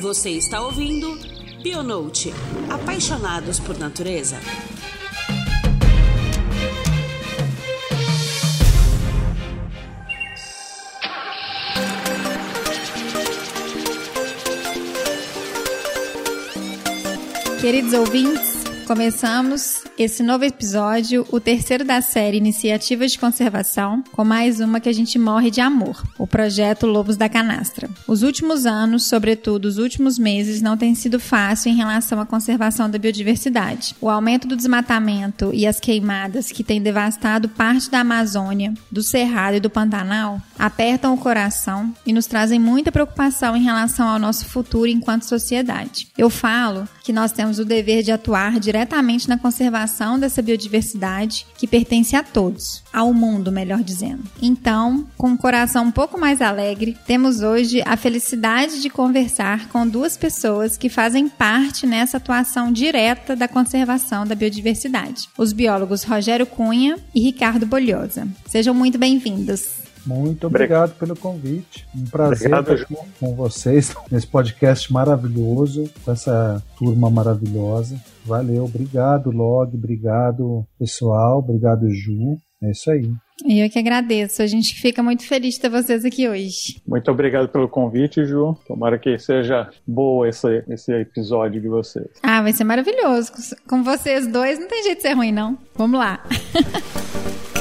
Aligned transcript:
Você 0.00 0.30
está 0.30 0.60
ouvindo 0.60 1.18
Bionote 1.60 2.32
Apaixonados 2.70 3.58
por 3.58 3.76
Natureza. 3.76 4.38
Queridos 17.60 17.92
ouvintes, 17.92 18.57
começamos 18.88 19.82
esse 19.98 20.22
novo 20.22 20.46
episódio, 20.46 21.26
o 21.30 21.38
terceiro 21.38 21.84
da 21.84 22.00
série 22.00 22.38
Iniciativas 22.38 23.12
de 23.12 23.18
Conservação, 23.18 24.02
com 24.12 24.24
mais 24.24 24.60
uma 24.60 24.80
que 24.80 24.88
a 24.88 24.92
gente 24.94 25.18
morre 25.18 25.50
de 25.50 25.60
amor, 25.60 26.02
o 26.18 26.26
projeto 26.26 26.86
Lobos 26.86 27.14
da 27.14 27.28
Canastra. 27.28 27.90
Os 28.06 28.22
últimos 28.22 28.64
anos, 28.64 29.04
sobretudo 29.04 29.66
os 29.66 29.76
últimos 29.76 30.18
meses, 30.18 30.62
não 30.62 30.74
têm 30.74 30.94
sido 30.94 31.20
fácil 31.20 31.70
em 31.70 31.76
relação 31.76 32.18
à 32.18 32.24
conservação 32.24 32.88
da 32.88 32.96
biodiversidade. 32.98 33.94
O 34.00 34.08
aumento 34.08 34.48
do 34.48 34.56
desmatamento 34.56 35.50
e 35.52 35.66
as 35.66 35.78
queimadas 35.78 36.50
que 36.50 36.64
têm 36.64 36.80
devastado 36.80 37.46
parte 37.46 37.90
da 37.90 38.00
Amazônia, 38.00 38.72
do 38.90 39.02
Cerrado 39.02 39.58
e 39.58 39.60
do 39.60 39.68
Pantanal 39.68 40.40
apertam 40.58 41.12
o 41.12 41.18
coração 41.18 41.92
e 42.06 42.12
nos 42.14 42.24
trazem 42.24 42.58
muita 42.58 42.90
preocupação 42.90 43.54
em 43.54 43.62
relação 43.62 44.08
ao 44.08 44.18
nosso 44.18 44.46
futuro 44.46 44.86
enquanto 44.86 45.26
sociedade. 45.26 46.08
Eu 46.16 46.30
falo 46.30 46.88
que 47.04 47.12
nós 47.12 47.32
temos 47.32 47.58
o 47.58 47.64
dever 47.66 48.02
de 48.02 48.12
atuar 48.12 48.58
diretamente 48.58 48.77
na 49.28 49.36
conservação 49.38 49.68
conservação 49.68 50.18
dessa 50.18 50.40
biodiversidade 50.40 51.46
que 51.56 51.66
pertence 51.66 52.14
a 52.14 52.22
todos, 52.22 52.82
ao 52.92 53.12
mundo, 53.12 53.52
melhor 53.52 53.82
dizendo. 53.82 54.22
Então, 54.40 55.06
com 55.16 55.30
um 55.30 55.36
coração 55.36 55.84
um 55.84 55.90
pouco 55.90 56.18
mais 56.18 56.40
alegre, 56.40 56.96
temos 57.06 57.40
hoje 57.40 57.82
a 57.84 57.96
felicidade 57.96 58.80
de 58.80 58.88
conversar 58.88 59.68
com 59.68 59.86
duas 59.86 60.16
pessoas 60.16 60.76
que 60.76 60.88
fazem 60.88 61.28
parte 61.28 61.86
nessa 61.86 62.16
atuação 62.16 62.72
direta 62.72 63.34
da 63.34 63.48
conservação 63.48 64.26
da 64.26 64.34
biodiversidade: 64.34 65.28
os 65.36 65.52
biólogos 65.52 66.04
Rogério 66.04 66.46
Cunha 66.46 66.98
e 67.14 67.20
Ricardo 67.20 67.66
Bolhosa. 67.66 68.26
Sejam 68.46 68.74
muito 68.74 68.98
bem-vindos. 68.98 69.87
Muito 70.08 70.46
obrigado 70.46 70.98
pelo 70.98 71.14
convite. 71.14 71.86
Um 71.94 72.04
prazer 72.04 72.50
obrigado, 72.54 72.80
estar 72.80 73.04
com 73.20 73.34
vocês 73.34 73.94
nesse 74.10 74.26
podcast 74.26 74.90
maravilhoso, 74.90 75.90
com 76.02 76.10
essa 76.10 76.62
turma 76.78 77.10
maravilhosa. 77.10 78.00
Valeu, 78.24 78.64
obrigado, 78.64 79.30
Log, 79.30 79.76
obrigado, 79.76 80.64
pessoal, 80.78 81.40
obrigado, 81.40 81.90
Ju. 81.90 82.38
É 82.62 82.70
isso 82.70 82.90
aí. 82.90 83.12
Eu 83.44 83.70
que 83.70 83.78
agradeço. 83.78 84.42
A 84.42 84.46
gente 84.46 84.74
fica 84.80 85.02
muito 85.02 85.24
feliz 85.24 85.54
de 85.54 85.60
ter 85.60 85.68
vocês 85.68 86.04
aqui 86.04 86.26
hoje. 86.26 86.82
Muito 86.86 87.08
obrigado 87.10 87.48
pelo 87.50 87.68
convite, 87.68 88.24
Ju. 88.24 88.56
Tomara 88.66 88.98
que 88.98 89.16
seja 89.18 89.68
boa 89.86 90.26
esse, 90.26 90.64
esse 90.68 90.92
episódio 90.92 91.60
de 91.60 91.68
vocês. 91.68 92.08
Ah, 92.22 92.42
vai 92.42 92.52
ser 92.54 92.64
maravilhoso. 92.64 93.30
Com 93.68 93.84
vocês 93.84 94.26
dois 94.26 94.58
não 94.58 94.66
tem 94.66 94.82
jeito 94.82 94.96
de 94.96 95.02
ser 95.02 95.12
ruim, 95.12 95.32
não. 95.32 95.58
Vamos 95.76 96.00
lá. 96.00 96.24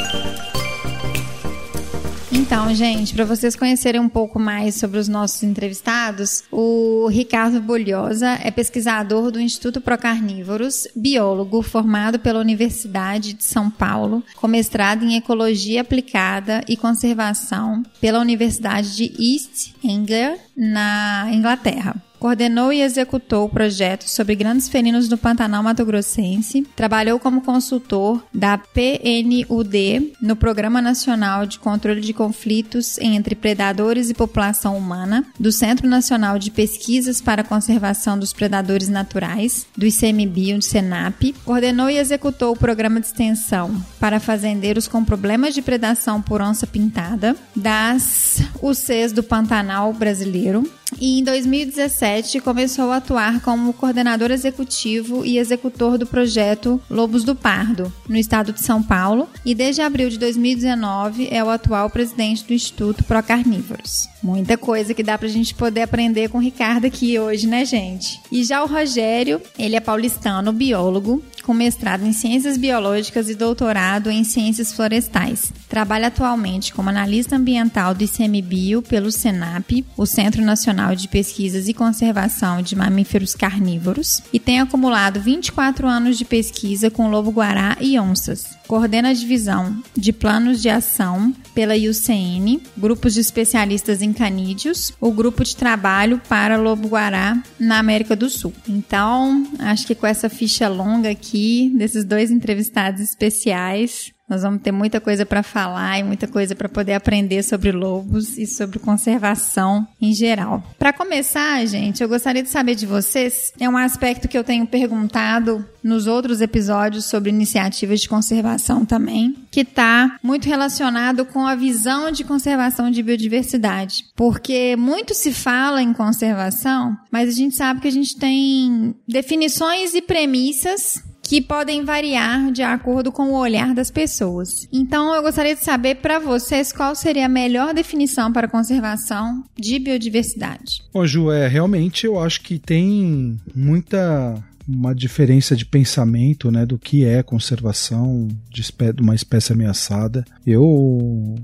Então, 2.38 2.72
gente, 2.74 3.16
para 3.16 3.26
vocês 3.26 3.56
conhecerem 3.56 4.00
um 4.00 4.08
pouco 4.08 4.40
mais 4.40 4.76
sobre 4.76 5.00
os 5.00 5.08
nossos 5.08 5.42
entrevistados, 5.42 6.44
o 6.52 7.08
Ricardo 7.08 7.60
Bolhosa 7.60 8.38
é 8.44 8.52
pesquisador 8.52 9.32
do 9.32 9.42
Instituto 9.42 9.82
Procarnívoros, 9.82 10.88
biólogo 10.96 11.64
formado 11.64 12.20
pela 12.20 12.40
Universidade 12.40 13.34
de 13.34 13.44
São 13.44 13.72
Paulo, 13.72 14.24
com 14.36 14.48
mestrado 14.48 15.04
em 15.04 15.16
Ecologia 15.16 15.82
Aplicada 15.82 16.64
e 16.68 16.78
Conservação 16.78 17.82
pela 18.00 18.20
Universidade 18.20 18.96
de 18.96 19.12
East 19.20 19.74
Anglia, 19.84 20.38
na 20.56 21.30
Inglaterra. 21.34 21.96
Coordenou 22.20 22.73
e 22.73 22.82
executou 22.82 23.46
o 23.46 23.50
projeto 23.50 24.04
sobre 24.10 24.36
grandes 24.36 24.68
felinos 24.68 25.08
do 25.08 25.18
Pantanal 25.18 25.62
Mato 25.62 25.86
Grossense. 25.86 26.66
Trabalhou 26.76 27.20
como 27.20 27.42
consultor 27.42 28.23
da 28.33 28.58
PNUD 28.58 30.14
no 30.22 30.36
Programa 30.36 30.82
Nacional 30.82 31.45
de 31.45 31.60
Controle 31.60 32.02
de 32.02 32.14
Conflitos 32.14 32.98
entre 32.98 33.36
Predadores 33.36 34.10
e 34.10 34.16
População 34.16 34.76
Humana, 34.76 35.26
do 35.39 35.52
Centro 35.52 35.88
Nacional 35.88 36.39
de 36.39 36.50
Pesquisas 36.50 37.22
para 37.22 37.42
a 37.42 37.45
Conservação 37.45 38.17
dos 38.17 38.34
Predadores 38.34 38.89
Naturais, 38.89 39.67
do 39.78 39.86
ICMBio, 39.86 40.58
do 40.58 40.64
SENAP. 40.64 41.34
Coordenou 41.45 41.89
e 41.89 41.98
executou 41.98 42.54
o 42.54 42.58
programa 42.58 42.99
de 42.99 43.08
extensão 43.08 43.80
para 43.99 44.20
fazendeiros 44.20 44.88
com 44.88 45.05
problemas 45.05 45.54
de 45.54 45.61
predação 45.61 46.22
por 46.22 46.42
onça 46.42 46.66
pintada, 46.66 47.36
das 47.55 48.42
UCs 48.61 49.11
do 49.11 49.22
Pantanal 49.22 49.94
brasileiro 49.94 50.64
e 50.99 51.20
em 51.20 51.23
2017 51.23 52.39
começou 52.39 52.92
a 52.92 52.98
atuar 52.98 53.42
como 53.42 53.73
coordenador 53.73 54.31
executivo 54.31 55.25
e 55.25 55.37
executor 55.37 55.98
do 55.98 56.08
projeto 56.08 56.81
Lobos 56.89 57.23
do 57.23 57.36
Pardo, 57.36 57.92
no 58.08 58.15
estado 58.15 58.53
de 58.53 58.61
São 58.61 58.81
Paulo, 58.81 59.27
e 59.45 59.53
desde 59.53 59.81
abril 59.81 60.09
de 60.09 60.17
2019 60.17 61.27
é 61.30 61.43
o 61.43 61.49
atual 61.49 61.89
presidente 61.89 62.45
do 62.45 62.53
Instituto 62.53 63.03
Procarnívoros. 63.03 64.08
Muita 64.23 64.58
coisa 64.58 64.93
que 64.93 65.03
dá 65.03 65.17
pra 65.17 65.27
gente 65.27 65.53
poder 65.53 65.81
aprender 65.81 66.30
com 66.30 66.37
o 66.37 66.42
Ricardo 66.42 66.86
aqui 66.86 67.19
hoje, 67.19 67.48
né, 67.48 67.65
gente? 67.65 68.19
E 68.31 68.43
já 68.43 68.64
o 68.64 68.67
Rogério, 68.67 69.42
ele 69.58 69.75
é 69.75 69.80
paulistano, 69.80 70.52
biólogo, 70.52 71.23
com 71.43 71.54
mestrado 71.54 72.05
em 72.05 72.11
Ciências 72.11 72.58
Biológicas 72.58 73.30
e 73.30 73.36
doutorado 73.36 74.09
em 74.09 74.23
Ciências 74.25 74.73
Florestais. 74.73 75.54
Trabalha 75.69 76.08
atualmente 76.08 76.73
como 76.73 76.89
analista 76.89 77.37
ambiental 77.37 77.93
do 77.93 78.04
ICMBio 78.04 78.81
pelo 78.81 79.11
SENAP, 79.11 79.86
o 79.95 80.05
Centro 80.05 80.42
Nacional 80.42 80.77
de 80.95 81.08
Pesquisas 81.08 81.67
e 81.67 81.73
Conservação 81.73 82.61
de 82.61 82.76
Mamíferos 82.76 83.36
Carnívoros, 83.36 84.21
e 84.32 84.39
tem 84.39 84.60
acumulado 84.60 85.20
24 85.20 85.88
anos 85.88 86.17
de 86.17 86.26
pesquisa 86.26 86.89
com 86.89 87.10
lobo-guará 87.10 87.77
e 87.82 87.99
onças. 87.99 88.58
Coordena 88.67 89.10
a 89.10 89.14
divisão 89.14 89.82
de 89.95 90.11
planos 90.14 90.61
de 90.61 90.70
ação 90.70 91.33
pela 91.54 91.76
IUCN, 91.76 92.61
grupos 92.77 93.14
de 93.14 93.21
especialistas 93.21 94.02
em 94.02 94.14
canídeos, 94.14 94.93
o 95.02 95.11
grupo 95.11 95.43
de 95.43 95.55
trabalho 95.55 96.21
para 96.30 96.58
lobo-guará 96.58 97.42
na 97.60 97.80
América 97.80 98.16
do 98.16 98.30
Sul. 98.30 98.54
Então, 98.67 99.48
acho 99.60 99.87
que 99.87 99.95
com 99.95 100.05
essa 100.05 100.30
ficha 100.30 100.67
longa 100.67 101.10
aqui, 101.10 101.73
desses 101.76 102.05
dois 102.05 102.30
entrevistados 102.30 103.02
especiais, 103.02 104.11
nós 104.30 104.42
vamos 104.42 104.61
ter 104.61 104.71
muita 104.71 104.99
coisa 104.99 105.26
para 105.26 105.42
falar 105.42 105.99
e 105.99 106.04
muita 106.04 106.27
coisa 106.27 106.54
para 106.54 106.67
poder 106.67 106.93
aprender 106.93 107.43
sobre 107.43 107.71
lobos 107.71 108.38
e 108.38 108.45
sobre 108.45 108.77
conservação 108.77 109.88
em 110.02 110.14
geral. 110.14 110.64
Para 110.77 110.92
começar, 110.92 111.65
gente, 111.65 112.04
eu 112.04 112.10
gostaria 112.10 112.43
de 112.43 112.49
saber 112.49 112.76
de 112.76 112.86
vocês, 112.86 113.54
é 113.60 113.70
um 113.70 113.77
aspecto 113.77 114.27
que 114.27 114.37
eu 114.37 114.43
tenho 114.43 114.67
perguntado 114.67 115.66
nos 115.82 116.08
outros 116.08 116.42
episódios 116.42 117.05
sobre 117.05 117.30
iniciativas 117.30 118.02
de 118.02 118.10
conservação 118.10 118.86
também, 118.86 119.36
que 119.49 119.61
está 119.61 120.17
muito 120.21 120.45
relacionado 120.45 121.26
com 121.26 121.48
a 121.48 121.55
visão 121.55 122.11
de 122.11 122.26
conservação 122.26 122.92
de 122.92 123.02
biodiversidade. 123.02 124.05
Porque 124.16 124.76
muito 124.76 125.14
se 125.14 125.32
fala 125.32 125.82
em 125.82 125.93
conservação, 125.93 126.98
mas 127.10 127.30
a 127.30 127.32
gente 127.32 127.55
sabe 127.55 127.80
que 127.80 127.87
a 127.87 127.92
gente 127.92 128.18
tem 128.18 128.94
definições 129.07 129.94
e 129.94 130.01
premissas 130.01 131.01
que 131.27 131.42
podem 131.42 131.83
variar 131.83 132.51
de 132.54 132.63
acordo 132.63 133.12
com 133.12 133.31
o 133.31 133.38
olhar 133.38 133.75
das 133.75 133.92
pessoas. 133.92 134.65
Então, 134.71 135.13
eu 135.13 135.21
gostaria 135.21 135.56
de 135.56 135.63
saber 135.63 135.95
para 135.95 136.19
vocês 136.19 136.71
qual 136.71 136.95
seria 136.95 137.25
a 137.25 137.30
melhor 137.30 137.74
definição 137.74 138.31
para 138.31 138.48
conservação 138.48 139.44
de 139.57 139.77
biodiversidade. 139.77 140.81
Ô, 140.94 141.06
Ju, 141.06 141.30
é, 141.30 141.45
realmente 141.50 142.06
eu 142.06 142.18
acho 142.18 142.42
que 142.42 142.57
tem 142.57 143.38
muita 143.54 144.42
uma 144.68 144.94
diferença 144.94 145.56
de 145.56 145.66
pensamento, 145.66 146.51
né, 146.51 146.66
do 146.66 146.78
que 146.78 147.06
é 147.06 147.24
conservação 147.24 148.28
de, 148.50 148.62
uma 149.00 149.16
espécie 149.16 149.54
ameaçada. 149.54 150.25
Eu, 150.45 151.36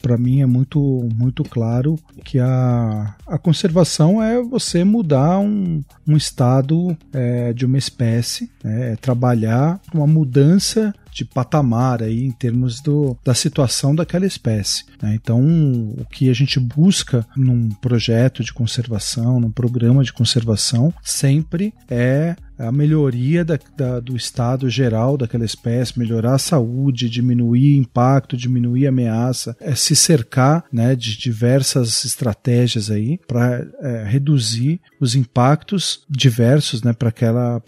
para 0.00 0.18
mim 0.18 0.42
é 0.42 0.46
muito 0.46 1.08
muito 1.14 1.42
claro 1.42 1.98
que 2.24 2.38
a, 2.38 3.16
a 3.26 3.38
conservação 3.38 4.22
é 4.22 4.42
você 4.42 4.84
mudar 4.84 5.38
um, 5.38 5.82
um 6.06 6.16
estado 6.16 6.96
é, 7.12 7.52
de 7.52 7.64
uma 7.64 7.78
espécie, 7.78 8.50
né, 8.62 8.92
é 8.92 8.96
trabalhar 8.96 9.80
uma 9.92 10.06
mudança 10.06 10.94
de 11.14 11.24
patamar 11.24 12.02
aí 12.02 12.24
em 12.24 12.32
termos 12.32 12.80
do, 12.80 13.16
da 13.24 13.34
situação 13.34 13.94
daquela 13.94 14.26
espécie. 14.26 14.84
Né? 15.00 15.14
Então, 15.14 15.40
o 15.40 16.04
que 16.10 16.28
a 16.28 16.34
gente 16.34 16.58
busca 16.58 17.24
num 17.36 17.68
projeto 17.70 18.42
de 18.42 18.52
conservação, 18.52 19.38
num 19.38 19.50
programa 19.50 20.02
de 20.02 20.12
conservação, 20.12 20.92
sempre 21.02 21.72
é 21.88 22.34
a 22.58 22.70
melhoria 22.70 23.44
da, 23.44 23.58
da, 23.76 24.00
do 24.00 24.16
estado 24.16 24.68
geral 24.68 25.16
daquela 25.16 25.44
espécie, 25.44 25.98
melhorar 25.98 26.34
a 26.34 26.38
saúde, 26.38 27.10
diminuir 27.10 27.76
impacto, 27.76 28.36
diminuir 28.36 28.86
ameaça, 28.86 29.56
é 29.60 29.74
se 29.74 29.96
cercar 29.96 30.64
né, 30.72 30.94
de 30.94 31.16
diversas 31.18 32.04
estratégias 32.04 32.90
aí 32.90 33.18
para 33.26 33.66
é, 33.80 34.04
reduzir 34.04 34.80
os 35.00 35.14
impactos 35.14 36.04
diversos 36.08 36.82
né, 36.82 36.92
para 36.92 37.08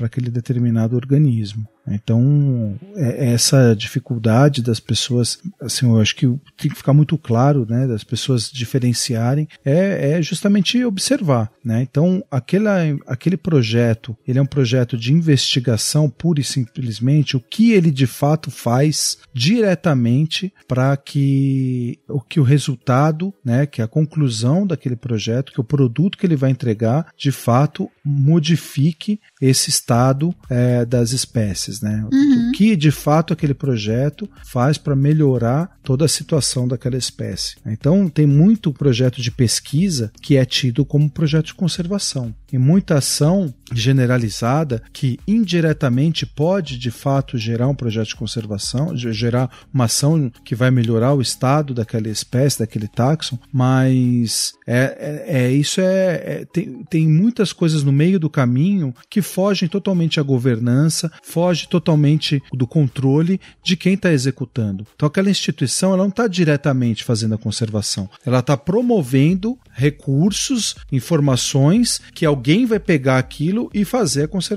aquele 0.03 0.31
determinado 0.31 0.97
organismo. 0.97 1.67
Então, 1.89 2.79
é, 2.97 3.27
é 3.27 3.33
essa 3.33 3.75
dificuldade 3.77 4.63
das 4.63 4.81
pessoas, 4.81 5.39
assim, 5.61 5.87
eu 5.87 6.01
acho 6.01 6.17
que 6.17 6.27
tem 6.57 6.71
que 6.71 6.75
ficar 6.75 6.93
muito 6.93 7.17
claro, 7.17 7.67
né, 7.69 7.87
das 7.87 8.03
pessoas 8.03 8.51
diferenciarem, 8.51 9.47
é, 9.65 10.13
é 10.13 10.23
justamente 10.23 10.85
observar, 10.85 11.51
né? 11.65 11.83
Então, 11.83 12.25
aquela, 12.31 12.79
aquele 13.07 13.37
projeto, 13.37 14.17
ele 14.27 14.39
é 14.39 14.43
um 14.43 14.47
projeto 14.47 14.76
de 14.85 15.13
investigação 15.13 16.11
pura 16.11 16.41
e 16.41 16.45
simplesmente, 16.45 17.37
o 17.37 17.41
que 17.41 17.73
ele 17.73 17.91
de 17.91 18.07
fato 18.07 18.51
faz 18.51 19.19
diretamente 19.33 20.53
para 20.67 20.97
que 20.97 21.99
o 22.09 22.21
que 22.21 22.41
o 22.41 22.43
resultado, 22.43 23.33
né, 23.45 23.67
que 23.67 23.81
a 23.81 23.89
conclusão 23.89 24.67
daquele 24.67 24.97
projeto, 24.97 25.53
que 25.53 25.61
o 25.61 25.65
produto 25.65 26.19
que 26.19 26.27
ele 26.27 26.37
vai 26.37 26.51
entregar, 26.51 27.07
de 27.17 27.31
fato 27.31 27.91
modifique 28.05 29.21
esse 29.41 29.71
estado 29.71 30.35
é, 30.49 30.85
das 30.85 31.13
espécies, 31.13 31.81
né? 31.81 32.07
Uhum. 32.13 32.49
O 32.49 32.53
que 32.53 32.77
de 32.77 32.91
fato 32.91 33.33
aquele 33.33 33.55
projeto 33.55 34.29
faz 34.45 34.79
para 34.79 34.97
melhorar 34.97 35.77
toda 35.83 36.05
a 36.05 36.09
situação 36.09 36.67
daquela 36.67 36.97
espécie. 36.97 37.57
Então 37.67 38.09
tem 38.09 38.27
muito 38.27 38.73
projeto 38.73 39.21
de 39.21 39.31
pesquisa 39.31 40.11
que 40.21 40.37
é 40.37 40.45
tido 40.45 40.85
como 40.85 41.11
projeto 41.11 41.47
de 41.47 41.55
conservação 41.55 42.35
e 42.53 42.59
muita 42.59 42.99
ação 42.99 43.53
generalizada 43.73 44.66
que 44.93 45.19
indiretamente 45.27 46.27
pode 46.27 46.79
de 46.79 46.91
fato 46.91 47.39
gerar 47.39 47.69
um 47.69 47.75
projeto 47.75 48.09
de 48.09 48.17
conservação, 48.17 48.97
gerar 48.97 49.51
uma 49.73 49.85
ação 49.85 50.31
que 50.45 50.55
vai 50.55 50.71
melhorar 50.71 51.15
o 51.15 51.21
estado 51.21 51.75
daquela 51.75 52.09
espécie, 52.09 52.59
daquele 52.59 52.89
táxon, 52.89 53.39
mas 53.53 54.55
é, 54.67 55.25
é, 55.27 55.45
é 55.45 55.53
isso 55.53 55.81
é, 55.81 55.85
é, 55.85 56.45
tem, 56.53 56.85
tem 56.85 57.09
muitas 57.09 57.53
coisas 57.53 57.83
no 57.83 57.93
meio 57.93 58.19
do 58.19 58.31
caminho 58.31 58.95
que 59.09 59.23
fogem 59.23 59.69
totalmente 59.69 60.19
à 60.21 60.23
governança, 60.23 61.11
foge 61.23 61.69
totalmente 61.69 62.43
do 62.53 62.67
controle 62.67 63.41
de 63.63 63.77
quem 63.77 63.95
está 63.95 64.13
executando. 64.13 64.87
Então 64.95 65.07
aquela 65.07 65.31
instituição 65.31 65.91
ela 65.91 66.03
não 66.03 66.09
está 66.09 66.27
diretamente 66.27 67.05
fazendo 67.05 67.35
a 67.35 67.39
conservação, 67.39 68.09
ela 68.25 68.41
está 68.41 68.57
promovendo 68.57 69.59
recursos, 69.73 70.75
informações 70.91 72.01
que 72.15 72.25
alguém 72.25 72.65
vai 72.67 72.79
pegar 72.79 73.19
aquilo 73.19 73.71
e 73.73 73.85
fazer 73.85 74.25
a 74.25 74.29
conservação. 74.29 74.56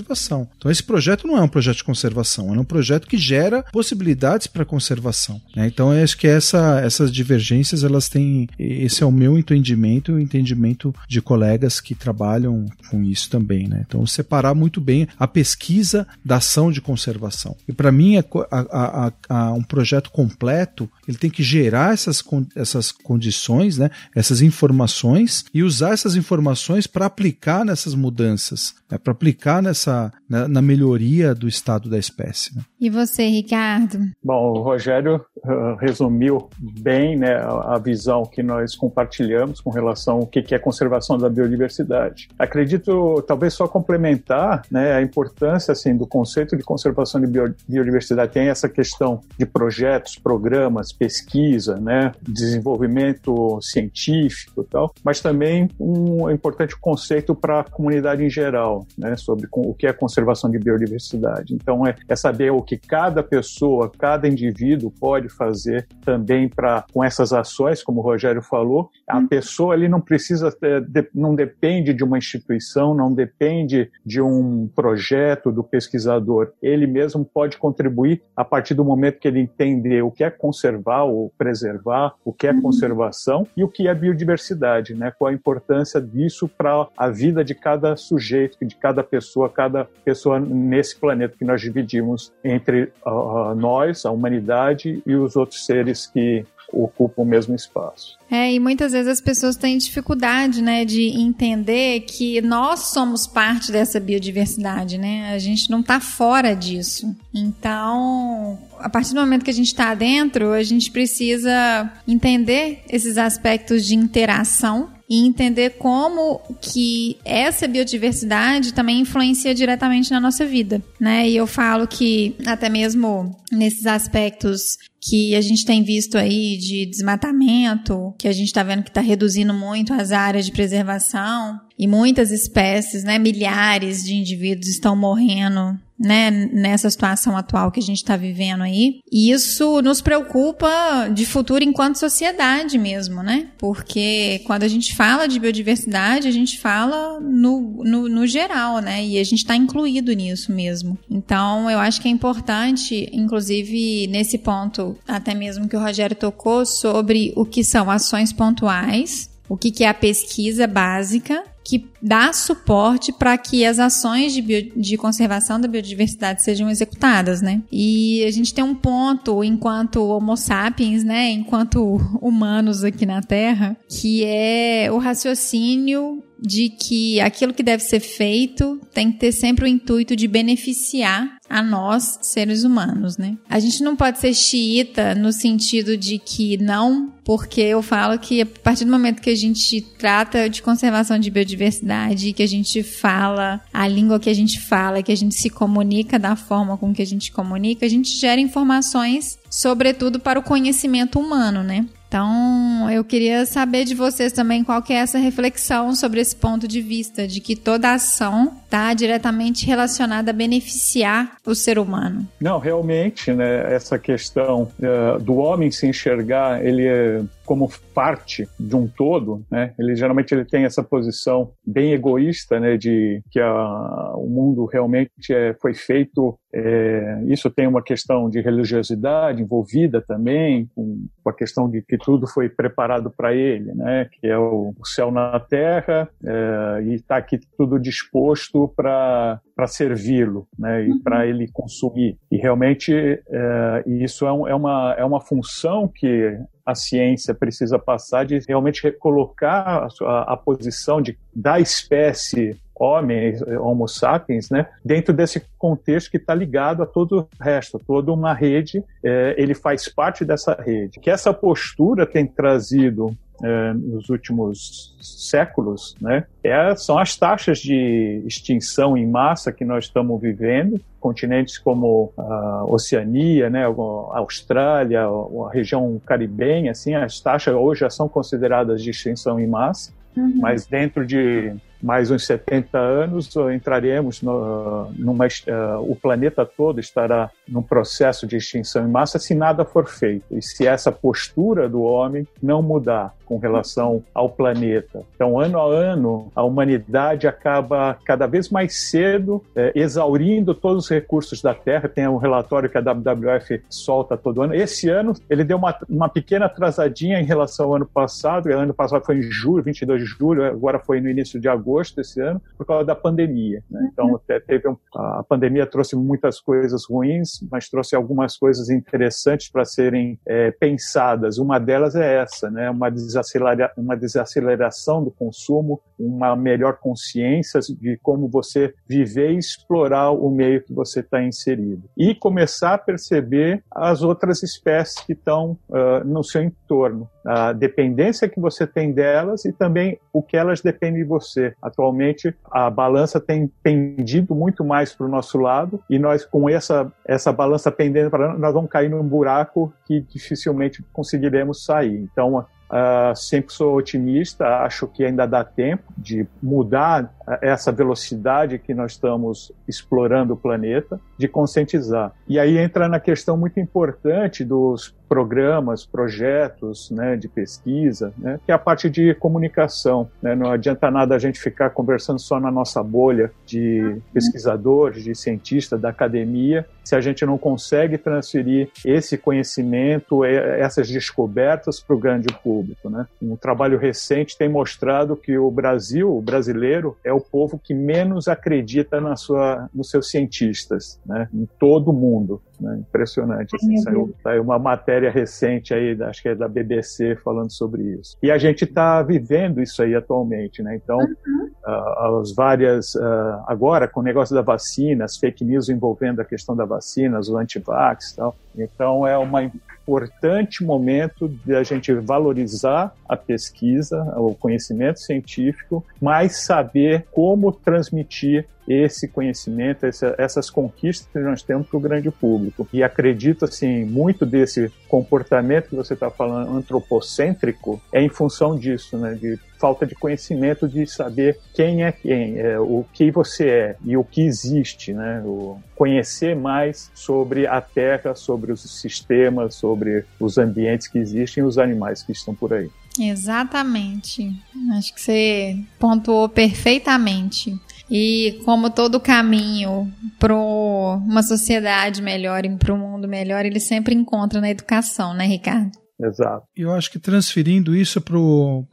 Então 0.57 0.69
esse 0.69 0.83
projeto 0.83 1.27
não 1.27 1.37
é 1.37 1.41
um 1.41 1.47
projeto 1.47 1.77
de 1.77 1.83
conservação, 1.83 2.53
é 2.53 2.59
um 2.59 2.65
projeto 2.65 3.07
que 3.07 3.17
gera 3.17 3.63
possibilidades 3.71 4.47
para 4.47 4.65
conservação. 4.65 5.41
Né? 5.55 5.67
Então 5.67 5.93
eu 5.93 6.03
acho 6.03 6.17
que 6.17 6.27
essa, 6.27 6.79
essas 6.81 7.11
divergências 7.11 7.83
elas 7.83 8.09
têm 8.09 8.47
esse 8.57 9.03
é 9.03 9.05
o 9.05 9.11
meu 9.11 9.37
entendimento 9.37 10.11
e 10.11 10.15
o 10.15 10.19
entendimento 10.19 10.93
de 11.07 11.21
colegas 11.21 11.79
que 11.79 11.95
trabalham 11.95 12.65
com 12.89 13.03
isso 13.03 13.29
também. 13.29 13.67
Né? 13.67 13.83
Então 13.87 14.05
separar 14.05 14.53
muito 14.53 14.81
bem 14.81 15.07
a 15.17 15.27
pesquisa 15.27 16.07
da 16.23 16.37
ação 16.37 16.71
de 16.71 16.81
conservação. 16.81 17.55
E 17.67 17.73
para 17.73 17.91
mim 17.91 18.17
a, 18.17 18.23
a, 18.51 19.13
a, 19.29 19.53
um 19.53 19.63
projeto 19.63 20.11
completo 20.11 20.89
ele 21.09 21.17
tem 21.17 21.29
que 21.29 21.41
gerar 21.41 21.91
essas, 21.91 22.23
essas 22.55 22.91
condições, 22.91 23.79
né? 23.79 23.89
essas 24.15 24.43
informações 24.43 25.43
e 25.51 25.63
usar 25.63 25.93
essas 25.93 26.15
informações 26.15 26.85
para 26.85 27.07
aplicar 27.07 27.65
nessas 27.65 27.95
mudanças 27.95 28.75
né, 28.89 28.97
para 28.97 29.11
aplicar 29.11 29.61
nessa 29.61 30.11
na, 30.27 30.47
na, 30.47 30.61
melhoria 30.61 31.35
do 31.35 31.47
estado 31.47 31.89
da 31.89 31.97
espécie. 31.97 32.55
Né? 32.55 32.63
E 32.79 32.89
você, 32.89 33.27
Ricardo? 33.27 33.99
Bom, 34.23 34.53
o 34.53 34.61
Rogério 34.61 35.23
uh, 35.43 35.75
resumiu 35.75 36.49
bem 36.59 37.17
né, 37.17 37.35
a, 37.35 37.75
a, 37.75 37.79
visão 37.79 38.23
que 38.23 38.43
nós 38.43 38.75
compartilhamos 38.75 39.61
com 39.61 39.69
relação 39.69 40.17
ao 40.17 40.27
que, 40.27 40.41
que 40.41 40.53
é 40.53 40.59
conservação 40.59 41.17
da 41.17 41.29
biodiversidade. 41.29 42.29
Acredito, 42.37 43.23
talvez 43.27 43.53
só 43.53 43.67
complementar 43.67 44.63
né, 44.69 44.93
a 44.93 45.01
importância 45.01 45.71
assim, 45.71 45.95
do 45.95 46.05
conceito 46.05 46.57
de 46.57 46.63
conservação 46.63 47.21
de 47.21 47.27
biodiversidade. 47.67 48.33
Tem 48.33 48.49
essa 48.49 48.67
questão 48.67 49.21
de 49.37 49.45
projetos, 49.45 50.15
programas, 50.15 50.91
pesquisa, 50.91 51.77
né, 51.79 52.11
desenvolvimento 52.21 53.59
científico 53.61 54.61
e 54.61 54.65
tal, 54.65 54.93
mas 55.03 55.21
também 55.21 55.69
um 55.79 56.29
importante 56.29 56.77
conceito 56.77 57.33
para 57.33 57.61
a 57.61 57.63
comunidade 57.63 58.23
em 58.23 58.29
geral 58.29 58.85
né, 58.97 59.15
sobre 59.15 59.47
o 59.51 59.73
que 59.73 59.87
é 59.87 59.93
conservação 59.93 60.49
de 60.49 60.59
biodiversidade. 60.59 61.53
Então, 61.53 61.85
é, 61.87 61.95
é 62.07 62.15
saber 62.15 62.51
o 62.51 62.61
que 62.61 62.77
cada 62.77 63.23
pessoa, 63.23 63.91
cada 63.97 64.27
indivíduo 64.27 64.91
pode 64.99 65.28
fazer 65.29 65.87
também 66.03 66.47
para 66.49 66.85
com 66.93 67.03
essas 67.03 67.31
ações, 67.33 67.83
como 67.83 67.99
o 67.99 68.03
Rogério 68.03 68.41
falou. 68.41 68.89
A 69.07 69.17
hum. 69.17 69.27
pessoa 69.27 69.73
ali 69.73 69.87
não 69.87 70.01
precisa, 70.01 70.49
de, 70.87 71.09
não 71.13 71.35
depende 71.35 71.93
de 71.93 72.03
uma 72.03 72.17
instituição, 72.17 72.93
não 72.93 73.13
depende 73.13 73.89
de 74.05 74.21
um 74.21 74.69
projeto 74.75 75.51
do 75.51 75.63
pesquisador. 75.63 76.51
Ele 76.61 76.87
mesmo 76.87 77.23
pode 77.23 77.57
contribuir 77.57 78.21
a 78.35 78.43
partir 78.43 78.73
do 78.73 78.83
momento 78.83 79.19
que 79.19 79.27
ele 79.27 79.39
entender 79.39 80.01
o 80.01 80.11
que 80.11 80.23
é 80.23 80.29
conservar 80.29 81.03
ou 81.03 81.31
preservar, 81.37 82.13
o 82.23 82.33
que 82.33 82.47
é 82.47 82.51
uhum. 82.51 82.61
conservação 82.61 83.47
e 83.55 83.63
o 83.63 83.67
que 83.67 83.87
é 83.87 83.93
biodiversidade, 83.93 84.93
né? 84.93 85.11
Qual 85.17 85.29
a 85.29 85.33
importância 85.33 86.01
disso 86.01 86.47
para 86.47 86.87
a 86.97 87.09
vida 87.09 87.43
de 87.43 87.53
cada 87.53 87.95
sujeito, 87.95 88.57
de 88.65 88.75
cada 88.75 89.03
pessoa, 89.03 89.49
cada 89.49 89.85
pessoa 90.03 90.39
nesse 90.39 90.95
planeta 90.99 91.35
que 91.37 91.45
nós 91.45 91.61
dividimos 91.61 92.31
entre 92.43 92.91
uh, 93.05 93.55
nós, 93.55 94.05
a 94.05 94.11
humanidade 94.11 95.01
e 95.05 95.15
os 95.19 95.35
outros 95.35 95.65
seres 95.65 96.07
que 96.07 96.45
ocupam 96.71 97.23
o 97.23 97.25
mesmo 97.25 97.55
espaço. 97.55 98.17
É, 98.29 98.53
e 98.53 98.59
muitas 98.59 98.91
vezes 98.91 99.07
as 99.07 99.21
pessoas 99.21 99.55
têm 99.55 99.77
dificuldade, 99.77 100.61
né, 100.61 100.85
de 100.85 101.01
entender 101.19 102.01
que 102.01 102.41
nós 102.41 102.91
somos 102.91 103.25
parte 103.25 103.71
dessa 103.71 103.99
biodiversidade, 103.99 104.97
né? 104.97 105.31
A 105.33 105.39
gente 105.39 105.69
não 105.69 105.79
está 105.79 105.99
fora 105.99 106.55
disso. 106.55 107.15
Então, 107.33 108.59
a 108.79 108.89
partir 108.89 109.13
do 109.13 109.19
momento 109.19 109.43
que 109.43 109.51
a 109.51 109.53
gente 109.53 109.67
está 109.67 109.93
dentro, 109.95 110.51
a 110.51 110.63
gente 110.63 110.91
precisa 110.91 111.91
entender 112.07 112.83
esses 112.87 113.17
aspectos 113.17 113.85
de 113.85 113.95
interação 113.95 114.91
e 115.09 115.25
entender 115.25 115.71
como 115.71 116.39
que 116.61 117.17
essa 117.25 117.67
biodiversidade 117.67 118.73
também 118.73 118.99
influencia 118.99 119.55
diretamente 119.55 120.11
na 120.11 120.19
nossa 120.19 120.45
vida, 120.45 120.81
né? 120.99 121.27
E 121.27 121.35
eu 121.35 121.47
falo 121.47 121.87
que 121.87 122.35
até 122.45 122.69
mesmo 122.69 123.35
nesses 123.51 123.87
aspectos 123.87 124.77
que 125.01 125.33
a 125.35 125.41
gente 125.41 125.65
tem 125.65 125.83
visto 125.83 126.17
aí 126.17 126.57
de 126.57 126.85
desmatamento, 126.85 128.13
que 128.19 128.27
a 128.27 128.31
gente 128.31 128.47
está 128.47 128.61
vendo 128.61 128.83
que 128.83 128.89
está 128.89 129.01
reduzindo 129.01 129.53
muito 129.53 129.93
as 129.93 130.11
áreas 130.11 130.45
de 130.45 130.51
preservação 130.51 131.59
e 131.77 131.87
muitas 131.87 132.31
espécies, 132.31 133.03
né, 133.03 133.17
milhares 133.17 134.03
de 134.03 134.13
indivíduos 134.13 134.67
estão 134.67 134.95
morrendo 134.95 135.79
né, 135.99 136.31
nessa 136.31 136.89
situação 136.89 137.35
atual 137.35 137.71
que 137.71 137.79
a 137.79 137.83
gente 137.83 137.97
está 137.97 138.15
vivendo 138.15 138.63
aí. 138.63 139.01
E 139.11 139.31
isso 139.31 139.81
nos 139.81 139.99
preocupa 139.99 141.09
de 141.13 141.25
futuro 141.25 141.63
enquanto 141.63 141.97
sociedade 141.97 142.77
mesmo, 142.77 143.21
né? 143.21 143.49
Porque 143.57 144.41
quando 144.45 144.63
a 144.63 144.67
gente 144.67 144.95
fala 144.95 145.27
de 145.27 145.39
biodiversidade, 145.39 146.27
a 146.27 146.31
gente 146.31 146.59
fala 146.59 147.19
no, 147.19 147.83
no, 147.83 148.07
no 148.07 148.25
geral, 148.25 148.79
né? 148.79 149.03
E 149.03 149.19
a 149.19 149.23
gente 149.23 149.39
está 149.39 149.55
incluído 149.55 150.13
nisso 150.13 150.51
mesmo. 150.53 150.97
Então, 151.09 151.69
eu 151.69 151.79
acho 151.79 152.01
que 152.01 152.07
é 152.07 152.11
importante, 152.11 153.09
inclusive 153.11 154.07
nesse 154.07 154.37
ponto, 154.37 154.97
até 155.07 155.35
mesmo 155.35 155.67
que 155.67 155.75
o 155.75 155.79
Rogério 155.79 156.15
tocou, 156.15 156.65
sobre 156.65 157.33
o 157.35 157.45
que 157.45 157.63
são 157.63 157.89
ações 157.89 158.31
pontuais, 158.31 159.29
o 159.49 159.57
que, 159.57 159.71
que 159.71 159.83
é 159.83 159.89
a 159.89 159.93
pesquisa 159.93 160.67
básica 160.67 161.43
que 161.69 161.85
dá 162.01 162.33
suporte 162.33 163.11
para 163.11 163.37
que 163.37 163.63
as 163.63 163.77
ações 163.77 164.33
de, 164.33 164.41
bio, 164.41 164.71
de 164.75 164.97
conservação 164.97 165.61
da 165.61 165.67
biodiversidade 165.67 166.41
sejam 166.41 166.67
executadas, 166.67 167.43
né? 167.43 167.61
E 167.71 168.23
a 168.25 168.31
gente 168.31 168.53
tem 168.53 168.63
um 168.63 168.73
ponto 168.73 169.43
enquanto 169.43 170.03
Homo 170.03 170.35
sapiens, 170.35 171.03
né, 171.03 171.29
enquanto 171.29 171.97
humanos 172.19 172.83
aqui 172.83 173.05
na 173.05 173.21
Terra, 173.21 173.77
que 173.87 174.23
é 174.25 174.89
o 174.91 174.97
raciocínio 174.97 176.23
de 176.41 176.69
que 176.69 177.19
aquilo 177.19 177.53
que 177.53 177.61
deve 177.61 177.83
ser 177.83 177.99
feito 177.99 178.79
tem 178.93 179.11
que 179.11 179.19
ter 179.19 179.31
sempre 179.31 179.65
o 179.65 179.67
intuito 179.67 180.15
de 180.15 180.27
beneficiar 180.27 181.37
a 181.49 181.61
nós, 181.61 182.19
seres 182.21 182.63
humanos, 182.63 183.17
né? 183.17 183.37
A 183.49 183.59
gente 183.59 183.83
não 183.83 183.95
pode 183.95 184.19
ser 184.19 184.33
xiita 184.33 185.15
no 185.15 185.33
sentido 185.33 185.97
de 185.97 186.19
que 186.19 186.57
não, 186.57 187.11
porque 187.23 187.61
eu 187.61 187.81
falo 187.81 188.19
que 188.19 188.41
a 188.41 188.45
partir 188.45 188.85
do 188.85 188.91
momento 188.91 189.21
que 189.21 189.29
a 189.29 189.35
gente 189.35 189.81
trata 189.97 190.49
de 190.49 190.61
conservação 190.61 191.17
de 191.17 191.31
biodiversidade, 191.31 192.33
que 192.33 192.43
a 192.43 192.47
gente 192.47 192.83
fala 192.83 193.61
a 193.73 193.87
língua 193.87 194.19
que 194.19 194.29
a 194.29 194.33
gente 194.33 194.59
fala, 194.59 195.01
que 195.01 195.11
a 195.11 195.17
gente 195.17 195.35
se 195.35 195.49
comunica 195.49 196.19
da 196.19 196.35
forma 196.35 196.77
com 196.77 196.93
que 196.93 197.01
a 197.01 197.05
gente 197.05 197.31
comunica, 197.31 197.85
a 197.85 197.89
gente 197.89 198.09
gera 198.17 198.39
informações, 198.39 199.39
sobretudo 199.49 200.19
para 200.19 200.39
o 200.39 200.43
conhecimento 200.43 201.19
humano, 201.19 201.63
né? 201.63 201.85
Então, 202.09 202.89
eu 202.89 203.03
queria 203.03 203.45
saber 203.45 203.85
de 203.85 203.93
vocês 203.93 204.33
também 204.33 204.63
qual 204.63 204.81
que 204.81 204.91
é 204.91 204.95
essa 204.95 205.19
reflexão 205.19 205.93
sobre 205.93 206.19
esse 206.19 206.35
ponto 206.35 206.67
de 206.67 206.81
vista, 206.81 207.27
de 207.27 207.39
que 207.39 207.55
toda 207.55 207.93
ação 207.93 208.51
está 208.65 208.91
diretamente 208.95 209.63
relacionada 209.67 210.31
a 210.31 210.33
beneficiar 210.33 211.37
o 211.45 211.53
ser 211.53 211.77
humano. 211.77 212.27
Não, 212.41 212.57
realmente, 212.57 213.31
né, 213.31 213.75
essa 213.75 213.99
questão 213.99 214.71
uh, 214.79 215.19
do 215.19 215.35
homem 215.35 215.69
se 215.69 215.85
enxergar, 215.85 216.65
ele 216.65 216.87
é 216.87 217.21
como 217.49 217.67
parte 217.95 218.47
de 218.59 218.75
um 218.75 218.87
todo, 218.87 219.43
né? 219.49 219.73
Ele 219.79 219.95
geralmente 219.95 220.35
ele 220.35 220.45
tem 220.45 220.65
essa 220.65 220.83
posição 220.83 221.51
bem 221.65 221.93
egoísta, 221.93 222.59
né? 222.59 222.77
De 222.77 223.23
que 223.31 223.39
a, 223.39 224.13
o 224.15 224.29
mundo 224.29 224.65
realmente 224.65 225.33
é, 225.33 225.55
foi 225.55 225.73
feito. 225.73 226.37
É, 226.53 227.23
isso 227.25 227.49
tem 227.49 227.65
uma 227.65 227.81
questão 227.81 228.29
de 228.29 228.39
religiosidade 228.39 229.41
envolvida 229.41 229.99
também, 229.99 230.69
com, 230.75 231.07
com 231.23 231.29
a 231.29 231.33
questão 231.33 231.67
de 231.67 231.81
que 231.81 231.97
tudo 231.97 232.27
foi 232.27 232.49
preparado 232.49 233.09
para 233.09 233.33
ele, 233.33 233.73
né? 233.73 234.07
Que 234.11 234.27
é 234.27 234.37
o, 234.37 234.71
o 234.79 234.85
céu 234.85 235.09
na 235.09 235.39
terra 235.39 236.07
é, 236.23 236.83
e 236.83 236.93
está 236.93 237.17
aqui 237.17 237.39
tudo 237.57 237.79
disposto 237.79 238.71
para 238.75 239.41
para 239.55 239.67
servi-lo, 239.67 240.47
né? 240.57 240.85
E 240.85 240.91
uhum. 240.91 241.01
para 241.01 241.27
ele 241.27 241.49
consumir. 241.51 242.17
E 242.31 242.37
realmente 242.37 242.93
é, 242.93 243.83
isso 243.87 244.25
é, 244.25 244.31
um, 244.31 244.47
é, 244.47 244.55
uma 244.55 244.95
é 244.97 245.03
uma 245.03 245.19
função 245.19 245.85
que 245.85 246.39
a 246.69 246.75
ciência 246.75 247.33
precisa 247.33 247.79
passar 247.79 248.25
de 248.25 248.39
realmente 248.47 248.83
recolocar 248.83 249.87
a, 250.01 250.33
a 250.33 250.37
posição 250.37 251.01
de, 251.01 251.17
da 251.35 251.59
espécie 251.59 252.57
homem, 252.79 253.35
Homo 253.59 253.87
sapiens, 253.89 254.49
né, 254.49 254.65
dentro 254.83 255.13
desse 255.13 255.43
contexto 255.57 256.09
que 256.09 256.17
está 256.17 256.33
ligado 256.33 256.81
a 256.81 256.85
todo 256.85 257.19
o 257.19 257.43
resto, 257.43 257.77
toda 257.77 258.13
uma 258.13 258.33
rede, 258.33 258.81
é, 259.03 259.35
ele 259.37 259.53
faz 259.53 259.89
parte 259.89 260.23
dessa 260.23 260.53
rede. 260.53 260.99
Que 260.99 261.09
essa 261.09 261.33
postura 261.33 262.05
tem 262.05 262.25
trazido 262.25 263.13
é, 263.43 263.73
nos 263.73 264.09
últimos 264.09 264.95
séculos, 265.01 265.95
né, 266.01 266.25
é, 266.43 266.75
são 266.75 266.97
as 266.97 267.15
taxas 267.15 267.59
de 267.59 268.23
extinção 268.25 268.97
em 268.97 269.07
massa 269.07 269.51
que 269.51 269.63
nós 269.63 269.85
estamos 269.85 270.19
vivendo, 270.21 270.79
continentes 270.99 271.57
como 271.57 272.11
a 272.17 272.65
Oceania, 272.67 273.49
né, 273.49 273.65
a 273.65 274.17
Austrália, 274.17 275.03
a 275.03 275.51
região 275.51 275.99
caribenha, 276.05 276.71
assim, 276.71 276.93
as 276.93 277.19
taxas 277.19 277.53
hoje 277.55 277.81
já 277.81 277.89
são 277.89 278.09
consideradas 278.09 278.83
de 278.83 278.89
extinção 278.89 279.39
em 279.39 279.47
massa, 279.47 279.93
uhum. 280.15 280.39
mas 280.39 280.65
dentro 280.65 281.05
de 281.05 281.53
mais 281.81 282.11
uns 282.11 282.25
70 282.25 282.77
anos 282.77 283.29
entraremos 283.53 284.21
no, 284.21 284.87
numa, 284.97 285.25
uh, 285.25 285.91
o 285.91 285.95
planeta 285.95 286.45
todo 286.45 286.79
estará 286.79 287.29
num 287.47 287.61
processo 287.61 288.27
de 288.27 288.37
extinção 288.37 288.85
em 288.85 288.91
massa 288.91 289.17
se 289.19 289.33
nada 289.33 289.63
for 289.63 289.87
feito 289.87 290.37
e 290.37 290.41
se 290.41 290.67
essa 290.67 290.91
postura 290.91 291.69
do 291.69 291.81
homem 291.81 292.27
não 292.41 292.61
mudar 292.61 293.13
com 293.25 293.37
relação 293.37 294.03
ao 294.11 294.27
planeta. 294.27 295.03
Então, 295.13 295.39
ano 295.39 295.59
a 295.59 295.65
ano, 295.71 296.31
a 296.35 296.43
humanidade 296.43 297.27
acaba 297.27 297.95
cada 298.03 298.25
vez 298.25 298.49
mais 298.49 298.89
cedo 298.89 299.43
é, 299.55 299.71
exaurindo 299.75 300.55
todos 300.55 300.85
os 300.85 300.89
recursos 300.89 301.39
da 301.39 301.53
Terra. 301.53 301.87
Tem 301.87 302.07
um 302.07 302.17
relatório 302.17 302.67
que 302.67 302.77
a 302.77 302.81
WWF 302.81 303.61
solta 303.69 304.17
todo 304.17 304.41
ano. 304.41 304.55
Esse 304.55 304.89
ano, 304.89 305.13
ele 305.29 305.43
deu 305.43 305.57
uma, 305.57 305.77
uma 305.87 306.09
pequena 306.09 306.47
atrasadinha 306.47 307.19
em 307.19 307.23
relação 307.23 307.67
ao 307.67 307.75
ano 307.75 307.85
passado. 307.85 308.49
O 308.49 308.57
ano 308.57 308.73
passado 308.73 309.05
foi 309.05 309.19
em 309.19 309.21
julho, 309.21 309.63
22 309.63 310.01
de 310.01 310.07
julho, 310.07 310.43
agora 310.43 310.79
foi 310.79 310.99
no 310.99 311.07
início 311.07 311.39
de 311.39 311.47
agosto 311.47 311.68
esse 311.77 312.21
ano, 312.21 312.41
por 312.57 312.65
causa 312.65 312.85
da 312.85 312.95
pandemia. 312.95 313.63
Né? 313.69 313.89
Então, 313.91 314.11
uhum. 314.11 314.19
teve 314.45 314.67
um, 314.67 314.77
a 314.95 315.23
pandemia 315.23 315.65
trouxe 315.65 315.95
muitas 315.95 316.39
coisas 316.39 316.85
ruins, 316.89 317.45
mas 317.51 317.69
trouxe 317.69 317.95
algumas 317.95 318.37
coisas 318.37 318.69
interessantes 318.69 319.49
para 319.49 319.65
serem 319.65 320.19
é, 320.25 320.51
pensadas. 320.51 321.37
Uma 321.37 321.59
delas 321.59 321.95
é 321.95 322.21
essa, 322.21 322.49
né? 322.49 322.69
uma 322.69 322.89
desacelera 322.89 323.71
uma 323.77 323.95
desaceleração 323.95 325.03
do 325.03 325.11
consumo, 325.11 325.81
uma 325.97 326.35
melhor 326.35 326.77
consciência 326.77 327.59
de 327.59 327.97
como 328.01 328.27
você 328.27 328.73
viver 328.87 329.31
e 329.31 329.37
explorar 329.37 330.11
o 330.11 330.29
meio 330.29 330.63
que 330.63 330.73
você 330.73 331.01
está 331.01 331.21
inserido. 331.21 331.83
E 331.97 332.15
começar 332.15 332.73
a 332.73 332.77
perceber 332.77 333.63
as 333.71 334.01
outras 334.01 334.43
espécies 334.43 335.03
que 335.05 335.13
estão 335.13 335.57
uh, 335.69 336.03
no 336.05 336.23
seu 336.23 336.43
entorno, 336.43 337.09
a 337.25 337.53
dependência 337.53 338.29
que 338.29 338.39
você 338.39 338.65
tem 338.65 338.91
delas 338.91 339.45
e 339.45 339.51
também 339.51 339.99
o 340.13 340.21
que 340.21 340.37
elas 340.37 340.61
dependem 340.61 341.03
de 341.03 341.07
você. 341.07 341.53
Atualmente, 341.61 342.35
a 342.51 342.69
balança 342.69 343.19
tem 343.19 343.51
pendido 343.61 344.33
muito 344.33 344.63
mais 344.63 344.93
para 344.93 345.05
o 345.05 345.09
nosso 345.09 345.37
lado 345.37 345.81
e 345.89 345.99
nós, 345.99 346.25
com 346.25 346.49
essa, 346.49 346.91
essa 347.05 347.31
balança 347.31 347.71
pendendo 347.71 348.09
para 348.09 348.37
nós 348.37 348.53
vamos 348.53 348.69
cair 348.69 348.89
num 348.89 349.03
buraco 349.03 349.73
que 349.85 350.01
dificilmente 350.01 350.83
conseguiremos 350.93 351.65
sair. 351.65 351.95
Então, 351.95 352.45
Uh, 352.69 353.15
sempre 353.15 353.51
sou 353.51 353.75
otimista, 353.75 354.59
acho 354.59 354.85
que 354.85 355.03
ainda 355.03 355.25
dá 355.25 355.43
tempo 355.43 355.91
de 355.97 356.27
mudar 356.39 357.11
essa 357.41 357.71
velocidade 357.71 358.57
que 358.57 358.73
nós 358.73 358.93
estamos 358.93 359.51
explorando 359.67 360.33
o 360.33 360.37
planeta, 360.37 360.99
de 361.17 361.27
conscientizar. 361.27 362.13
E 362.27 362.39
aí 362.39 362.57
entra 362.57 362.87
na 362.87 362.99
questão 362.99 363.37
muito 363.37 363.59
importante 363.59 364.43
dos 364.43 364.93
programas, 365.09 365.85
projetos 365.85 366.91
né, 366.91 367.17
de 367.17 367.27
pesquisa, 367.27 368.13
né, 368.15 368.39
que 368.45 368.51
é 368.51 368.55
a 368.55 368.59
parte 368.59 368.89
de 368.89 369.15
comunicação. 369.15 370.07
Né? 370.21 370.35
Não 370.35 370.51
adianta 370.51 370.91
nada 370.91 371.15
a 371.15 371.19
gente 371.19 371.39
ficar 371.39 371.71
conversando 371.71 372.19
só 372.19 372.39
na 372.39 372.51
nossa 372.51 372.83
bolha 372.83 373.31
de 373.43 373.99
pesquisadores, 374.13 375.03
de 375.03 375.15
cientistas, 375.15 375.81
da 375.81 375.89
academia, 375.89 376.65
se 376.83 376.95
a 376.95 377.01
gente 377.01 377.25
não 377.25 377.37
consegue 377.37 377.97
transferir 377.97 378.69
esse 378.85 379.17
conhecimento, 379.17 380.23
essas 380.23 380.89
descobertas 380.89 381.79
para 381.79 381.95
o 381.95 381.99
grande 381.99 382.27
público. 382.43 382.89
Né? 382.89 383.07
Um 383.21 383.35
trabalho 383.35 383.77
recente 383.79 384.37
tem 384.37 384.47
mostrado 384.47 385.15
que 385.15 385.37
o 385.37 385.49
Brasil, 385.49 386.15
o 386.15 386.21
brasileiro, 386.21 386.95
é 387.03 387.11
o 387.11 387.18
povo 387.21 387.59
que 387.59 387.73
menos 387.73 388.27
acredita 388.27 388.99
na 388.99 389.15
sua, 389.15 389.69
nos 389.73 389.89
seus 389.89 390.09
cientistas, 390.09 390.99
né? 391.05 391.29
em 391.33 391.47
todo 391.59 391.91
o 391.91 391.93
mundo. 391.93 392.41
Né? 392.59 392.77
Impressionante. 392.79 393.55
Assim, 393.55 393.77
saiu, 393.77 394.13
saiu, 394.21 394.41
uma 394.41 394.59
matéria 394.59 395.09
recente 395.09 395.73
aí, 395.73 395.97
acho 396.03 396.21
que 396.21 396.29
é 396.29 396.35
da 396.35 396.47
BBC, 396.47 397.15
falando 397.23 397.51
sobre 397.51 397.83
isso. 397.83 398.17
E 398.21 398.31
a 398.31 398.37
gente 398.37 398.63
está 398.63 399.01
vivendo 399.01 399.61
isso 399.61 399.81
aí 399.81 399.95
atualmente, 399.95 400.61
né? 400.61 400.75
Então, 400.75 400.97
uhum. 400.97 401.49
uh, 401.65 402.19
as 402.19 402.33
várias. 402.33 402.95
Uh, 402.95 403.43
agora, 403.47 403.87
com 403.87 404.01
o 404.01 404.03
negócio 404.03 404.35
da 404.35 404.41
vacina, 404.41 405.05
as 405.05 405.17
fake 405.17 405.43
news 405.43 405.69
envolvendo 405.69 406.19
a 406.21 406.25
questão 406.25 406.55
da 406.55 406.65
vacina, 406.65 407.19
os 407.19 407.29
antivax 407.29 408.11
e 408.11 408.15
tal. 408.17 408.35
Então, 408.55 409.07
é 409.07 409.17
uma 409.17 409.49
importante 409.89 410.63
momento 410.63 411.27
de 411.27 411.55
a 411.55 411.63
gente 411.63 411.91
valorizar 411.93 412.93
a 413.07 413.17
pesquisa, 413.17 414.03
o 414.17 414.35
conhecimento 414.35 414.99
científico, 414.99 415.83
mas 415.99 416.45
saber 416.45 417.07
como 417.11 417.51
transmitir 417.51 418.47
esse 418.69 419.07
conhecimento, 419.07 419.85
essa, 419.85 420.13
essas 420.17 420.49
conquistas 420.49 421.07
que 421.11 421.19
nós 421.19 421.41
temos 421.41 421.67
para 421.67 421.77
o 421.77 421.81
grande 421.81 422.11
público. 422.11 422.67
E 422.71 422.83
acredito, 422.83 423.45
assim, 423.45 423.83
muito 423.83 424.25
desse 424.25 424.71
comportamento 424.87 425.69
que 425.69 425.75
você 425.75 425.95
está 425.95 426.11
falando, 426.11 426.55
antropocêntrico, 426.55 427.81
é 427.91 428.01
em 428.01 428.09
função 428.09 428.55
disso, 428.55 428.97
né? 428.97 429.15
De 429.15 429.39
falta 429.59 429.85
de 429.85 429.93
conhecimento 429.93 430.67
de 430.69 430.87
saber 430.87 431.37
quem 431.53 431.83
é 431.83 431.91
quem, 431.91 432.39
é, 432.39 432.57
o 432.57 432.85
que 432.93 433.11
você 433.11 433.49
é 433.49 433.75
e 433.83 433.97
o 433.97 434.03
que 434.03 434.21
existe, 434.21 434.93
né? 434.93 435.21
O 435.25 435.57
conhecer 435.75 436.35
mais 436.35 436.89
sobre 436.93 437.45
a 437.45 437.59
Terra, 437.59 438.15
sobre 438.15 438.51
os 438.51 438.61
sistemas, 438.79 439.55
sobre 439.55 440.05
os 440.19 440.37
ambientes 440.37 440.87
que 440.87 440.97
existem 440.97 441.43
e 441.43 441.47
os 441.47 441.57
animais 441.57 442.03
que 442.03 442.11
estão 442.11 442.33
por 442.33 442.53
aí. 442.53 442.69
Exatamente. 442.97 444.33
Acho 444.77 444.93
que 444.93 445.01
você 445.01 445.57
pontuou 445.77 446.27
perfeitamente. 446.27 447.57
E 447.89 448.39
como 448.45 448.69
todo 448.69 448.99
caminho 448.99 449.91
para 450.19 450.35
uma 450.35 451.23
sociedade 451.23 452.01
melhor 452.01 452.45
e 452.45 452.55
para 452.55 452.73
um 452.73 452.77
mundo 452.77 453.07
melhor, 453.07 453.45
ele 453.45 453.59
sempre 453.59 453.95
encontra 453.95 454.39
na 454.39 454.49
educação, 454.49 455.13
né, 455.13 455.25
Ricardo? 455.25 455.71
Exato. 456.01 456.45
Eu 456.55 456.71
acho 456.71 456.89
que 456.89 456.97
transferindo 456.99 457.75
isso 457.75 457.99
para 457.99 458.17
o 458.17 458.67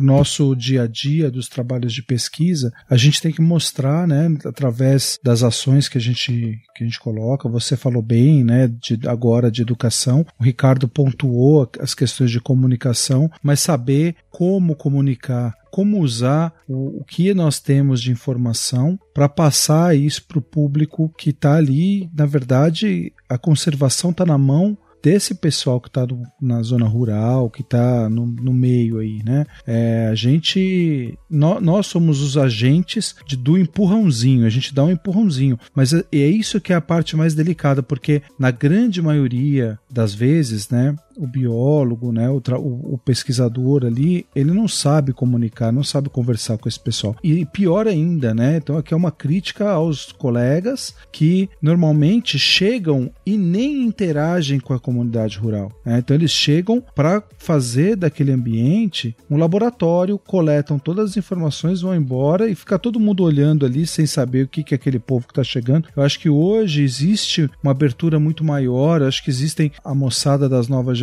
nosso 0.00 0.54
dia 0.56 0.82
a 0.82 0.86
dia 0.86 1.30
dos 1.30 1.48
trabalhos 1.48 1.92
de 1.92 2.02
pesquisa, 2.02 2.72
a 2.90 2.96
gente 2.96 3.22
tem 3.22 3.32
que 3.32 3.40
mostrar, 3.40 4.08
né, 4.08 4.36
através 4.44 5.18
das 5.22 5.42
ações 5.42 5.88
que 5.88 5.98
a 5.98 6.00
gente 6.00 6.58
que 6.74 6.82
a 6.82 6.86
gente 6.86 6.98
coloca. 6.98 7.48
Você 7.48 7.76
falou 7.76 8.02
bem, 8.02 8.42
né, 8.42 8.66
de, 8.66 8.98
agora 9.06 9.50
de 9.50 9.62
educação. 9.62 10.26
O 10.38 10.42
Ricardo 10.42 10.88
pontuou 10.88 11.70
as 11.78 11.94
questões 11.94 12.30
de 12.30 12.40
comunicação, 12.40 13.30
mas 13.42 13.60
saber 13.60 14.16
como 14.30 14.74
comunicar, 14.74 15.54
como 15.70 16.00
usar 16.00 16.52
o, 16.68 17.04
que 17.04 17.32
nós 17.32 17.60
temos 17.60 18.02
de 18.02 18.10
informação 18.10 18.98
para 19.12 19.28
passar 19.28 19.96
isso 19.96 20.24
para 20.26 20.38
o 20.38 20.42
público 20.42 21.12
que 21.16 21.30
está 21.30 21.54
ali. 21.54 22.10
Na 22.12 22.26
verdade, 22.26 23.12
a 23.28 23.38
conservação 23.38 24.10
está 24.10 24.26
na 24.26 24.36
mão 24.36 24.76
desse 25.04 25.34
pessoal 25.34 25.78
que 25.78 25.88
está 25.88 26.06
na 26.40 26.62
zona 26.62 26.88
rural, 26.88 27.50
que 27.50 27.60
está 27.60 28.08
no, 28.08 28.24
no, 28.24 28.54
meio 28.54 29.00
aí, 29.00 29.22
né? 29.22 29.44
É, 29.66 30.08
a 30.10 30.14
gente, 30.14 31.18
nós, 31.28 31.62
nós, 31.62 31.86
somos 31.88 32.22
os 32.22 32.38
agentes 32.38 33.14
de, 33.26 33.36
do 33.36 33.58
empurrãozinho, 33.58 34.46
a 34.46 34.48
gente 34.48 34.74
dá 34.74 34.82
um 34.82 34.90
empurrãozinho, 34.90 35.58
mas 35.74 35.92
é, 35.92 36.02
é 36.10 36.26
isso 36.26 36.58
que 36.58 36.72
é 36.72 36.76
a 36.76 36.80
parte 36.80 37.18
mais 37.18 37.34
delicada, 37.34 37.82
porque 37.82 38.22
na 38.38 38.50
grande 38.50 39.02
maioria 39.02 39.78
das 39.90 40.14
vezes, 40.14 40.70
né, 40.70 40.96
o 41.16 41.26
biólogo, 41.26 42.12
né, 42.12 42.28
o, 42.28 42.40
o, 42.58 42.94
o, 42.94 42.98
pesquisador 42.98 43.84
ali, 43.84 44.26
ele 44.34 44.52
não 44.52 44.66
sabe 44.66 45.12
comunicar, 45.12 45.72
não 45.72 45.84
sabe 45.84 46.08
conversar 46.08 46.58
com 46.58 46.68
esse 46.68 46.80
pessoal. 46.80 47.16
E 47.22 47.44
pior 47.44 47.86
ainda, 47.86 48.34
né? 48.34 48.56
Então 48.56 48.76
aqui 48.76 48.94
é 48.94 48.96
uma 48.96 49.10
crítica 49.10 49.70
aos 49.70 50.12
colegas 50.12 50.94
que 51.12 51.48
normalmente 51.60 52.38
chegam 52.38 53.10
e 53.24 53.36
nem 53.36 53.82
interagem 53.82 54.60
com 54.60 54.72
a 54.72 54.80
comunidade 54.80 55.38
rural. 55.38 55.72
Né? 55.84 55.98
Então 55.98 56.16
eles 56.16 56.30
chegam 56.30 56.82
para 56.94 57.22
fazer 57.38 57.96
daquele 57.96 58.32
ambiente 58.32 59.16
um 59.30 59.36
laboratório, 59.36 60.18
coletam 60.18 60.78
todas 60.78 61.10
as 61.10 61.16
informações, 61.16 61.80
vão 61.80 61.94
embora 61.94 62.48
e 62.48 62.54
fica 62.54 62.78
todo 62.78 63.00
mundo 63.00 63.22
olhando 63.22 63.64
ali 63.66 63.86
sem 63.86 64.06
saber 64.06 64.44
o 64.44 64.48
que, 64.48 64.62
que 64.62 64.74
é 64.74 64.76
aquele 64.76 64.98
povo 64.98 65.26
que 65.26 65.32
está 65.32 65.44
chegando. 65.44 65.88
Eu 65.96 66.02
acho 66.02 66.18
que 66.18 66.28
hoje 66.28 66.82
existe 66.82 67.50
uma 67.62 67.72
abertura 67.72 68.18
muito 68.18 68.44
maior, 68.44 69.02
acho 69.02 69.22
que 69.22 69.30
existem 69.30 69.72
a 69.84 69.94
moçada 69.94 70.48
das 70.48 70.68
novas 70.68 70.98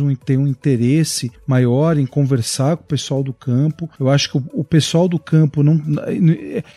um, 0.00 0.14
tem 0.14 0.36
um 0.36 0.46
interesse 0.46 1.30
maior 1.46 1.96
em 1.96 2.06
conversar 2.06 2.76
com 2.76 2.82
o 2.82 2.86
pessoal 2.86 3.22
do 3.22 3.32
campo. 3.32 3.88
Eu 3.98 4.08
acho 4.08 4.30
que 4.30 4.38
o, 4.38 4.44
o 4.52 4.64
pessoal 4.64 5.08
do 5.08 5.18
campo 5.18 5.62
não 5.62 5.80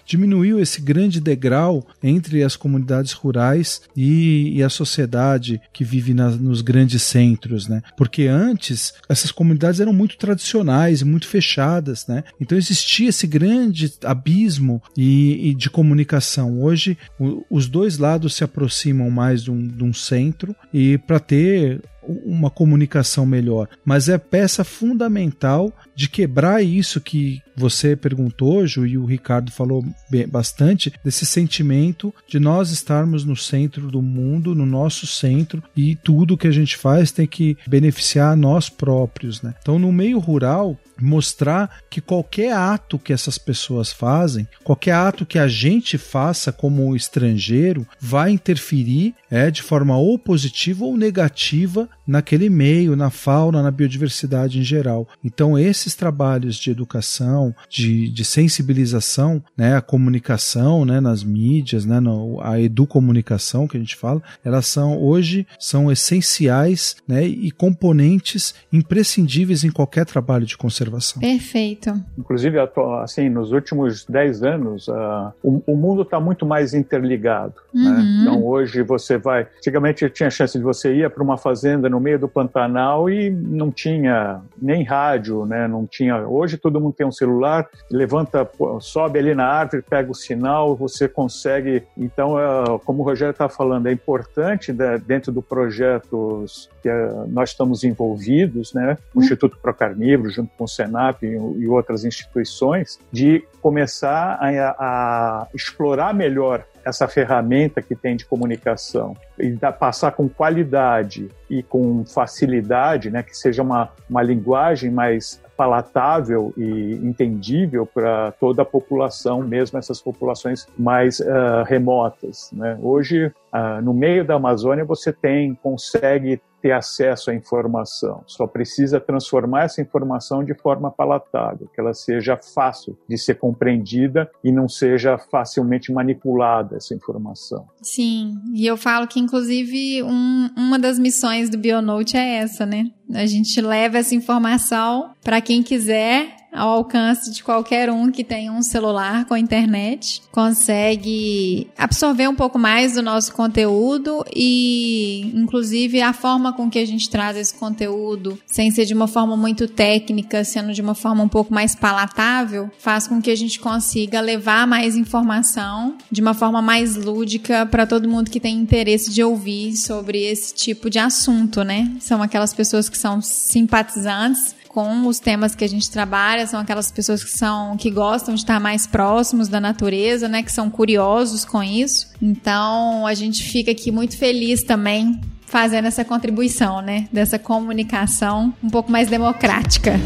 diminuiu 0.05 0.59
esse 0.59 0.81
grande 0.81 1.19
degrau 1.19 1.85
entre 2.01 2.43
as 2.43 2.55
comunidades 2.55 3.11
rurais 3.11 3.81
e, 3.95 4.57
e 4.57 4.63
a 4.63 4.69
sociedade 4.69 5.61
que 5.73 5.83
vive 5.83 6.13
na, 6.13 6.29
nos 6.29 6.61
grandes 6.61 7.01
centros, 7.03 7.67
né? 7.67 7.81
Porque 7.97 8.27
antes 8.27 8.93
essas 9.09 9.31
comunidades 9.31 9.79
eram 9.79 9.93
muito 9.93 10.17
tradicionais 10.17 11.01
e 11.01 11.05
muito 11.05 11.27
fechadas, 11.27 12.07
né? 12.07 12.23
Então 12.39 12.57
existia 12.57 13.09
esse 13.09 13.27
grande 13.27 13.93
abismo 14.03 14.81
e, 14.95 15.49
e 15.49 15.53
de 15.53 15.69
comunicação. 15.69 16.61
Hoje 16.61 16.97
o, 17.19 17.43
os 17.49 17.67
dois 17.67 17.97
lados 17.97 18.35
se 18.35 18.43
aproximam 18.43 19.09
mais 19.09 19.43
de 19.43 19.51
um, 19.51 19.67
de 19.67 19.83
um 19.83 19.93
centro 19.93 20.55
e 20.73 20.97
para 20.97 21.19
ter 21.19 21.81
uma 22.03 22.49
comunicação 22.49 23.25
melhor, 23.25 23.67
mas 23.85 24.09
é 24.09 24.17
peça 24.17 24.63
fundamental 24.63 25.71
de 25.95 26.09
quebrar 26.09 26.63
isso 26.63 26.99
que 26.99 27.41
você 27.55 27.95
perguntou, 27.95 28.65
Ju, 28.65 28.85
e 28.85 28.97
o 28.97 29.05
Ricardo 29.05 29.51
falou 29.51 29.85
bastante, 30.29 30.91
desse 31.03 31.25
sentimento 31.25 32.13
de 32.27 32.39
nós 32.39 32.71
estarmos 32.71 33.23
no 33.23 33.35
centro 33.35 33.87
do 33.87 34.01
mundo, 34.01 34.55
no 34.55 34.65
nosso 34.65 35.05
centro, 35.05 35.61
e 35.75 35.95
tudo 35.95 36.37
que 36.37 36.47
a 36.47 36.51
gente 36.51 36.77
faz 36.77 37.11
tem 37.11 37.27
que 37.27 37.57
beneficiar 37.67 38.35
nós 38.35 38.69
próprios. 38.69 39.41
Né? 39.41 39.53
Então, 39.61 39.77
no 39.77 39.91
meio 39.91 40.17
rural, 40.17 40.77
mostrar 41.03 41.81
que 41.89 42.01
qualquer 42.01 42.53
ato 42.53 42.99
que 42.99 43.13
essas 43.13 43.37
pessoas 43.37 43.91
fazem, 43.91 44.47
qualquer 44.63 44.93
ato 44.93 45.25
que 45.25 45.39
a 45.39 45.47
gente 45.47 45.97
faça 45.97 46.51
como 46.51 46.95
estrangeiro, 46.95 47.87
vai 47.99 48.31
interferir 48.31 49.15
é, 49.29 49.49
de 49.49 49.61
forma 49.61 49.97
ou 49.97 50.17
positiva 50.17 50.85
ou 50.85 50.97
negativa 50.97 51.89
naquele 52.11 52.49
meio, 52.49 52.95
na 52.95 53.09
fauna, 53.09 53.63
na 53.63 53.71
biodiversidade 53.71 54.59
em 54.59 54.63
geral. 54.63 55.07
Então, 55.23 55.57
esses 55.57 55.95
trabalhos 55.95 56.57
de 56.57 56.69
educação, 56.69 57.55
de, 57.69 58.09
de 58.09 58.25
sensibilização, 58.25 59.41
né, 59.57 59.77
a 59.77 59.81
comunicação 59.81 60.83
né, 60.83 60.99
nas 60.99 61.23
mídias, 61.23 61.85
né, 61.85 62.01
no, 62.01 62.41
a 62.41 62.59
educomunicação 62.59 63.65
que 63.65 63.77
a 63.77 63.79
gente 63.79 63.95
fala, 63.95 64.21
elas 64.43 64.67
são 64.67 65.01
hoje 65.01 65.47
são 65.57 65.89
essenciais 65.89 66.97
né, 67.07 67.23
e 67.23 67.49
componentes 67.49 68.53
imprescindíveis 68.73 69.63
em 69.63 69.71
qualquer 69.71 70.05
trabalho 70.05 70.45
de 70.45 70.57
conservação. 70.57 71.21
Perfeito. 71.21 71.93
Inclusive, 72.17 72.57
assim, 73.01 73.29
nos 73.29 73.53
últimos 73.53 74.05
10 74.05 74.43
anos, 74.43 74.87
uh, 74.89 75.31
o, 75.41 75.63
o, 75.65 75.75
mundo 75.77 76.01
está 76.01 76.19
muito 76.19 76.45
mais 76.45 76.73
interligado. 76.73 77.55
Né? 77.73 77.83
Uhum. 77.83 77.93
Né? 77.93 78.17
Então, 78.21 78.45
hoje 78.45 78.81
você 78.81 79.17
vai. 79.17 79.47
Antigamente 79.57 80.09
tinha 80.09 80.29
chance 80.29 80.57
de 80.57 80.63
você 80.63 80.93
ir 80.93 81.09
para 81.09 81.23
uma 81.23 81.37
fazenda 81.37 81.87
no 81.87 82.00
meio 82.01 82.19
do 82.19 82.27
Pantanal 82.27 83.09
e 83.09 83.29
não 83.29 83.71
tinha 83.71 84.41
nem 84.61 84.83
rádio, 84.83 85.45
né? 85.45 85.67
Não 85.67 85.85
tinha. 85.85 86.27
Hoje 86.27 86.57
todo 86.57 86.79
mundo 86.79 86.93
tem 86.93 87.05
um 87.05 87.11
celular, 87.11 87.67
levanta, 87.89 88.49
sobe 88.79 89.19
ali 89.19 89.35
na 89.35 89.45
árvore, 89.45 89.83
pega 89.87 90.11
o 90.11 90.15
sinal, 90.15 90.75
você 90.75 91.07
consegue. 91.07 91.83
Então, 91.97 92.39
é, 92.39 92.79
como 92.85 93.01
o 93.01 93.05
Rogério 93.05 93.31
está 93.31 93.47
falando, 93.47 93.87
é 93.87 93.91
importante 93.91 94.73
né, 94.73 94.97
dentro 94.97 95.31
do 95.31 95.41
projeto 95.41 96.45
que 96.81 96.89
é, 96.89 97.11
nós 97.27 97.51
estamos 97.51 97.83
envolvidos, 97.83 98.73
né? 98.73 98.97
O 99.13 99.19
uhum. 99.19 99.23
Instituto 99.23 99.57
Procarnívoro, 99.61 100.29
junto 100.29 100.51
com 100.57 100.63
o 100.63 100.67
Senap 100.67 101.23
e, 101.23 101.27
e 101.27 101.67
outras 101.67 102.03
instituições, 102.03 102.99
de 103.11 103.43
começar 103.61 104.39
a, 104.41 104.75
a 104.79 105.47
explorar 105.53 106.13
melhor 106.13 106.65
essa 106.85 107.07
ferramenta 107.07 107.81
que 107.81 107.95
tem 107.95 108.15
de 108.15 108.25
comunicação 108.25 109.15
e 109.37 109.55
passar 109.79 110.11
com 110.11 110.27
qualidade 110.27 111.29
e 111.49 111.61
com 111.63 112.05
facilidade, 112.05 113.09
né, 113.09 113.23
que 113.23 113.37
seja 113.37 113.61
uma, 113.61 113.89
uma 114.09 114.21
linguagem 114.21 114.91
mais 114.91 115.41
palatável 115.55 116.51
e 116.57 116.99
entendível 117.03 117.85
para 117.85 118.31
toda 118.39 118.63
a 118.63 118.65
população, 118.65 119.41
mesmo 119.41 119.77
essas 119.77 120.01
populações 120.01 120.67
mais 120.77 121.19
uh, 121.19 121.63
remotas. 121.67 122.49
Né? 122.51 122.77
Hoje, 122.81 123.27
uh, 123.27 123.81
no 123.83 123.93
meio 123.93 124.25
da 124.25 124.35
Amazônia, 124.35 124.83
você 124.83 125.13
tem 125.13 125.53
consegue 125.53 126.41
ter 126.61 126.71
acesso 126.71 127.31
à 127.31 127.35
informação. 127.35 128.23
Só 128.27 128.45
precisa 128.45 128.99
transformar 128.99 129.63
essa 129.63 129.81
informação 129.81 130.43
de 130.43 130.53
forma 130.53 130.91
palatável, 130.91 131.67
que 131.73 131.79
ela 131.79 131.93
seja 131.93 132.37
fácil 132.37 132.97
de 133.07 133.17
ser 133.17 133.35
compreendida 133.35 134.29
e 134.43 134.51
não 134.51 134.67
seja 134.67 135.17
facilmente 135.17 135.91
manipulada 135.91 136.77
essa 136.77 136.93
informação. 136.93 137.65
Sim, 137.81 138.39
e 138.53 138.65
eu 138.65 138.77
falo 138.77 139.07
que 139.07 139.19
inclusive 139.19 140.03
um, 140.03 140.49
uma 140.55 140.77
das 140.77 140.99
missões 140.99 141.49
do 141.49 141.57
Bionote 141.57 142.17
é 142.17 142.35
essa, 142.37 142.65
né? 142.65 142.91
A 143.13 143.25
gente 143.25 143.59
leva 143.59 143.97
essa 143.97 144.15
informação 144.15 145.11
para 145.21 145.41
quem 145.41 145.61
quiser 145.61 146.40
ao 146.51 146.69
alcance 146.69 147.31
de 147.31 147.43
qualquer 147.43 147.89
um 147.89 148.11
que 148.11 148.23
tenha 148.23 148.51
um 148.51 148.61
celular 148.61 149.25
com 149.25 149.35
internet, 149.37 150.21
consegue 150.31 151.67
absorver 151.77 152.27
um 152.27 152.35
pouco 152.35 152.59
mais 152.59 152.93
do 152.95 153.01
nosso 153.01 153.33
conteúdo 153.33 154.23
e, 154.35 155.31
inclusive, 155.33 156.01
a 156.01 156.13
forma 156.13 156.53
com 156.53 156.69
que 156.69 156.79
a 156.79 156.85
gente 156.85 157.09
traz 157.09 157.37
esse 157.37 157.53
conteúdo, 157.53 158.37
sem 158.45 158.71
ser 158.71 158.85
de 158.85 158.93
uma 158.93 159.07
forma 159.07 159.37
muito 159.37 159.67
técnica, 159.67 160.43
sendo 160.43 160.73
de 160.73 160.81
uma 160.81 160.95
forma 160.95 161.23
um 161.23 161.29
pouco 161.29 161.53
mais 161.53 161.75
palatável, 161.75 162.69
faz 162.79 163.07
com 163.07 163.21
que 163.21 163.31
a 163.31 163.35
gente 163.35 163.59
consiga 163.59 164.19
levar 164.19 164.67
mais 164.67 164.95
informação 164.95 165.95
de 166.11 166.21
uma 166.21 166.33
forma 166.33 166.61
mais 166.61 166.95
lúdica 166.95 167.65
para 167.65 167.87
todo 167.87 168.09
mundo 168.09 168.29
que 168.29 168.39
tem 168.39 168.57
interesse 168.57 169.11
de 169.11 169.23
ouvir 169.23 169.75
sobre 169.75 170.23
esse 170.23 170.53
tipo 170.53 170.89
de 170.89 170.99
assunto, 170.99 171.63
né? 171.63 171.91
São 171.99 172.21
aquelas 172.21 172.53
pessoas 172.53 172.89
que 172.89 172.97
são 172.97 173.21
simpatizantes 173.21 174.60
com 174.71 175.05
os 175.05 175.19
temas 175.19 175.53
que 175.53 175.65
a 175.65 175.67
gente 175.67 175.91
trabalha, 175.91 176.47
são 176.47 176.57
aquelas 176.57 176.89
pessoas 176.89 177.21
que 177.21 177.29
são 177.29 177.75
que 177.75 177.91
gostam 177.91 178.33
de 178.33 178.39
estar 178.39 178.57
mais 178.57 178.87
próximos 178.87 179.49
da 179.49 179.59
natureza, 179.59 180.29
né, 180.29 180.41
que 180.41 180.51
são 180.51 180.69
curiosos 180.69 181.43
com 181.43 181.61
isso. 181.61 182.07
Então, 182.21 183.05
a 183.05 183.13
gente 183.13 183.43
fica 183.43 183.71
aqui 183.71 183.91
muito 183.91 184.17
feliz 184.17 184.63
também 184.63 185.19
fazendo 185.45 185.89
essa 185.89 186.05
contribuição, 186.05 186.81
né, 186.81 187.09
dessa 187.11 187.37
comunicação 187.37 188.53
um 188.63 188.69
pouco 188.69 188.89
mais 188.89 189.09
democrática. 189.09 189.99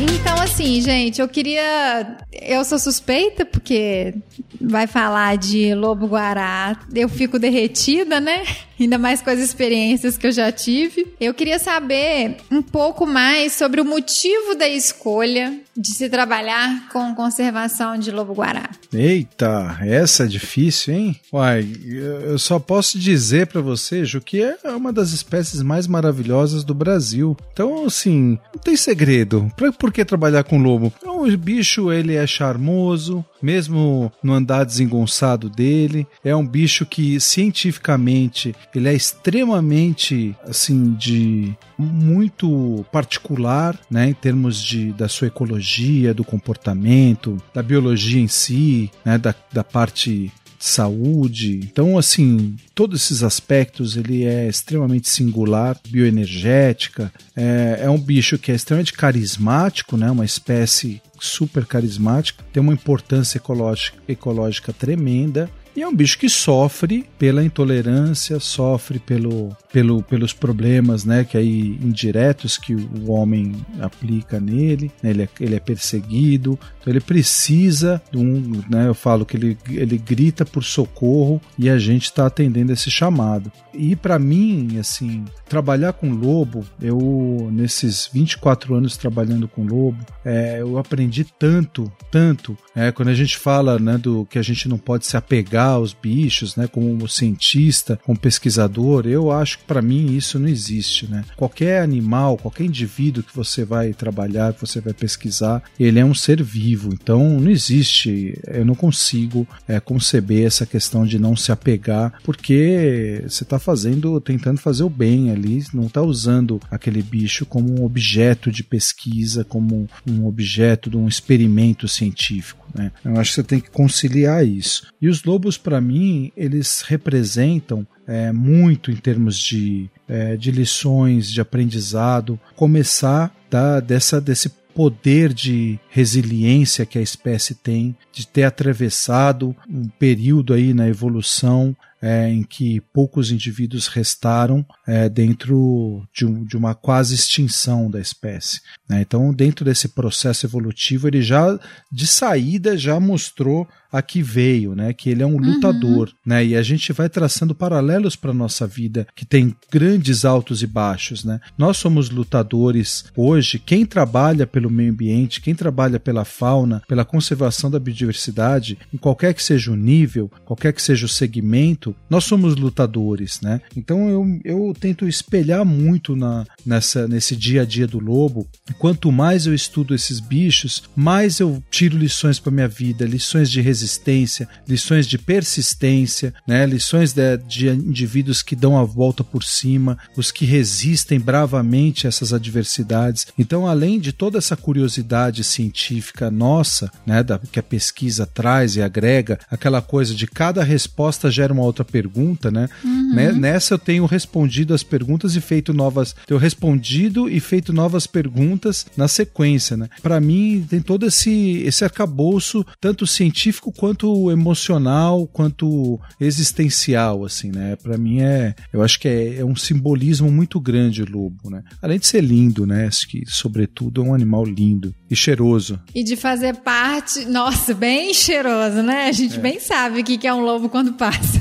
Então, 0.00 0.40
assim, 0.40 0.80
gente, 0.80 1.20
eu 1.20 1.28
queria. 1.28 2.18
Eu 2.32 2.64
sou 2.64 2.78
suspeita, 2.78 3.44
porque 3.44 4.14
vai 4.60 4.86
falar 4.86 5.36
de 5.36 5.74
lobo 5.74 6.06
guará, 6.06 6.78
eu 6.94 7.08
fico 7.08 7.38
derretida, 7.38 8.20
né? 8.20 8.44
Ainda 8.78 8.96
mais 8.96 9.20
com 9.20 9.28
as 9.28 9.38
experiências 9.38 10.16
que 10.16 10.26
eu 10.26 10.32
já 10.32 10.50
tive. 10.50 11.14
Eu 11.20 11.34
queria 11.34 11.58
saber 11.58 12.36
um 12.50 12.62
pouco 12.62 13.06
mais 13.06 13.52
sobre 13.52 13.80
o 13.80 13.84
motivo 13.84 14.54
da 14.54 14.66
escolha 14.66 15.60
de 15.76 15.88
se 15.88 16.08
trabalhar 16.08 16.88
com 16.88 17.14
conservação 17.14 17.98
de 17.98 18.10
lobo-guará. 18.10 18.70
Eita, 18.92 19.78
essa 19.82 20.24
é 20.24 20.26
difícil, 20.26 20.94
hein? 20.94 21.20
Uai, 21.32 21.66
eu 21.84 22.38
só 22.38 22.58
posso 22.58 22.98
dizer 22.98 23.46
para 23.48 23.60
você, 23.60 24.04
Ju, 24.04 24.20
que 24.20 24.42
é 24.42 24.56
uma 24.70 24.92
das 24.92 25.12
espécies 25.12 25.62
mais 25.62 25.86
maravilhosas 25.86 26.64
do 26.64 26.74
Brasil. 26.74 27.36
Então, 27.52 27.84
assim, 27.84 28.38
não 28.54 28.60
tem 28.62 28.76
segredo. 28.76 29.52
Por 29.78 29.92
que 29.92 30.04
trabalhar 30.04 30.44
com 30.44 30.58
lobo? 30.58 30.86
O 30.86 31.26
então, 31.26 31.36
bicho, 31.36 31.92
ele 31.92 32.14
é 32.14 32.26
charmoso, 32.26 33.24
mesmo 33.42 34.12
no 34.22 34.32
andar 34.32 34.64
desengonçado 34.64 35.48
dele. 35.48 36.06
É 36.24 36.34
um 36.34 36.46
bicho 36.46 36.84
que, 36.86 37.18
cientificamente, 37.20 38.54
ele 38.74 38.88
é 38.88 38.94
extremamente, 38.94 40.34
assim, 40.46 40.92
de 40.94 41.54
muito 41.78 42.84
particular, 42.92 43.78
né, 43.90 44.10
em 44.10 44.14
termos 44.14 44.62
de, 44.62 44.92
da 44.92 45.08
sua 45.08 45.28
ecologia, 45.28 46.12
do 46.12 46.24
comportamento, 46.24 47.38
da 47.54 47.62
biologia 47.62 48.20
em 48.20 48.28
si, 48.28 48.90
né, 49.04 49.16
da, 49.16 49.34
da 49.52 49.64
parte 49.64 50.30
saúde. 50.60 51.60
Então, 51.64 51.96
assim, 51.96 52.54
todos 52.74 53.02
esses 53.02 53.22
aspectos 53.22 53.96
ele 53.96 54.24
é 54.24 54.46
extremamente 54.46 55.08
singular, 55.08 55.80
bioenergética. 55.88 57.10
É, 57.34 57.80
é 57.84 57.90
um 57.90 57.98
bicho 57.98 58.38
que 58.38 58.52
é 58.52 58.54
extremamente 58.54 58.92
carismático, 58.92 59.96
né? 59.96 60.10
Uma 60.10 60.26
espécie 60.26 61.00
super 61.20 61.66
carismática, 61.66 62.42
tem 62.52 62.60
uma 62.60 62.72
importância 62.72 63.38
ecológica, 63.38 63.98
ecológica 64.08 64.72
tremenda 64.72 65.50
E 65.76 65.82
é 65.82 65.88
um 65.88 65.94
bicho 65.94 66.18
que 66.18 66.28
sofre 66.28 67.06
pela 67.18 67.44
intolerância, 67.44 68.40
sofre 68.40 68.98
pelo, 68.98 69.56
pelo, 69.72 70.02
pelos 70.02 70.32
problemas, 70.32 71.04
né, 71.04 71.24
que 71.24 71.36
aí 71.36 71.78
indiretos 71.80 72.58
que 72.58 72.74
o 72.74 73.10
homem 73.10 73.54
aplica 73.80 74.40
nele, 74.40 74.90
né, 75.02 75.10
ele, 75.10 75.22
é, 75.22 75.28
ele 75.40 75.54
é 75.54 75.60
perseguido, 75.60 76.58
então 76.80 76.92
ele 76.92 77.00
precisa 77.00 78.02
de 78.10 78.18
um, 78.18 78.62
né, 78.68 78.88
eu 78.88 78.94
falo 78.94 79.24
que 79.24 79.36
ele, 79.36 79.58
ele 79.70 79.96
grita 79.96 80.44
por 80.44 80.64
socorro 80.64 81.40
e 81.58 81.70
a 81.70 81.78
gente 81.78 82.04
está 82.04 82.26
atendendo 82.26 82.72
esse 82.72 82.90
chamado. 82.90 83.52
E 83.72 83.94
para 83.94 84.18
mim, 84.18 84.78
assim, 84.78 85.24
trabalhar 85.48 85.92
com 85.92 86.10
lobo, 86.10 86.64
eu 86.80 87.48
nesses 87.52 88.08
24 88.12 88.74
anos 88.74 88.96
trabalhando 88.96 89.46
com 89.46 89.64
lobo, 89.64 90.04
é, 90.24 90.60
eu 90.60 90.78
aprendi 90.78 91.24
tanto, 91.24 91.90
tanto. 92.10 92.56
É, 92.74 92.90
quando 92.90 93.08
a 93.08 93.14
gente 93.14 93.38
fala 93.38 93.78
né, 93.78 93.96
do 93.96 94.26
que 94.26 94.38
a 94.38 94.42
gente 94.42 94.68
não 94.68 94.78
pode 94.78 95.06
se 95.06 95.16
apegar 95.16 95.69
aos 95.70 95.92
bichos, 95.92 96.56
né, 96.56 96.66
como 96.66 97.08
cientista, 97.08 97.98
como 98.04 98.18
pesquisador, 98.18 99.06
eu 99.06 99.30
acho 99.30 99.58
que 99.58 99.64
para 99.64 99.82
mim 99.82 100.14
isso 100.14 100.38
não 100.38 100.48
existe. 100.48 101.06
Né? 101.10 101.24
Qualquer 101.36 101.82
animal, 101.82 102.36
qualquer 102.36 102.64
indivíduo 102.64 103.22
que 103.22 103.34
você 103.34 103.64
vai 103.64 103.92
trabalhar, 103.92 104.52
que 104.52 104.60
você 104.60 104.80
vai 104.80 104.92
pesquisar, 104.92 105.62
ele 105.78 105.98
é 105.98 106.04
um 106.04 106.14
ser 106.14 106.42
vivo. 106.42 106.92
Então 106.92 107.40
não 107.40 107.50
existe, 107.50 108.38
eu 108.46 108.64
não 108.64 108.74
consigo 108.74 109.46
é, 109.66 109.80
conceber 109.80 110.46
essa 110.46 110.66
questão 110.66 111.06
de 111.06 111.18
não 111.18 111.36
se 111.36 111.52
apegar, 111.52 112.14
porque 112.24 113.22
você 113.26 113.44
está 113.44 113.58
fazendo, 113.58 114.20
tentando 114.20 114.60
fazer 114.60 114.82
o 114.82 114.90
bem 114.90 115.30
ali, 115.30 115.64
não 115.72 115.86
está 115.86 116.02
usando 116.02 116.60
aquele 116.70 117.02
bicho 117.02 117.44
como 117.46 117.80
um 117.80 117.84
objeto 117.84 118.50
de 118.50 118.62
pesquisa, 118.62 119.44
como 119.44 119.88
um 120.06 120.26
objeto 120.26 120.90
de 120.90 120.96
um 120.96 121.08
experimento 121.08 121.88
científico. 121.88 122.59
Né? 122.74 122.92
Eu 123.04 123.18
acho 123.18 123.30
que 123.30 123.34
você 123.36 123.42
tem 123.42 123.60
que 123.60 123.70
conciliar 123.70 124.46
isso. 124.46 124.86
E 125.00 125.08
os 125.08 125.22
lobos, 125.24 125.56
para 125.56 125.80
mim, 125.80 126.32
eles 126.36 126.82
representam 126.82 127.86
é, 128.06 128.32
muito 128.32 128.90
em 128.90 128.96
termos 128.96 129.38
de, 129.38 129.88
é, 130.08 130.36
de 130.36 130.50
lições, 130.50 131.30
de 131.30 131.40
aprendizado, 131.40 132.38
começar 132.56 133.34
da, 133.50 133.80
dessa, 133.80 134.20
desse 134.20 134.50
poder 134.74 135.32
de 135.32 135.78
resiliência 135.88 136.86
que 136.86 136.98
a 136.98 137.02
espécie 137.02 137.54
tem, 137.54 137.94
de 138.12 138.26
ter 138.26 138.44
atravessado 138.44 139.54
um 139.68 139.88
período 139.88 140.54
aí 140.54 140.72
na 140.72 140.88
evolução 140.88 141.76
é, 142.02 142.28
em 142.28 142.42
que 142.42 142.80
poucos 142.92 143.30
indivíduos 143.30 143.86
restaram 143.86 144.64
é, 144.86 145.08
dentro 145.08 146.06
de, 146.14 146.24
um, 146.24 146.44
de, 146.44 146.56
uma 146.56 146.74
quase 146.74 147.14
extinção 147.14 147.90
da 147.90 148.00
espécie. 148.00 148.60
Né? 148.88 149.02
Então, 149.02 149.32
dentro 149.32 149.64
desse 149.64 149.88
processo 149.88 150.46
evolutivo, 150.46 151.08
ele 151.08 151.22
já 151.22 151.58
de 151.90 152.06
saída 152.06 152.76
já 152.76 152.98
mostrou 152.98 153.68
a 153.92 154.00
que 154.00 154.22
veio, 154.22 154.74
né? 154.74 154.92
Que 154.92 155.10
ele 155.10 155.22
é 155.22 155.26
um 155.26 155.36
lutador, 155.36 156.08
uhum. 156.08 156.14
né? 156.24 156.44
E 156.44 156.56
a 156.56 156.62
gente 156.62 156.92
vai 156.92 157.08
traçando 157.08 157.54
paralelos 157.54 158.14
para 158.16 158.32
nossa 158.32 158.66
vida, 158.66 159.06
que 159.14 159.26
tem 159.26 159.54
grandes 159.70 160.24
altos 160.24 160.62
e 160.62 160.66
baixos, 160.66 161.24
né? 161.24 161.40
Nós 161.58 161.76
somos 161.76 162.10
lutadores 162.10 163.04
hoje. 163.16 163.58
Quem 163.58 163.84
trabalha 163.84 164.46
pelo 164.46 164.70
meio 164.70 164.92
ambiente, 164.92 165.40
quem 165.40 165.54
trabalha 165.54 165.98
pela 165.98 166.24
fauna, 166.24 166.82
pela 166.86 167.04
conservação 167.04 167.70
da 167.70 167.78
biodiversidade, 167.78 168.78
em 168.92 168.96
qualquer 168.96 169.34
que 169.34 169.42
seja 169.42 169.72
o 169.72 169.76
nível, 169.76 170.30
qualquer 170.44 170.72
que 170.72 170.82
seja 170.82 171.06
o 171.06 171.08
segmento, 171.08 171.94
nós 172.08 172.24
somos 172.24 172.56
lutadores, 172.56 173.40
né? 173.40 173.60
Então 173.76 174.08
eu, 174.08 174.40
eu 174.44 174.74
tento 174.78 175.08
espelhar 175.08 175.64
muito 175.64 176.14
na, 176.14 176.46
nessa, 176.64 177.08
nesse 177.08 177.34
dia 177.34 177.62
a 177.62 177.64
dia 177.64 177.86
do 177.86 177.98
lobo. 177.98 178.46
Quanto 178.78 179.10
mais 179.10 179.46
eu 179.46 179.54
estudo 179.54 179.94
esses 179.94 180.20
bichos, 180.20 180.84
mais 180.94 181.40
eu 181.40 181.62
tiro 181.70 181.96
lições 181.98 182.38
para 182.38 182.52
minha 182.52 182.68
vida, 182.68 183.04
lições 183.04 183.50
de 183.50 183.60
resiliência 183.60 183.79
resistência, 183.80 184.48
lições 184.68 185.06
de 185.06 185.18
persistência, 185.18 186.34
né? 186.46 186.66
lições 186.66 187.12
de, 187.12 187.36
de 187.38 187.68
indivíduos 187.68 188.42
que 188.42 188.54
dão 188.54 188.78
a 188.78 188.84
volta 188.84 189.24
por 189.24 189.42
cima, 189.42 189.98
os 190.16 190.30
que 190.30 190.44
resistem 190.44 191.18
bravamente 191.18 192.06
a 192.06 192.08
essas 192.08 192.32
adversidades. 192.32 193.26
Então, 193.38 193.66
além 193.66 193.98
de 193.98 194.12
toda 194.12 194.38
essa 194.38 194.56
curiosidade 194.56 195.42
científica 195.42 196.30
nossa, 196.30 196.90
né, 197.06 197.22
da, 197.22 197.38
que 197.38 197.58
a 197.58 197.62
pesquisa 197.62 198.26
traz 198.26 198.76
e 198.76 198.82
agrega, 198.82 199.38
aquela 199.50 199.80
coisa 199.80 200.14
de 200.14 200.26
cada 200.26 200.62
resposta 200.62 201.30
gera 201.30 201.52
uma 201.52 201.62
outra 201.62 201.84
pergunta, 201.84 202.50
né? 202.50 202.68
Uhum. 202.84 203.14
né? 203.14 203.32
Nessa 203.32 203.74
eu 203.74 203.78
tenho 203.78 204.04
respondido 204.04 204.74
as 204.74 204.82
perguntas 204.82 205.36
e 205.36 205.40
feito 205.40 205.72
novas, 205.72 206.14
tenho 206.26 206.38
respondido 206.38 207.28
e 207.28 207.40
feito 207.40 207.72
novas 207.72 208.06
perguntas 208.06 208.86
na 208.96 209.08
sequência, 209.08 209.76
né? 209.76 209.88
Para 210.02 210.20
mim 210.20 210.66
tem 210.68 210.80
todo 210.80 211.06
esse 211.06 211.62
esse 211.64 211.84
arcabouço 211.84 212.64
tanto 212.80 213.06
científico 213.06 213.69
quanto 213.76 214.30
emocional, 214.30 215.26
quanto 215.26 216.00
existencial, 216.20 217.24
assim, 217.24 217.50
né? 217.50 217.76
Para 217.76 217.96
mim 217.96 218.20
é, 218.20 218.54
eu 218.72 218.82
acho 218.82 218.98
que 218.98 219.08
é, 219.08 219.36
é, 219.38 219.44
um 219.44 219.56
simbolismo 219.56 220.30
muito 220.30 220.60
grande 220.60 221.02
o 221.02 221.10
lobo, 221.10 221.50
né? 221.50 221.62
Além 221.82 221.98
de 221.98 222.06
ser 222.06 222.22
lindo, 222.22 222.66
né? 222.66 222.86
Acho 222.86 223.08
que, 223.08 223.22
sobretudo, 223.26 224.02
é 224.02 224.04
um 224.04 224.14
animal 224.14 224.44
lindo 224.44 224.94
e 225.10 225.16
cheiroso. 225.16 225.80
E 225.94 226.02
de 226.02 226.16
fazer 226.16 226.56
parte, 226.56 227.24
nossa, 227.24 227.74
bem 227.74 228.12
cheiroso, 228.14 228.82
né? 228.82 229.06
A 229.08 229.12
gente 229.12 229.36
é. 229.36 229.40
bem 229.40 229.60
sabe 229.60 230.00
o 230.00 230.04
que 230.04 230.26
é 230.26 230.34
um 230.34 230.42
lobo 230.42 230.68
quando 230.68 230.92
passa. 230.94 231.39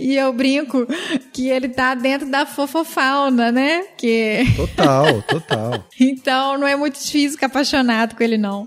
E 0.00 0.16
eu 0.16 0.32
brinco 0.32 0.86
que 1.30 1.48
ele 1.48 1.68
tá 1.68 1.94
dentro 1.94 2.30
da 2.30 2.46
fofofauna, 2.46 3.52
né? 3.52 3.82
Que... 3.98 4.44
Total, 4.56 5.22
total. 5.22 5.84
então 6.00 6.56
não 6.58 6.66
é 6.66 6.74
muito 6.74 6.98
difícil 6.98 7.32
ficar 7.32 7.46
apaixonado 7.46 8.16
com 8.16 8.22
ele, 8.22 8.38
não. 8.38 8.66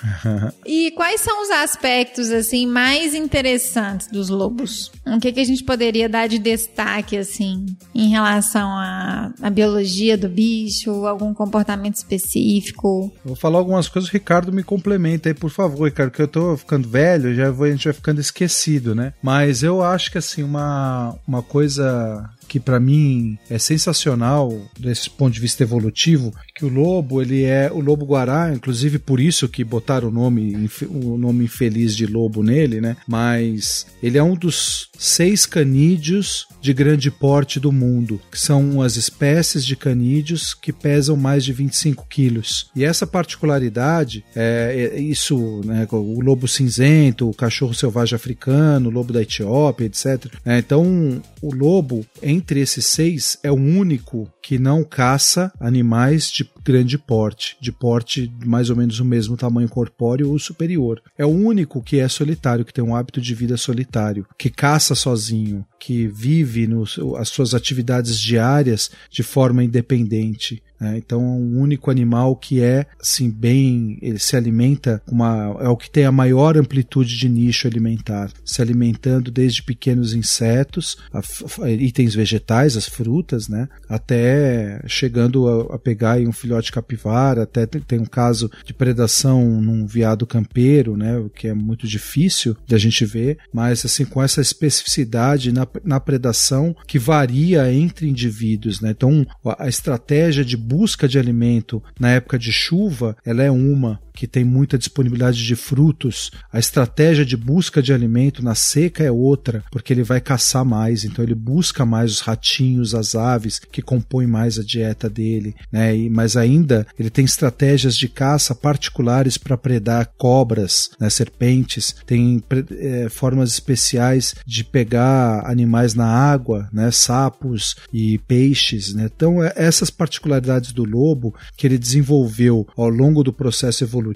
e 0.66 0.90
quais 0.90 1.22
são 1.22 1.42
os 1.42 1.50
aspectos, 1.50 2.30
assim, 2.30 2.66
mais 2.66 3.14
interessantes 3.14 4.08
dos 4.08 4.28
lobos? 4.28 4.92
O 5.06 5.18
que, 5.18 5.32
que 5.32 5.40
a 5.40 5.44
gente 5.44 5.64
poderia 5.64 6.08
dar 6.08 6.28
de 6.28 6.38
destaque, 6.38 7.16
assim, 7.16 7.64
em 7.94 8.10
relação 8.10 8.68
à, 8.68 9.32
à 9.40 9.48
biologia 9.48 10.18
do 10.18 10.28
bicho, 10.28 11.06
algum 11.06 11.32
comportamento 11.32 11.96
específico? 11.96 13.10
Vou 13.24 13.36
falar 13.36 13.58
algumas 13.58 13.88
coisas, 13.88 14.10
o 14.10 14.12
Ricardo 14.12 14.52
me 14.52 14.62
complementa 14.62 15.30
aí, 15.30 15.34
por 15.34 15.50
favor, 15.50 15.86
Ricardo, 15.86 16.10
que 16.10 16.22
eu 16.22 16.28
tô 16.28 16.56
ficando 16.58 16.88
velho, 16.88 17.34
já 17.34 17.50
vou, 17.50 17.66
a 17.66 17.70
gente 17.70 17.84
vai 17.84 17.94
ficando 17.94 18.20
esquecido, 18.20 18.94
né? 18.94 19.14
Mas 19.22 19.62
eu 19.62 19.82
acho 19.82 20.12
que, 20.12 20.18
assim, 20.18 20.42
uma 20.42 20.57
uma, 20.58 21.14
uma 21.26 21.42
coisa 21.42 22.28
que 22.48 22.58
para 22.58 22.80
mim 22.80 23.38
é 23.50 23.58
sensacional 23.58 24.58
desse 24.78 25.10
ponto 25.10 25.34
de 25.34 25.40
vista 25.40 25.62
evolutivo, 25.62 26.32
que 26.54 26.64
o 26.64 26.68
lobo, 26.68 27.20
ele 27.20 27.44
é 27.44 27.70
o 27.72 27.80
lobo 27.80 28.06
guará, 28.06 28.52
inclusive 28.52 28.98
por 28.98 29.20
isso 29.20 29.48
que 29.48 29.62
botaram 29.62 30.08
o 30.08 30.10
nome 30.10 30.68
o 30.88 31.16
nome 31.18 31.44
infeliz 31.44 31.94
de 31.94 32.06
lobo 32.06 32.42
nele, 32.42 32.80
né? 32.80 32.96
Mas 33.06 33.86
ele 34.02 34.18
é 34.18 34.22
um 34.22 34.34
dos 34.34 34.88
seis 34.98 35.46
canídeos 35.46 36.46
de 36.60 36.72
grande 36.72 37.10
porte 37.10 37.60
do 37.60 37.70
mundo, 37.70 38.20
que 38.30 38.38
são 38.38 38.82
as 38.82 38.96
espécies 38.96 39.64
de 39.64 39.76
canídeos 39.76 40.54
que 40.54 40.72
pesam 40.72 41.16
mais 41.16 41.44
de 41.44 41.52
25 41.52 42.06
quilos. 42.08 42.70
E 42.74 42.84
essa 42.84 43.06
particularidade, 43.06 44.24
é, 44.34 44.90
é 44.94 45.00
isso, 45.00 45.60
né, 45.64 45.86
o 45.90 46.20
lobo 46.20 46.48
cinzento, 46.48 47.28
o 47.28 47.34
cachorro 47.34 47.74
selvagem 47.74 48.16
africano, 48.16 48.88
o 48.88 48.92
lobo 48.92 49.12
da 49.12 49.22
Etiópia, 49.22 49.86
etc. 49.86 50.26
É, 50.44 50.58
então, 50.58 51.22
o 51.40 51.54
lobo, 51.54 52.04
entre 52.38 52.60
esses 52.60 52.86
seis, 52.86 53.36
é 53.42 53.50
o 53.50 53.56
único 53.56 54.32
que 54.40 54.58
não 54.58 54.84
caça 54.84 55.52
animais 55.60 56.30
de 56.30 56.44
grande 56.68 56.98
porte, 56.98 57.56
de 57.62 57.72
porte 57.72 58.30
mais 58.44 58.68
ou 58.68 58.76
menos 58.76 59.00
o 59.00 59.04
mesmo 59.04 59.38
tamanho 59.38 59.70
corpóreo 59.70 60.30
ou 60.30 60.38
superior. 60.38 61.00
É 61.16 61.24
o 61.24 61.30
único 61.30 61.82
que 61.82 61.98
é 61.98 62.06
solitário, 62.08 62.64
que 62.64 62.74
tem 62.74 62.84
um 62.84 62.94
hábito 62.94 63.22
de 63.22 63.34
vida 63.34 63.56
solitário, 63.56 64.26
que 64.36 64.50
caça 64.50 64.94
sozinho, 64.94 65.64
que 65.80 66.06
vive 66.06 66.66
nos, 66.66 66.98
as 67.16 67.30
suas 67.30 67.54
atividades 67.54 68.18
diárias 68.20 68.90
de 69.10 69.22
forma 69.22 69.64
independente. 69.64 70.62
Né? 70.80 70.98
Então 70.98 71.20
é 71.20 71.24
um 71.24 71.58
único 71.58 71.90
animal 71.90 72.36
que 72.36 72.60
é 72.60 72.86
assim 73.00 73.30
bem, 73.30 73.98
ele 74.00 74.18
se 74.18 74.36
alimenta 74.36 75.02
uma 75.06 75.56
é 75.60 75.68
o 75.68 75.76
que 75.76 75.90
tem 75.90 76.04
a 76.04 76.12
maior 76.12 76.56
amplitude 76.56 77.16
de 77.16 77.28
nicho 77.28 77.66
alimentar, 77.66 78.30
se 78.44 78.62
alimentando 78.62 79.30
desde 79.30 79.62
pequenos 79.62 80.14
insetos, 80.14 80.96
a, 81.12 81.20
a, 81.64 81.70
itens 81.70 82.14
vegetais, 82.14 82.76
as 82.76 82.88
frutas, 82.88 83.48
né, 83.48 83.68
até 83.88 84.80
chegando 84.86 85.48
a, 85.48 85.76
a 85.76 85.78
pegar 85.78 86.18
um 86.18 86.32
filhote 86.32 86.57
capivara, 86.70 87.42
até 87.42 87.66
tem, 87.66 87.98
um 87.98 88.04
caso 88.04 88.50
de 88.64 88.74
predação 88.74 89.60
num 89.60 89.86
veado 89.86 90.26
campeiro, 90.26 90.96
né, 90.96 91.16
o 91.18 91.28
que 91.28 91.48
é 91.48 91.54
muito 91.54 91.86
difícil 91.86 92.56
de 92.66 92.74
a 92.74 92.78
gente 92.78 93.04
ver, 93.04 93.38
mas 93.52 93.84
assim 93.84 94.04
com 94.04 94.22
essa 94.22 94.40
especificidade 94.40 95.52
na, 95.52 95.66
na 95.84 96.00
predação 96.00 96.74
que 96.86 96.98
varia 96.98 97.72
entre 97.72 98.08
indivíduos, 98.08 98.80
né? 98.80 98.90
Então 98.90 99.26
a 99.58 99.68
estratégia 99.68 100.44
de 100.44 100.56
busca 100.56 101.08
de 101.08 101.18
alimento 101.18 101.82
na 101.98 102.10
época 102.10 102.38
de 102.38 102.52
chuva, 102.52 103.16
ela 103.24 103.42
é 103.42 103.50
uma 103.50 104.00
que 104.18 104.26
tem 104.26 104.44
muita 104.44 104.76
disponibilidade 104.76 105.44
de 105.44 105.54
frutos, 105.54 106.32
a 106.52 106.58
estratégia 106.58 107.24
de 107.24 107.36
busca 107.36 107.80
de 107.80 107.92
alimento 107.92 108.42
na 108.42 108.56
seca 108.56 109.04
é 109.04 109.12
outra, 109.12 109.62
porque 109.70 109.92
ele 109.92 110.02
vai 110.02 110.20
caçar 110.20 110.64
mais, 110.64 111.04
então 111.04 111.24
ele 111.24 111.36
busca 111.36 111.86
mais 111.86 112.10
os 112.10 112.20
ratinhos, 112.20 112.96
as 112.96 113.14
aves 113.14 113.60
que 113.60 113.80
compõem 113.80 114.26
mais 114.26 114.58
a 114.58 114.64
dieta 114.64 115.08
dele, 115.08 115.54
né? 115.70 115.96
E, 115.96 116.10
mas 116.10 116.36
ainda 116.36 116.84
ele 116.98 117.10
tem 117.10 117.24
estratégias 117.24 117.96
de 117.96 118.08
caça 118.08 118.56
particulares 118.56 119.38
para 119.38 119.56
predar 119.56 120.10
cobras, 120.18 120.90
né, 120.98 121.08
serpentes, 121.08 121.94
tem 122.04 122.42
é, 122.72 123.08
formas 123.08 123.52
especiais 123.52 124.34
de 124.44 124.64
pegar 124.64 125.48
animais 125.48 125.94
na 125.94 126.08
água, 126.08 126.68
né, 126.72 126.90
sapos 126.90 127.76
e 127.92 128.18
peixes, 128.26 128.92
né? 128.94 129.08
Então 129.14 129.44
é, 129.44 129.52
essas 129.54 129.90
particularidades 129.90 130.72
do 130.72 130.82
lobo 130.82 131.32
que 131.56 131.68
ele 131.68 131.78
desenvolveu 131.78 132.66
ao 132.76 132.88
longo 132.88 133.22
do 133.22 133.32
processo 133.32 133.84
evolutivo, 133.84 134.07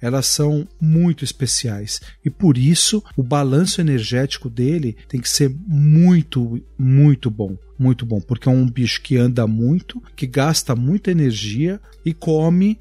elas 0.00 0.26
são 0.26 0.66
muito 0.80 1.24
especiais. 1.24 2.00
E 2.24 2.30
por 2.30 2.56
isso 2.56 3.02
o 3.16 3.22
balanço 3.22 3.80
energético 3.80 4.48
dele 4.48 4.96
tem 5.08 5.20
que 5.20 5.28
ser 5.28 5.54
muito, 5.66 6.62
muito 6.78 7.30
bom. 7.30 7.56
Muito 7.78 8.06
bom, 8.06 8.20
porque 8.20 8.48
é 8.48 8.52
um 8.52 8.68
bicho 8.68 9.02
que 9.02 9.16
anda 9.16 9.44
muito, 9.44 10.00
que 10.14 10.26
gasta 10.26 10.76
muita 10.76 11.10
energia 11.10 11.80
e 12.04 12.12
come, 12.12 12.78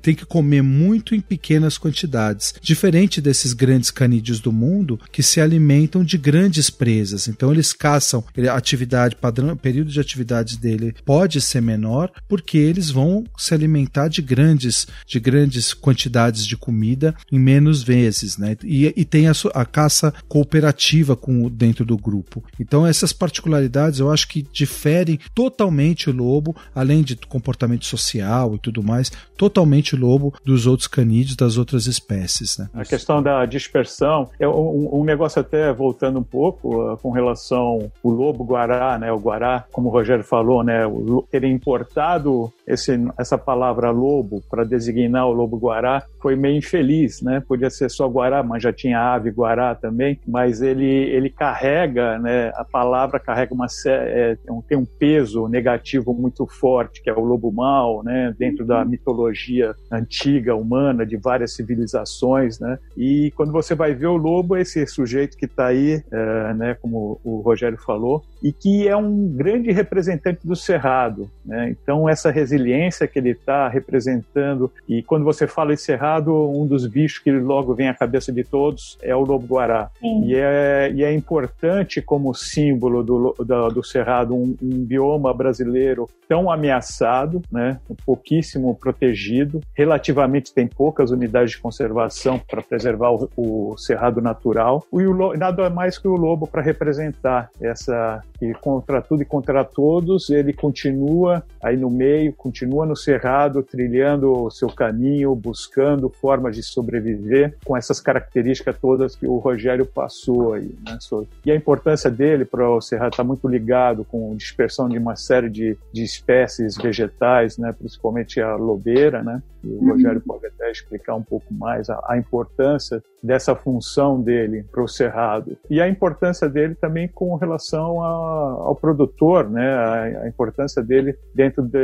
tem 0.00 0.14
que 0.14 0.24
comer 0.24 0.62
muito 0.62 1.14
em 1.14 1.20
pequenas 1.20 1.78
quantidades. 1.78 2.54
Diferente 2.60 3.20
desses 3.20 3.52
grandes 3.52 3.90
canídeos 3.90 4.40
do 4.40 4.52
mundo 4.52 4.98
que 5.10 5.22
se 5.22 5.40
alimentam 5.40 6.02
de 6.02 6.18
grandes 6.18 6.70
presas. 6.70 7.28
Então 7.28 7.52
eles 7.52 7.72
caçam, 7.72 8.24
atividade 8.50 9.16
padrão, 9.16 9.56
período 9.56 9.90
de 9.90 10.00
atividades 10.00 10.56
dele 10.56 10.94
pode 11.04 11.40
ser 11.40 11.60
menor, 11.60 12.10
porque 12.28 12.58
eles 12.58 12.90
vão 12.90 13.24
se 13.36 13.54
alimentar 13.54 14.08
de 14.08 14.22
grandes, 14.22 14.86
de 15.06 15.20
grandes 15.20 15.72
quantidades 15.72 16.46
de 16.46 16.56
comida 16.56 17.14
em 17.30 17.38
menos 17.38 17.82
vezes, 17.82 18.36
né? 18.36 18.56
E, 18.64 18.92
e 18.96 19.04
tem 19.04 19.28
a, 19.28 19.32
a 19.54 19.64
caça 19.64 20.12
cooperativa 20.28 21.14
com 21.14 21.48
dentro 21.48 21.84
do 21.84 21.96
grupo. 21.96 22.42
Então 22.58 22.86
essas 22.86 23.12
particularidades 23.12 24.00
eu 24.00 24.10
acho 24.10 24.28
que 24.28 24.46
diferem 24.52 25.18
totalmente 25.34 26.10
o 26.10 26.12
lobo, 26.12 26.56
além 26.74 27.02
de 27.02 27.16
comportamento 27.16 27.84
social 27.84 28.58
tudo 28.62 28.82
mais, 28.82 29.10
totalmente 29.36 29.96
lobo 29.96 30.34
dos 30.44 30.66
outros 30.66 30.86
canídeos, 30.86 31.36
das 31.36 31.56
outras 31.56 31.86
espécies. 31.86 32.58
Né? 32.58 32.68
A 32.74 32.84
questão 32.84 33.22
da 33.22 33.44
dispersão 33.44 34.30
é 34.38 34.48
um, 34.48 35.00
um 35.00 35.04
negócio 35.04 35.40
até 35.40 35.72
voltando 35.72 36.18
um 36.18 36.24
pouco 36.24 36.92
uh, 36.92 36.96
com 36.98 37.10
relação 37.10 37.90
o 38.02 38.10
lobo 38.10 38.44
guará, 38.44 38.98
né, 38.98 39.12
o 39.12 39.18
guará, 39.18 39.64
como 39.72 39.88
o 39.88 39.92
Rogério 39.92 40.24
falou, 40.24 40.62
né, 40.62 40.82
ter 41.30 41.44
importado 41.44 42.52
esse, 42.66 42.92
essa 43.18 43.36
palavra 43.36 43.90
lobo 43.90 44.42
para 44.48 44.64
designar 44.64 45.26
o 45.26 45.32
lobo 45.32 45.56
guará 45.56 46.02
foi 46.20 46.36
meio 46.36 46.58
infeliz, 46.58 47.20
né? 47.20 47.42
Podia 47.46 47.68
ser 47.68 47.90
só 47.90 48.08
guará, 48.08 48.42
mas 48.42 48.62
já 48.62 48.72
tinha 48.72 48.98
ave 48.98 49.30
guará 49.30 49.74
também, 49.74 50.20
mas 50.26 50.62
ele 50.62 50.86
ele 50.86 51.28
carrega, 51.28 52.18
né? 52.18 52.52
A 52.54 52.64
palavra 52.64 53.18
carrega 53.18 53.52
uma 53.52 53.66
é, 53.86 54.36
tem 54.68 54.78
um 54.78 54.84
peso 54.84 55.48
negativo 55.48 56.14
muito 56.14 56.46
forte, 56.46 57.02
que 57.02 57.10
é 57.10 57.12
o 57.12 57.24
lobo 57.24 57.50
mau, 57.50 58.02
né? 58.02 58.34
Dentro 58.52 58.66
da 58.66 58.84
mitologia 58.84 59.74
antiga 59.90 60.54
humana 60.54 61.04
de 61.06 61.16
várias 61.16 61.54
civilizações, 61.54 62.58
né? 62.58 62.78
E 62.96 63.32
quando 63.34 63.52
você 63.52 63.74
vai 63.74 63.94
ver 63.94 64.06
o 64.06 64.16
lobo, 64.16 64.56
esse 64.56 64.86
sujeito 64.86 65.36
que 65.36 65.46
está 65.46 65.66
aí, 65.66 66.02
é, 66.10 66.54
né? 66.54 66.74
Como 66.74 67.20
o 67.24 67.40
Rogério 67.40 67.78
falou, 67.78 68.22
e 68.42 68.52
que 68.52 68.88
é 68.88 68.96
um 68.96 69.28
grande 69.28 69.70
representante 69.70 70.46
do 70.46 70.56
cerrado, 70.56 71.30
né? 71.44 71.70
Então 71.70 72.08
essa 72.08 72.30
resiliência 72.30 73.06
que 73.06 73.18
ele 73.18 73.30
está 73.30 73.68
representando 73.68 74.70
e 74.88 75.02
quando 75.02 75.24
você 75.24 75.46
fala 75.46 75.72
em 75.72 75.76
cerrado, 75.76 76.32
um 76.50 76.66
dos 76.66 76.86
bichos 76.86 77.18
que 77.18 77.30
logo 77.30 77.74
vem 77.74 77.88
à 77.88 77.94
cabeça 77.94 78.32
de 78.32 78.44
todos 78.44 78.98
é 79.02 79.14
o 79.14 79.20
lobo-guará. 79.20 79.90
E 80.02 80.34
é, 80.34 80.90
e 80.94 81.04
é 81.04 81.12
importante 81.12 82.00
como 82.02 82.34
símbolo 82.34 83.02
do, 83.02 83.34
do, 83.38 83.68
do 83.68 83.84
cerrado, 83.84 84.34
um, 84.34 84.56
um, 84.62 84.84
bioma 84.84 85.32
brasileiro 85.32 86.08
tão 86.28 86.50
ameaçado, 86.50 87.42
né, 87.50 87.78
pouquíssimo 88.04 88.74
protegido, 88.74 89.60
relativamente 89.74 90.52
tem 90.52 90.66
poucas 90.66 91.10
unidades 91.10 91.52
de 91.52 91.58
conservação 91.58 92.38
para 92.38 92.62
preservar 92.62 93.10
o, 93.10 93.28
o, 93.36 93.76
cerrado 93.76 94.20
natural, 94.20 94.84
e 94.92 95.06
o, 95.06 95.36
nada 95.36 95.68
mais 95.68 95.98
que 95.98 96.08
o 96.08 96.16
lobo 96.16 96.46
para 96.46 96.62
representar 96.62 97.50
essa 97.60 98.22
contra 98.60 99.00
tudo 99.00 99.22
e 99.22 99.24
contra 99.24 99.64
todos 99.64 100.30
ele 100.30 100.52
continua 100.52 101.44
aí 101.62 101.76
no 101.76 101.90
meio, 101.90 102.32
continua 102.32 102.84
no 102.84 102.96
cerrado, 102.96 103.62
trilhando 103.62 104.32
o 104.32 104.50
seu 104.50 104.68
caminho, 104.68 105.34
buscando 105.34 106.08
formas 106.08 106.56
de 106.56 106.62
sobreviver 106.62 107.56
com 107.64 107.76
essas 107.76 108.00
características 108.00 108.76
todas 108.78 109.14
que 109.14 109.26
o 109.26 109.38
Rogério 109.38 109.86
passou 109.86 110.54
aí. 110.54 110.74
Né? 110.86 110.98
E 111.44 111.52
a 111.52 111.54
importância 111.54 112.10
dele 112.10 112.44
para 112.44 112.68
o 112.68 112.80
cerrado 112.80 113.12
está 113.12 113.24
muito 113.24 113.46
ligado 113.46 114.04
com 114.04 114.32
a 114.32 114.36
dispersão 114.36 114.88
de 114.88 114.98
uma 114.98 115.14
série 115.14 115.48
de, 115.48 115.78
de 115.92 116.02
espécies 116.02 116.76
vegetais, 116.76 117.58
né? 117.58 117.72
principalmente 117.72 118.40
a 118.40 118.56
lobeira, 118.56 119.22
né? 119.22 119.42
E 119.62 119.68
o 119.68 119.80
uhum. 119.80 119.92
Rogério 119.92 120.20
pode 120.20 120.46
até 120.46 120.70
explicar 120.70 121.14
um 121.14 121.22
pouco 121.22 121.52
mais 121.54 121.88
a, 121.88 122.02
a 122.08 122.18
importância 122.18 123.02
dessa 123.22 123.54
função 123.54 124.20
dele 124.20 124.64
para 124.64 124.82
o 124.82 124.88
cerrado 124.88 125.56
e 125.70 125.80
a 125.80 125.88
importância 125.88 126.48
dele 126.48 126.74
também 126.74 127.06
com 127.06 127.36
relação 127.36 128.02
a, 128.02 128.31
ao 128.32 128.74
produtor, 128.74 129.48
né? 129.48 129.68
A, 129.72 130.02
a 130.22 130.28
importância 130.28 130.82
dele 130.82 131.16
dentro 131.34 131.62
de, 131.62 131.78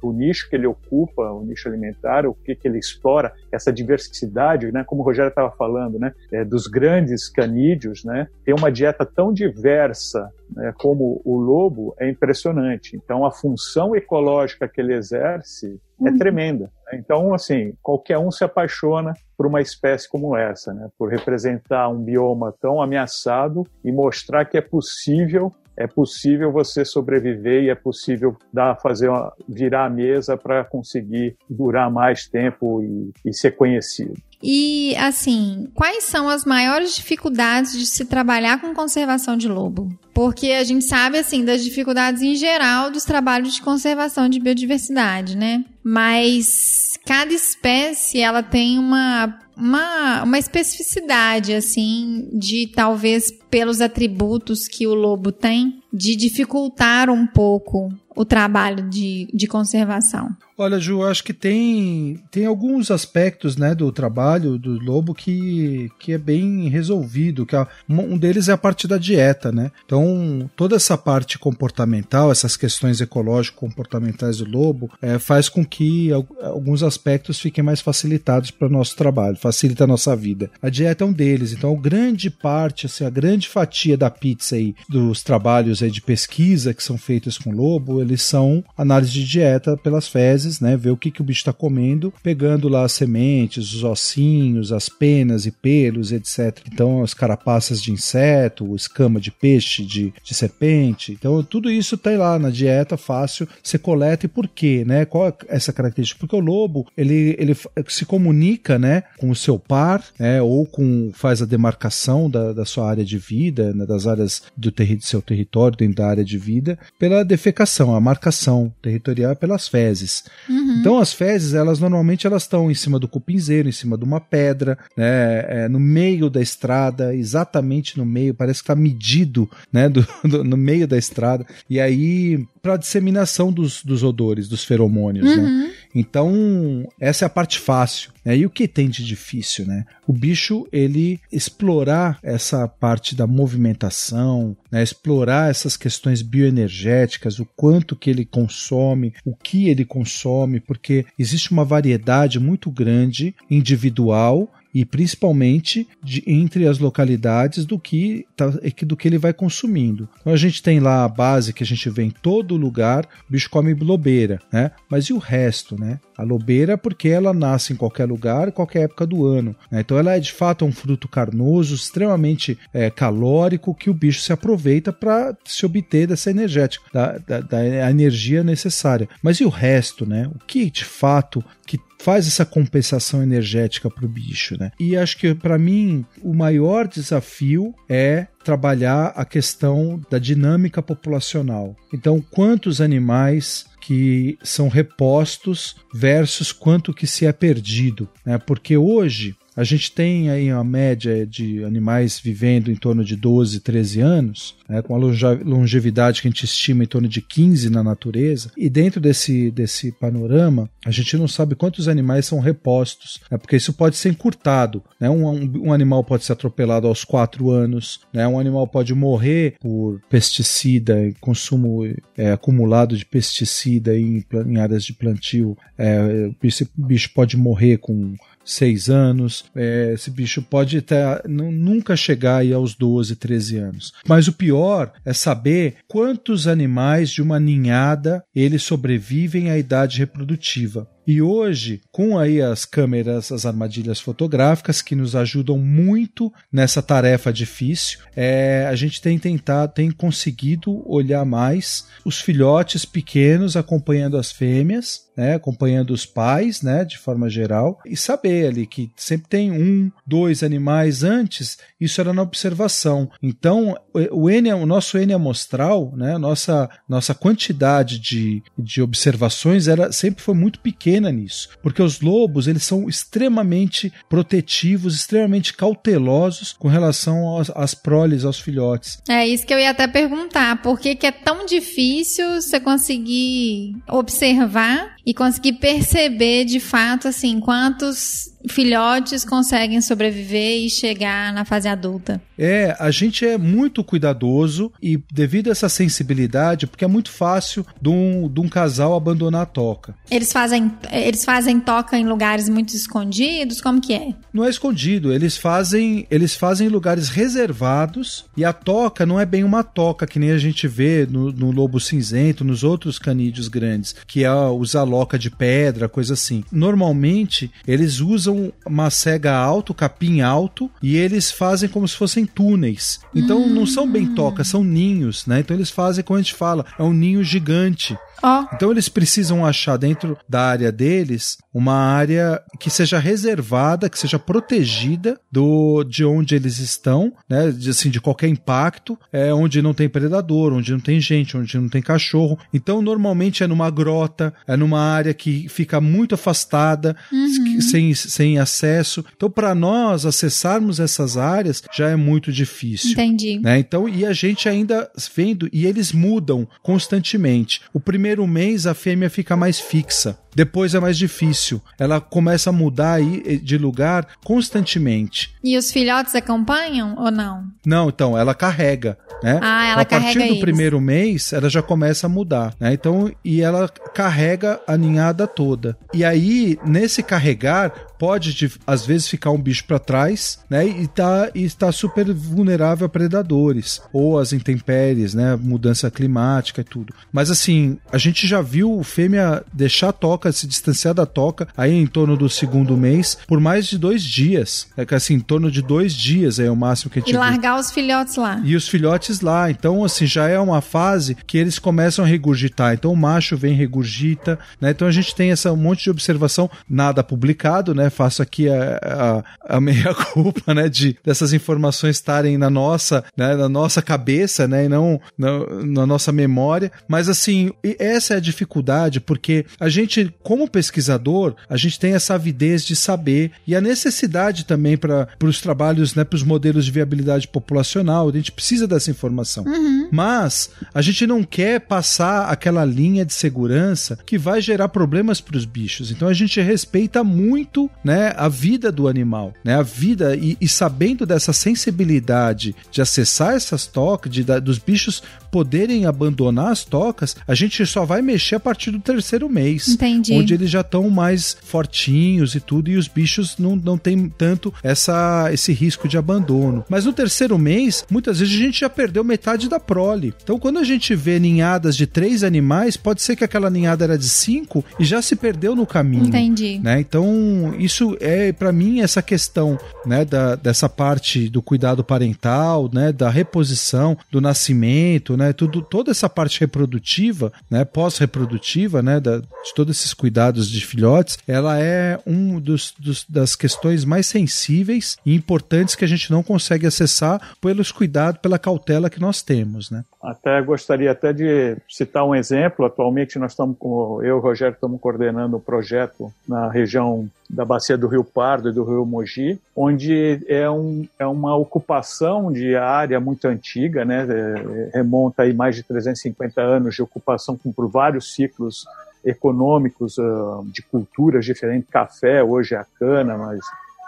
do 0.00 0.12
nicho 0.12 0.48
que 0.48 0.56
ele 0.56 0.66
ocupa, 0.66 1.30
o 1.30 1.44
nicho 1.44 1.68
alimentar, 1.68 2.26
o 2.26 2.34
que, 2.34 2.54
que 2.54 2.68
ele 2.68 2.78
explora, 2.78 3.32
essa 3.50 3.72
diversidade, 3.72 4.72
né? 4.72 4.84
Como 4.84 5.02
o 5.02 5.04
Rogério 5.04 5.28
estava 5.28 5.50
falando, 5.50 5.98
né? 5.98 6.12
É, 6.30 6.44
dos 6.44 6.66
grandes 6.66 7.28
canídeos, 7.28 8.04
né? 8.04 8.28
Tem 8.44 8.54
uma 8.54 8.70
dieta 8.70 9.04
tão 9.04 9.32
diversa 9.32 10.30
né, 10.54 10.72
como 10.78 11.20
o 11.24 11.36
lobo 11.36 11.94
é 11.98 12.08
impressionante. 12.08 12.96
Então, 12.96 13.24
a 13.24 13.30
função 13.30 13.96
ecológica 13.96 14.68
que 14.68 14.80
ele 14.80 14.94
exerce 14.94 15.80
é 16.00 16.10
uhum. 16.10 16.18
tremenda. 16.18 16.70
Né? 16.86 16.98
Então, 16.98 17.34
assim, 17.34 17.74
qualquer 17.82 18.18
um 18.18 18.30
se 18.30 18.44
apaixona 18.44 19.14
por 19.36 19.46
uma 19.46 19.60
espécie 19.60 20.08
como 20.08 20.36
essa, 20.36 20.72
né? 20.72 20.88
por 20.98 21.10
representar 21.10 21.88
um 21.88 22.02
bioma 22.02 22.54
tão 22.60 22.80
ameaçado 22.80 23.66
e 23.84 23.90
mostrar 23.90 24.44
que 24.44 24.56
é 24.56 24.60
possível 24.60 25.52
é 25.76 25.86
possível 25.86 26.52
você 26.52 26.84
sobreviver 26.84 27.64
e 27.64 27.70
é 27.70 27.74
possível 27.74 28.36
dar, 28.52 28.76
fazer 28.76 29.08
uma, 29.08 29.32
virar 29.48 29.86
a 29.86 29.90
mesa 29.90 30.36
para 30.36 30.64
conseguir 30.64 31.36
durar 31.48 31.90
mais 31.90 32.26
tempo 32.26 32.82
e, 32.82 33.12
e 33.24 33.32
ser 33.32 33.52
conhecido. 33.52 34.14
E, 34.42 34.96
assim, 34.96 35.68
quais 35.74 36.04
são 36.04 36.28
as 36.28 36.44
maiores 36.44 36.96
dificuldades 36.96 37.78
de 37.78 37.86
se 37.86 38.04
trabalhar 38.04 38.60
com 38.60 38.74
conservação 38.74 39.36
de 39.36 39.46
lobo? 39.46 39.88
Porque 40.12 40.48
a 40.48 40.64
gente 40.64 40.84
sabe, 40.84 41.18
assim, 41.18 41.44
das 41.44 41.62
dificuldades 41.62 42.22
em 42.22 42.34
geral 42.34 42.90
dos 42.90 43.04
trabalhos 43.04 43.54
de 43.54 43.62
conservação 43.62 44.28
de 44.28 44.40
biodiversidade, 44.40 45.36
né? 45.36 45.64
Mas 45.84 46.98
cada 47.06 47.32
espécie, 47.32 48.18
ela 48.18 48.42
tem 48.42 48.78
uma, 48.78 49.38
uma, 49.56 50.22
uma 50.24 50.38
especificidade, 50.38 51.54
assim, 51.54 52.28
de 52.32 52.66
talvez 52.66 53.30
pelos 53.50 53.80
atributos 53.80 54.66
que 54.66 54.86
o 54.86 54.94
lobo 54.94 55.30
tem, 55.30 55.80
de 55.92 56.16
dificultar 56.16 57.10
um 57.10 57.26
pouco 57.26 57.88
o 58.14 58.24
trabalho 58.24 58.88
de, 58.88 59.28
de 59.32 59.46
conservação. 59.46 60.36
Olha, 60.56 60.78
Ju, 60.78 61.02
acho 61.02 61.24
que 61.24 61.32
tem, 61.32 62.20
tem 62.30 62.44
alguns 62.44 62.90
aspectos 62.90 63.56
né, 63.56 63.74
do 63.74 63.90
trabalho 63.90 64.58
do 64.58 64.78
lobo 64.78 65.14
que, 65.14 65.90
que 65.98 66.12
é 66.12 66.18
bem 66.18 66.68
resolvido. 66.68 67.46
Que 67.46 67.56
é, 67.56 67.66
um 67.88 68.18
deles 68.18 68.48
é 68.48 68.52
a 68.52 68.58
parte 68.58 68.86
da 68.86 68.98
dieta, 68.98 69.50
né? 69.50 69.72
Então, 69.84 70.48
toda 70.54 70.76
essa 70.76 70.96
parte 70.96 71.38
comportamental, 71.38 72.30
essas 72.30 72.56
questões 72.56 73.00
ecológico-comportamentais 73.00 74.38
do 74.38 74.48
lobo, 74.48 74.90
é, 75.00 75.18
faz 75.18 75.48
com 75.48 75.64
que 75.64 76.10
alguns 76.12 76.82
aspectos 76.82 77.40
fiquem 77.40 77.64
mais 77.64 77.80
facilitados 77.80 78.50
para 78.50 78.68
o 78.68 78.72
nosso 78.72 78.94
trabalho, 78.94 79.36
facilita 79.36 79.84
a 79.84 79.86
nossa 79.86 80.14
vida. 80.14 80.50
A 80.60 80.68
dieta 80.68 81.02
é 81.02 81.06
um 81.06 81.12
deles, 81.12 81.52
então, 81.52 81.72
a 81.72 81.80
grande 81.80 82.30
parte, 82.30 82.86
assim, 82.86 83.04
a 83.04 83.10
grande 83.10 83.48
fatia 83.48 83.96
da 83.96 84.10
pizza 84.10 84.56
aí, 84.56 84.74
dos 84.88 85.22
trabalhos 85.22 85.82
aí 85.82 85.90
de 85.90 86.02
pesquisa 86.02 86.74
que 86.74 86.82
são 86.82 86.98
feitos 86.98 87.38
com 87.38 87.50
lobo, 87.50 88.01
eles 88.02 88.22
são 88.22 88.64
análise 88.76 89.12
de 89.12 89.24
dieta 89.24 89.76
pelas 89.76 90.08
fezes 90.08 90.22
né? 90.60 90.76
Ver 90.76 90.90
o 90.90 90.96
que, 90.96 91.10
que 91.10 91.20
o 91.20 91.24
bicho 91.24 91.40
está 91.40 91.52
comendo, 91.52 92.12
pegando 92.22 92.68
lá 92.68 92.84
as 92.84 92.92
sementes, 92.92 93.72
os 93.72 93.84
ossinhos, 93.84 94.72
as 94.72 94.88
penas 94.88 95.46
e 95.46 95.50
pelos, 95.50 96.12
etc. 96.12 96.60
Então, 96.72 97.02
as 97.02 97.14
carapaças 97.14 97.82
de 97.82 97.92
inseto, 97.92 98.74
escama 98.74 99.20
de 99.20 99.30
peixe, 99.30 99.84
de, 99.84 100.12
de 100.22 100.34
serpente. 100.34 101.12
Então, 101.12 101.42
tudo 101.42 101.70
isso 101.70 101.96
tá 101.96 102.10
lá 102.10 102.38
na 102.38 102.50
dieta 102.50 102.96
fácil, 102.96 103.48
você 103.62 103.78
coleta 103.78 104.26
e 104.26 104.28
por 104.28 104.48
quê, 104.48 104.84
né? 104.86 105.04
Qual 105.04 105.28
é 105.28 105.34
essa 105.48 105.72
característica, 105.72 106.20
porque 106.20 106.36
o 106.36 106.40
lobo 106.40 106.86
ele, 106.96 107.36
ele 107.38 107.56
se 107.88 108.04
comunica, 108.04 108.78
né, 108.78 109.04
com 109.18 109.30
o 109.30 109.36
seu 109.36 109.58
par, 109.58 110.04
né, 110.18 110.40
ou 110.42 110.66
com 110.66 111.10
faz 111.14 111.40
a 111.42 111.46
demarcação 111.46 112.28
da, 112.28 112.52
da 112.52 112.64
sua 112.64 112.88
área 112.88 113.04
de 113.04 113.18
vida, 113.18 113.72
né, 113.72 113.86
das 113.86 114.06
áreas 114.06 114.42
do 114.56 114.70
terri 114.70 114.98
seu 115.00 115.22
território 115.22 115.76
dentro 115.76 115.96
da 115.96 116.06
área 116.06 116.24
de 116.24 116.38
vida, 116.38 116.78
pela 116.98 117.24
defecação, 117.24 117.91
a 117.94 118.00
marcação 118.00 118.72
territorial 118.80 119.32
é 119.32 119.34
pelas 119.34 119.68
fezes. 119.68 120.24
Uhum. 120.48 120.78
Então 120.80 120.98
as 120.98 121.12
fezes, 121.12 121.54
elas 121.54 121.78
normalmente 121.78 122.26
elas 122.26 122.42
estão 122.42 122.70
em 122.70 122.74
cima 122.74 122.98
do 122.98 123.08
cupinzeiro, 123.08 123.68
em 123.68 123.72
cima 123.72 123.96
de 123.96 124.04
uma 124.04 124.20
pedra, 124.20 124.78
né, 124.96 125.64
é, 125.64 125.68
no 125.68 125.80
meio 125.80 126.28
da 126.28 126.40
estrada, 126.40 127.14
exatamente 127.14 127.98
no 127.98 128.04
meio, 128.04 128.34
parece 128.34 128.60
que 128.60 128.64
está 128.64 128.74
medido, 128.74 129.50
né, 129.72 129.88
do, 129.90 130.06
do, 130.24 130.44
no 130.44 130.56
meio 130.56 130.86
da 130.86 130.98
estrada. 130.98 131.46
E 131.68 131.80
aí 131.80 132.44
para 132.62 132.76
disseminação 132.76 133.52
dos, 133.52 133.82
dos 133.82 134.04
odores, 134.04 134.48
dos 134.48 134.64
feromônios, 134.64 135.26
né? 135.26 135.42
uhum. 135.42 135.58
né? 135.64 135.72
Então, 135.94 136.88
essa 136.98 137.24
é 137.24 137.26
a 137.26 137.30
parte 137.30 137.58
fácil. 137.58 138.12
Né? 138.24 138.38
E 138.38 138.46
o 138.46 138.50
que 138.50 138.68
tem 138.68 138.88
de 138.88 139.04
difícil, 139.04 139.66
né? 139.66 139.84
O 140.06 140.12
bicho, 140.12 140.66
ele 140.72 141.20
explorar 141.30 142.18
essa 142.22 142.66
parte 142.66 143.14
da 143.14 143.26
movimentação, 143.26 144.56
né? 144.70 144.82
explorar 144.82 145.50
essas 145.50 145.76
questões 145.76 146.22
bioenergéticas, 146.22 147.40
o 147.40 147.46
quanto 147.56 147.96
que 147.96 148.08
ele 148.08 148.24
consome, 148.24 149.12
o 149.24 149.34
que 149.34 149.68
ele 149.68 149.84
consome, 149.84 150.60
porque 150.60 151.04
existe 151.18 151.50
uma 151.50 151.64
variedade 151.64 152.38
muito 152.38 152.70
grande 152.70 153.34
individual 153.50 154.50
e 154.74 154.84
principalmente 154.84 155.86
de, 156.02 156.22
entre 156.26 156.66
as 156.66 156.78
localidades 156.78 157.64
do 157.64 157.78
que, 157.78 158.26
tá, 158.36 158.52
do 158.82 158.96
que 158.96 159.08
ele 159.08 159.18
vai 159.18 159.32
consumindo. 159.32 160.08
Então 160.20 160.32
a 160.32 160.36
gente 160.36 160.62
tem 160.62 160.80
lá 160.80 161.04
a 161.04 161.08
base 161.08 161.52
que 161.52 161.62
a 161.62 161.66
gente 161.66 161.88
vê 161.90 162.04
em 162.04 162.10
todo 162.10 162.56
lugar, 162.56 163.04
o 163.28 163.32
bicho 163.32 163.50
come 163.50 163.74
lobeira, 163.74 164.40
né? 164.52 164.70
Mas 164.88 165.06
e 165.06 165.12
o 165.12 165.18
resto, 165.18 165.78
né? 165.78 166.00
A 166.16 166.22
lobeira 166.22 166.78
porque 166.78 167.08
ela 167.08 167.32
nasce 167.32 167.72
em 167.72 167.76
qualquer 167.76 168.06
lugar, 168.06 168.52
qualquer 168.52 168.82
época 168.82 169.06
do 169.06 169.26
ano. 169.26 169.54
Né? 169.70 169.80
Então 169.80 169.98
ela 169.98 170.16
é 170.16 170.20
de 170.20 170.32
fato 170.32 170.64
um 170.64 170.72
fruto 170.72 171.08
carnoso, 171.08 171.74
extremamente 171.74 172.58
é, 172.72 172.90
calórico, 172.90 173.74
que 173.74 173.90
o 173.90 173.94
bicho 173.94 174.20
se 174.20 174.32
aproveita 174.32 174.92
para 174.92 175.36
se 175.44 175.66
obter 175.66 176.06
dessa 176.06 176.30
energética, 176.30 176.84
da, 176.92 177.18
da, 177.18 177.40
da 177.40 177.90
energia 177.90 178.42
necessária. 178.42 179.08
Mas 179.22 179.38
e 179.38 179.44
o 179.44 179.48
resto, 179.48 180.06
né? 180.06 180.30
O 180.34 180.38
que 180.46 180.70
de 180.70 180.84
fato 180.84 181.44
que 181.66 181.78
faz 182.02 182.26
essa 182.26 182.44
compensação 182.44 183.22
energética 183.22 183.88
para 183.88 184.04
o 184.04 184.08
bicho, 184.08 184.56
né? 184.58 184.72
E 184.78 184.96
acho 184.96 185.16
que 185.16 185.34
para 185.34 185.56
mim 185.56 186.04
o 186.20 186.34
maior 186.34 186.88
desafio 186.88 187.72
é 187.88 188.26
trabalhar 188.42 189.12
a 189.14 189.24
questão 189.24 190.00
da 190.10 190.18
dinâmica 190.18 190.82
populacional. 190.82 191.76
Então, 191.94 192.20
quantos 192.20 192.80
animais 192.80 193.66
que 193.80 194.36
são 194.42 194.68
repostos 194.68 195.76
versus 195.94 196.52
quanto 196.52 196.92
que 196.92 197.06
se 197.06 197.24
é 197.24 197.32
perdido, 197.32 198.08
né? 198.26 198.36
Porque 198.38 198.76
hoje 198.76 199.36
a 199.56 199.64
gente 199.64 199.92
tem 199.92 200.30
aí 200.30 200.52
uma 200.52 200.64
média 200.64 201.26
de 201.26 201.62
animais 201.64 202.18
vivendo 202.18 202.70
em 202.70 202.76
torno 202.76 203.04
de 203.04 203.16
12, 203.16 203.60
13 203.60 204.00
anos, 204.00 204.56
né, 204.68 204.80
com 204.80 204.94
a 204.94 204.98
longevidade 204.98 206.22
que 206.22 206.28
a 206.28 206.30
gente 206.30 206.44
estima 206.44 206.84
em 206.84 206.86
torno 206.86 207.08
de 207.08 207.20
15 207.20 207.68
na 207.68 207.82
natureza, 207.82 208.50
e 208.56 208.70
dentro 208.70 209.00
desse, 209.00 209.50
desse 209.50 209.92
panorama, 209.92 210.68
a 210.84 210.90
gente 210.90 211.16
não 211.16 211.28
sabe 211.28 211.54
quantos 211.54 211.88
animais 211.88 212.26
são 212.26 212.40
repostos, 212.40 213.20
né, 213.30 213.36
porque 213.36 213.56
isso 213.56 213.72
pode 213.72 213.96
ser 213.96 214.10
encurtado. 214.10 214.82
Né, 214.98 215.10
um, 215.10 215.66
um, 215.66 215.72
animal 215.72 216.02
pode 216.02 216.24
ser 216.24 216.32
atropelado 216.32 216.86
aos 216.86 217.04
4 217.04 217.50
anos, 217.50 218.00
né, 218.12 218.26
um 218.26 218.38
animal 218.38 218.66
pode 218.66 218.94
morrer 218.94 219.56
por 219.60 220.00
pesticida, 220.08 221.12
consumo 221.20 221.84
é, 222.16 222.32
acumulado 222.32 222.96
de 222.96 223.04
pesticida 223.04 223.96
em, 223.96 224.24
em 224.46 224.58
áreas 224.58 224.84
de 224.84 224.94
plantio, 224.94 225.56
é, 225.76 226.30
esse 226.42 226.68
bicho 226.76 227.10
pode 227.12 227.36
morrer 227.36 227.76
com 227.78 228.14
seis 228.44 228.88
anos. 228.88 229.44
É, 229.54 229.92
esse 229.94 230.10
bicho 230.10 230.42
pode 230.42 230.78
até 230.78 231.22
nunca 231.26 231.96
chegar 231.96 232.38
aí 232.38 232.52
aos 232.52 232.74
12, 232.74 233.16
13 233.16 233.56
anos. 233.58 233.92
Mas 234.06 234.28
o 234.28 234.32
pior 234.32 234.92
é 235.04 235.12
saber 235.12 235.76
quantos 235.88 236.46
animais 236.46 237.10
de 237.10 237.22
uma 237.22 237.38
ninhada 237.38 238.24
eles 238.34 238.62
sobrevivem 238.62 239.50
à 239.50 239.58
idade 239.58 239.98
reprodutiva. 239.98 240.88
E 241.06 241.20
hoje, 241.20 241.80
com 241.90 242.18
aí 242.18 242.40
as 242.40 242.64
câmeras, 242.64 243.32
as 243.32 243.44
armadilhas 243.44 244.00
fotográficas 244.00 244.80
que 244.80 244.94
nos 244.94 245.16
ajudam 245.16 245.58
muito 245.58 246.32
nessa 246.50 246.80
tarefa 246.80 247.32
difícil, 247.32 247.98
é, 248.14 248.66
a 248.68 248.74
gente 248.76 249.00
tem 249.00 249.18
tentado, 249.18 249.72
tem 249.72 249.90
conseguido 249.90 250.82
olhar 250.88 251.24
mais 251.24 251.86
os 252.04 252.20
filhotes 252.20 252.84
pequenos 252.84 253.56
acompanhando 253.56 254.16
as 254.16 254.30
fêmeas, 254.30 255.06
né, 255.16 255.34
acompanhando 255.34 255.90
os 255.90 256.06
pais, 256.06 256.62
né, 256.62 256.84
de 256.84 256.96
forma 256.96 257.28
geral, 257.28 257.78
e 257.84 257.96
saber 257.96 258.46
ali 258.46 258.66
que 258.66 258.90
sempre 258.96 259.28
tem 259.28 259.52
um, 259.52 259.90
dois 260.06 260.42
animais 260.42 261.02
antes, 261.02 261.58
isso 261.80 262.00
era 262.00 262.12
na 262.12 262.22
observação. 262.22 263.10
Então, 263.22 263.76
o, 263.92 264.30
N, 264.30 264.52
o 264.54 264.66
nosso 264.66 264.96
N 264.96 265.12
amostral, 265.12 265.92
né, 265.96 266.16
nossa, 266.16 266.70
nossa 266.88 267.14
quantidade 267.14 267.98
de, 267.98 268.42
de 268.58 268.80
observações 268.80 269.68
era 269.68 269.92
sempre 269.92 270.22
foi 270.22 270.34
muito 270.34 270.60
pequena 270.60 270.91
pequena 270.92 271.10
nisso, 271.10 271.48
porque 271.62 271.82
os 271.82 272.00
lobos 272.00 272.46
eles 272.46 272.62
são 272.62 272.88
extremamente 272.88 273.92
protetivos, 274.08 274.94
extremamente 274.94 275.54
cautelosos 275.54 276.52
com 276.52 276.68
relação 276.68 277.38
às, 277.38 277.50
às 277.50 277.74
proles, 277.74 278.24
aos 278.24 278.38
filhotes. 278.38 278.98
É 279.08 279.26
isso 279.26 279.46
que 279.46 279.54
eu 279.54 279.58
ia 279.58 279.70
até 279.70 279.86
perguntar, 279.86 280.60
por 280.60 280.78
que, 280.78 280.94
que 280.94 281.06
é 281.06 281.12
tão 281.12 281.46
difícil 281.46 282.40
você 282.40 282.60
conseguir 282.60 283.76
observar 283.88 284.96
e 285.06 285.14
conseguir 285.14 285.54
perceber 285.54 286.44
de 286.44 286.60
fato 286.60 287.08
assim 287.08 287.40
quantos 287.40 288.31
filhotes 288.48 289.24
conseguem 289.24 289.80
sobreviver 289.80 290.64
e 290.64 290.70
chegar 290.70 291.32
na 291.32 291.44
fase 291.44 291.68
adulta. 291.68 292.20
É, 292.38 292.76
a 292.78 292.90
gente 292.90 293.26
é 293.26 293.38
muito 293.38 293.84
cuidadoso 293.84 294.72
e 294.82 295.00
devido 295.12 295.48
a 295.48 295.52
essa 295.52 295.68
sensibilidade, 295.68 296.66
porque 296.66 296.84
é 296.84 296.88
muito 296.88 297.10
fácil 297.10 297.64
de 297.80 297.88
um, 297.88 298.28
de 298.28 298.40
um 298.40 298.48
casal 298.48 298.94
abandonar 298.94 299.42
a 299.42 299.46
toca. 299.46 299.94
Eles 300.10 300.32
fazem, 300.32 300.72
eles 300.90 301.24
fazem 301.24 301.60
toca 301.60 301.96
em 301.96 302.06
lugares 302.06 302.48
muito 302.48 302.74
escondidos? 302.74 303.60
Como 303.60 303.80
que 303.80 303.94
é? 303.94 304.14
Não 304.32 304.44
é 304.44 304.50
escondido, 304.50 305.12
eles 305.12 305.36
fazem, 305.36 306.06
eles 306.10 306.34
fazem 306.34 306.66
em 306.66 306.70
lugares 306.70 307.08
reservados 307.08 308.24
e 308.36 308.44
a 308.44 308.52
toca 308.52 309.06
não 309.06 309.20
é 309.20 309.26
bem 309.26 309.44
uma 309.44 309.62
toca 309.62 310.06
que 310.06 310.18
nem 310.18 310.30
a 310.30 310.38
gente 310.38 310.66
vê 310.66 311.06
no, 311.08 311.30
no 311.32 311.50
lobo 311.50 311.78
cinzento, 311.78 312.44
nos 312.44 312.64
outros 312.64 312.98
canídeos 312.98 313.48
grandes, 313.48 313.94
que 314.06 314.24
é 314.24 314.32
os 314.32 314.74
aloca 314.74 315.18
de 315.18 315.30
pedra, 315.30 315.88
coisa 315.88 316.14
assim. 316.14 316.44
Normalmente, 316.50 317.50
eles 317.66 318.00
usam 318.00 318.31
uma 318.64 318.90
cega 318.90 319.34
alto, 319.34 319.74
capim 319.74 320.20
alto, 320.20 320.70
e 320.82 320.96
eles 320.96 321.30
fazem 321.30 321.68
como 321.68 321.86
se 321.86 321.96
fossem 321.96 322.26
túneis. 322.26 323.00
Então, 323.14 323.42
hum. 323.42 323.48
não 323.48 323.66
são 323.66 323.90
bem 323.90 324.14
tocas, 324.14 324.48
são 324.48 324.64
ninhos, 324.64 325.26
né? 325.26 325.40
Então, 325.40 325.56
eles 325.56 325.70
fazem, 325.70 326.04
como 326.04 326.18
a 326.18 326.22
gente 326.22 326.34
fala, 326.34 326.64
é 326.78 326.82
um 326.82 326.92
ninho 326.92 327.22
gigante. 327.22 327.96
Oh. 328.22 328.44
Então 328.54 328.70
eles 328.70 328.88
precisam 328.88 329.44
achar 329.44 329.76
dentro 329.76 330.16
da 330.28 330.42
área 330.42 330.70
deles 330.70 331.38
uma 331.52 331.74
área 331.74 332.40
que 332.58 332.70
seja 332.70 332.98
reservada, 332.98 333.88
que 333.90 333.98
seja 333.98 334.18
protegida 334.18 335.18
do 335.30 335.84
de 335.84 336.04
onde 336.04 336.34
eles 336.34 336.58
estão, 336.58 337.12
né? 337.28 337.50
De, 337.50 337.70
assim, 337.70 337.90
de 337.90 338.00
qualquer 338.00 338.28
impacto, 338.28 338.98
é 339.12 339.32
onde 339.34 339.60
não 339.60 339.74
tem 339.74 339.88
predador, 339.88 340.52
onde 340.52 340.72
não 340.72 340.80
tem 340.80 341.00
gente, 341.00 341.36
onde 341.36 341.58
não 341.58 341.68
tem 341.68 341.82
cachorro. 341.82 342.38
Então 342.52 342.80
normalmente 342.80 343.42
é 343.42 343.46
numa 343.46 343.70
grota, 343.70 344.32
é 344.46 344.56
numa 344.56 344.80
área 344.80 345.12
que 345.12 345.48
fica 345.48 345.80
muito 345.80 346.14
afastada, 346.14 346.96
uhum. 347.12 347.60
sem, 347.60 347.94
sem 347.94 348.38
acesso. 348.38 349.04
Então 349.16 349.30
para 349.30 349.54
nós 349.54 350.06
acessarmos 350.06 350.80
essas 350.80 351.16
áreas 351.16 351.62
já 351.74 351.88
é 351.88 351.96
muito 351.96 352.32
difícil. 352.32 352.92
Entendi. 352.92 353.40
Né? 353.40 353.58
Então 353.58 353.88
e 353.88 354.06
a 354.06 354.12
gente 354.12 354.48
ainda 354.48 354.90
vendo 355.14 355.48
e 355.52 355.66
eles 355.66 355.92
mudam 355.92 356.46
constantemente. 356.62 357.60
O 357.72 357.80
primeiro 357.80 358.11
primeiro 358.12 358.26
mês 358.26 358.66
a 358.66 358.74
fêmea 358.74 359.08
fica 359.08 359.34
mais 359.34 359.58
fixa. 359.58 360.18
Depois 360.34 360.74
é 360.74 360.80
mais 360.80 360.96
difícil. 360.96 361.60
Ela 361.78 362.00
começa 362.00 362.50
a 362.50 362.52
mudar 362.52 362.94
aí 362.94 363.22
eh, 363.26 363.36
de 363.36 363.58
lugar 363.58 364.06
constantemente. 364.24 365.34
E 365.42 365.56
os 365.56 365.70
filhotes 365.70 366.14
acompanham 366.14 366.94
ou 366.96 367.10
não? 367.10 367.44
Não, 367.64 367.88
então, 367.88 368.16
ela 368.16 368.34
carrega, 368.34 368.98
né? 369.22 369.38
Ah, 369.42 369.66
ela 369.66 369.82
a 369.82 369.84
carrega 369.84 370.20
partir 370.20 370.34
do 370.34 370.40
primeiro 370.40 370.80
mês, 370.80 371.32
ela 371.32 371.48
já 371.48 371.62
começa 371.62 372.06
a 372.06 372.10
mudar, 372.10 372.54
né? 372.58 372.72
Então, 372.72 373.12
e 373.24 373.40
ela 373.40 373.68
carrega 373.68 374.60
a 374.66 374.76
ninhada 374.76 375.26
toda. 375.26 375.76
E 375.92 376.04
aí, 376.04 376.58
nesse 376.64 377.02
carregar, 377.02 377.72
pode, 377.98 378.34
de, 378.34 378.50
às 378.66 378.84
vezes, 378.84 379.08
ficar 379.08 379.30
um 379.30 379.40
bicho 379.40 379.64
para 379.64 379.78
trás, 379.78 380.38
né? 380.48 380.66
E 380.66 380.86
tá, 380.86 381.30
e 381.34 381.48
tá 381.50 381.70
super 381.70 382.12
vulnerável 382.12 382.86
a 382.86 382.88
predadores 382.88 383.80
ou 383.92 384.18
as 384.18 384.32
intempéries, 384.32 385.14
né? 385.14 385.36
Mudança 385.36 385.90
climática 385.90 386.60
e 386.60 386.64
tudo. 386.64 386.94
Mas 387.12 387.30
assim, 387.30 387.78
a 387.92 387.98
gente 387.98 388.26
já 388.26 388.40
viu 388.40 388.82
fêmea 388.82 389.44
deixar 389.52 389.90
a 389.90 389.92
toca, 390.22 390.32
se 390.32 390.46
distanciar 390.46 390.94
da 390.94 391.04
toca, 391.04 391.48
aí 391.56 391.72
em 391.72 391.86
torno 391.86 392.16
do 392.16 392.28
segundo 392.28 392.76
mês, 392.76 393.18
por 393.26 393.40
mais 393.40 393.66
de 393.66 393.76
dois 393.76 394.02
dias. 394.02 394.68
É 394.76 394.86
que 394.86 394.94
assim, 394.94 395.14
em 395.14 395.20
torno 395.20 395.50
de 395.50 395.60
dois 395.60 395.92
dias 395.92 396.38
é 396.38 396.50
o 396.50 396.56
máximo 396.56 396.90
que 396.90 397.00
a 397.00 397.02
gente 397.02 397.12
E 397.12 397.16
largar 397.16 397.58
os 397.58 397.70
filhotes 397.72 398.16
lá. 398.16 398.40
E 398.44 398.54
os 398.54 398.68
filhotes 398.68 399.20
lá. 399.20 399.50
Então, 399.50 399.82
assim, 399.84 400.06
já 400.06 400.28
é 400.28 400.38
uma 400.38 400.60
fase 400.60 401.16
que 401.26 401.36
eles 401.36 401.58
começam 401.58 402.04
a 402.04 402.08
regurgitar. 402.08 402.74
Então, 402.74 402.92
o 402.92 402.96
macho 402.96 403.36
vem 403.36 403.54
regurgita, 403.54 404.38
né? 404.60 404.70
Então, 404.70 404.86
a 404.86 404.92
gente 404.92 405.14
tem 405.14 405.32
essa 405.32 405.52
um 405.52 405.56
monte 405.56 405.84
de 405.84 405.90
observação, 405.90 406.48
nada 406.68 407.02
publicado, 407.02 407.74
né? 407.74 407.90
Faço 407.90 408.22
aqui 408.22 408.48
a, 408.48 409.24
a, 409.48 409.56
a 409.56 409.60
meia 409.60 409.94
culpa, 410.12 410.54
né? 410.54 410.68
De 410.68 410.96
dessas 411.04 411.32
informações 411.32 411.96
estarem 411.96 412.38
na 412.38 412.50
nossa, 412.50 413.04
né? 413.16 413.34
Na 413.34 413.48
nossa 413.48 413.82
cabeça, 413.82 414.46
né? 414.46 414.66
E 414.66 414.68
não 414.68 415.00
na, 415.18 415.30
na 415.64 415.86
nossa 415.86 416.12
memória. 416.12 416.70
Mas, 416.86 417.08
assim, 417.08 417.50
essa 417.78 418.14
é 418.14 418.16
a 418.18 418.20
dificuldade, 418.20 419.00
porque 419.00 419.44
a 419.58 419.68
gente, 419.68 420.11
como 420.22 420.48
pesquisador, 420.48 421.34
a 421.48 421.56
gente 421.56 421.78
tem 421.78 421.94
essa 421.94 422.14
avidez 422.14 422.64
de 422.64 422.74
saber 422.76 423.32
e 423.46 423.54
a 423.54 423.60
necessidade 423.60 424.44
também 424.44 424.76
para 424.76 425.08
os 425.22 425.40
trabalhos, 425.40 425.94
né? 425.94 426.04
Para 426.04 426.16
os 426.16 426.22
modelos 426.22 426.64
de 426.64 426.70
viabilidade 426.70 427.28
populacional, 427.28 428.08
a 428.08 428.12
gente 428.12 428.32
precisa 428.32 428.66
dessa 428.66 428.90
informação. 428.90 429.44
Uhum. 429.44 429.88
Mas 429.90 430.50
a 430.74 430.82
gente 430.82 431.06
não 431.06 431.22
quer 431.22 431.60
passar 431.60 432.28
aquela 432.28 432.64
linha 432.64 433.04
de 433.04 433.12
segurança 433.12 433.98
que 434.04 434.18
vai 434.18 434.40
gerar 434.40 434.68
problemas 434.68 435.20
para 435.20 435.36
os 435.36 435.44
bichos. 435.44 435.90
Então 435.90 436.08
a 436.08 436.14
gente 436.14 436.40
respeita 436.40 437.04
muito, 437.04 437.70
né, 437.84 438.12
a 438.16 438.28
vida 438.28 438.72
do 438.72 438.88
animal, 438.88 439.34
né, 439.44 439.54
a 439.54 439.62
vida 439.62 440.16
e, 440.16 440.36
e 440.40 440.48
sabendo 440.48 441.04
dessa 441.06 441.32
sensibilidade 441.32 442.54
de 442.70 442.80
acessar 442.80 443.34
essas 443.34 443.66
tocas, 443.66 444.12
de, 444.12 444.24
da, 444.24 444.38
dos 444.38 444.58
bichos 444.58 445.02
poderem 445.32 445.86
abandonar 445.86 446.52
as 446.52 446.62
tocas, 446.62 447.16
a 447.26 447.34
gente 447.34 447.64
só 447.64 447.86
vai 447.86 448.02
mexer 448.02 448.34
a 448.34 448.40
partir 448.40 448.70
do 448.70 448.78
terceiro 448.78 449.30
mês, 449.30 449.66
Entendi. 449.68 450.12
onde 450.12 450.34
eles 450.34 450.50
já 450.50 450.60
estão 450.60 450.90
mais 450.90 451.34
fortinhos 451.42 452.34
e 452.34 452.40
tudo 452.40 452.70
e 452.70 452.76
os 452.76 452.86
bichos 452.86 453.38
não, 453.38 453.56
não 453.56 453.78
tem 453.78 454.10
tanto 454.10 454.52
essa 454.62 455.30
esse 455.32 455.52
risco 455.52 455.88
de 455.88 455.96
abandono. 455.96 456.64
Mas 456.68 456.84
no 456.84 456.92
terceiro 456.92 457.38
mês, 457.38 457.84
muitas 457.90 458.20
vezes 458.20 458.34
a 458.34 458.38
gente 458.38 458.60
já 458.60 458.68
perdeu 458.68 459.02
metade 459.02 459.48
da 459.48 459.58
prole. 459.58 460.12
Então, 460.22 460.38
quando 460.38 460.58
a 460.58 460.64
gente 460.64 460.94
vê 460.94 461.18
ninhadas 461.18 461.76
de 461.76 461.86
três 461.86 462.22
animais, 462.22 462.76
pode 462.76 463.00
ser 463.00 463.16
que 463.16 463.24
aquela 463.24 463.48
ninhada 463.48 463.84
era 463.84 463.96
de 463.96 464.08
cinco 464.08 464.62
e 464.78 464.84
já 464.84 465.00
se 465.00 465.16
perdeu 465.16 465.56
no 465.56 465.66
caminho. 465.66 466.06
Entendi. 466.06 466.60
Né? 466.62 466.80
Então, 466.80 467.54
isso 467.58 467.96
é, 468.00 468.32
para 468.32 468.52
mim, 468.52 468.80
essa 468.80 469.00
questão 469.00 469.58
né, 469.86 470.04
da, 470.04 470.34
dessa 470.34 470.68
parte 470.68 471.28
do 471.28 471.40
cuidado 471.40 471.82
parental, 471.82 472.68
né, 472.72 472.92
da 472.92 473.08
reposição, 473.08 473.96
do 474.10 474.20
nascimento, 474.20 475.16
né, 475.16 475.21
tudo, 475.30 475.60
toda 475.60 475.90
essa 475.90 476.08
parte 476.08 476.40
reprodutiva, 476.40 477.30
né, 477.50 477.66
pós-reprodutiva, 477.66 478.80
né, 478.80 478.98
da, 478.98 479.18
de 479.18 479.54
todos 479.54 479.76
esses 479.76 479.92
cuidados 479.92 480.48
de 480.48 480.64
filhotes, 480.64 481.18
ela 481.28 481.60
é 481.60 482.00
um 482.06 482.40
dos, 482.40 482.72
dos, 482.78 483.04
das 483.06 483.36
questões 483.36 483.84
mais 483.84 484.06
sensíveis 484.06 484.96
e 485.04 485.14
importantes 485.14 485.74
que 485.74 485.84
a 485.84 485.88
gente 485.88 486.10
não 486.10 486.22
consegue 486.22 486.66
acessar 486.66 487.20
pelos 487.42 487.70
cuidados, 487.70 488.22
pela 488.22 488.38
cautela 488.38 488.88
que 488.88 489.00
nós 489.00 489.20
temos, 489.20 489.70
né? 489.70 489.84
Até 490.02 490.42
gostaria 490.42 490.90
até 490.90 491.12
de 491.12 491.56
citar 491.68 492.04
um 492.04 492.14
exemplo. 492.14 492.66
Atualmente 492.66 493.18
nós 493.20 493.32
estamos 493.32 493.56
com 493.56 494.02
eu 494.02 494.08
e 494.08 494.12
o 494.12 494.18
Rogério 494.18 494.54
estamos 494.54 494.80
coordenando 494.80 495.36
um 495.36 495.40
projeto 495.40 496.12
na 496.26 496.50
região 496.50 497.08
da 497.30 497.44
bacia 497.44 497.78
do 497.78 497.86
Rio 497.86 498.02
Pardo 498.02 498.48
e 498.48 498.52
do 498.52 498.64
Rio 498.64 498.84
Mogi, 498.84 499.40
onde 499.54 500.20
é, 500.26 500.50
um, 500.50 500.86
é 500.98 501.06
uma 501.06 501.36
ocupação 501.36 502.32
de 502.32 502.56
área 502.56 502.98
muito 502.98 503.26
antiga, 503.26 503.84
né? 503.84 504.06
É, 504.10 504.70
remonta 504.74 505.22
aí 505.22 505.32
mais 505.32 505.54
de 505.54 505.62
350 505.62 506.40
anos 506.40 506.74
de 506.74 506.82
ocupação 506.82 507.36
por 507.36 507.68
vários 507.68 508.12
ciclos 508.12 508.66
econômicos 509.04 509.98
uh, 509.98 510.44
de 510.52 510.62
culturas 510.62 511.24
diferentes, 511.24 511.68
café, 511.68 512.22
hoje 512.22 512.54
é 512.54 512.58
a 512.58 512.66
cana, 512.78 513.16
mas 513.16 513.40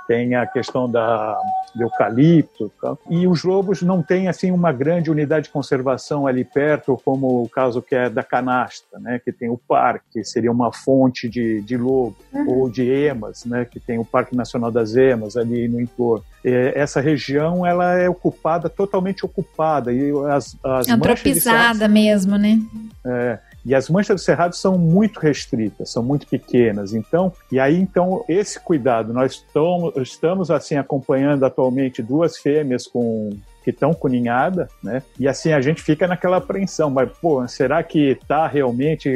tem 0.06 0.34
a 0.34 0.46
questão 0.46 0.90
da 0.90 1.38
do 1.74 1.82
eucalipto 1.82 2.70
tá? 2.80 2.96
e 3.10 3.26
os 3.26 3.42
lobos 3.42 3.82
não 3.82 4.00
têm 4.00 4.28
assim 4.28 4.52
uma 4.52 4.70
grande 4.70 5.10
unidade 5.10 5.46
de 5.46 5.50
conservação 5.50 6.24
ali 6.24 6.44
perto 6.44 7.00
como 7.04 7.42
o 7.42 7.48
caso 7.48 7.82
que 7.82 7.94
é 7.94 8.08
da 8.08 8.22
canasta 8.22 8.98
né? 9.00 9.20
Que 9.22 9.32
tem 9.32 9.50
o 9.50 9.58
parque 9.58 10.04
que 10.12 10.24
seria 10.24 10.52
uma 10.52 10.72
fonte 10.72 11.28
de, 11.28 11.60
de 11.62 11.76
lobo 11.76 12.16
uhum. 12.32 12.48
ou 12.48 12.70
de 12.70 12.88
emas 12.88 13.44
né? 13.44 13.64
Que 13.64 13.80
tem 13.80 13.98
o 13.98 14.04
parque 14.04 14.36
nacional 14.36 14.70
das 14.70 14.94
emas 14.94 15.36
ali 15.36 15.66
no 15.68 15.80
entorno. 15.80 16.24
Essa 16.44 17.00
região 17.00 17.66
ela 17.66 17.98
é 17.98 18.08
ocupada 18.08 18.68
totalmente 18.68 19.24
ocupada 19.24 19.92
e 19.92 20.12
as, 20.28 20.56
as 20.62 20.88
antropizada 20.88 21.88
mesmo 21.88 22.36
né? 22.38 22.60
É, 23.04 23.38
e 23.64 23.74
as 23.74 23.88
manchas 23.88 24.20
do 24.20 24.24
cerrado 24.24 24.54
são 24.54 24.78
muito 24.78 25.18
restritas, 25.18 25.90
são 25.90 26.02
muito 26.02 26.26
pequenas. 26.26 26.92
Então, 26.92 27.32
e 27.50 27.58
aí 27.58 27.76
então 27.76 28.24
esse 28.28 28.60
cuidado, 28.60 29.12
nós 29.12 29.44
estamos 29.96 30.50
assim 30.50 30.76
acompanhando 30.76 31.44
atualmente 31.44 32.02
duas 32.02 32.36
fêmeas 32.36 32.86
com 32.86 33.30
que 33.64 33.70
estão 33.70 33.94
com 33.94 34.08
ninhada, 34.08 34.68
né? 34.82 35.02
E 35.18 35.26
assim 35.26 35.52
a 35.52 35.60
gente 35.60 35.82
fica 35.82 36.06
naquela 36.06 36.36
apreensão, 36.36 36.90
mas 36.90 37.10
pô, 37.20 37.46
será 37.48 37.82
que 37.82 38.18
tá 38.28 38.46
realmente 38.46 39.10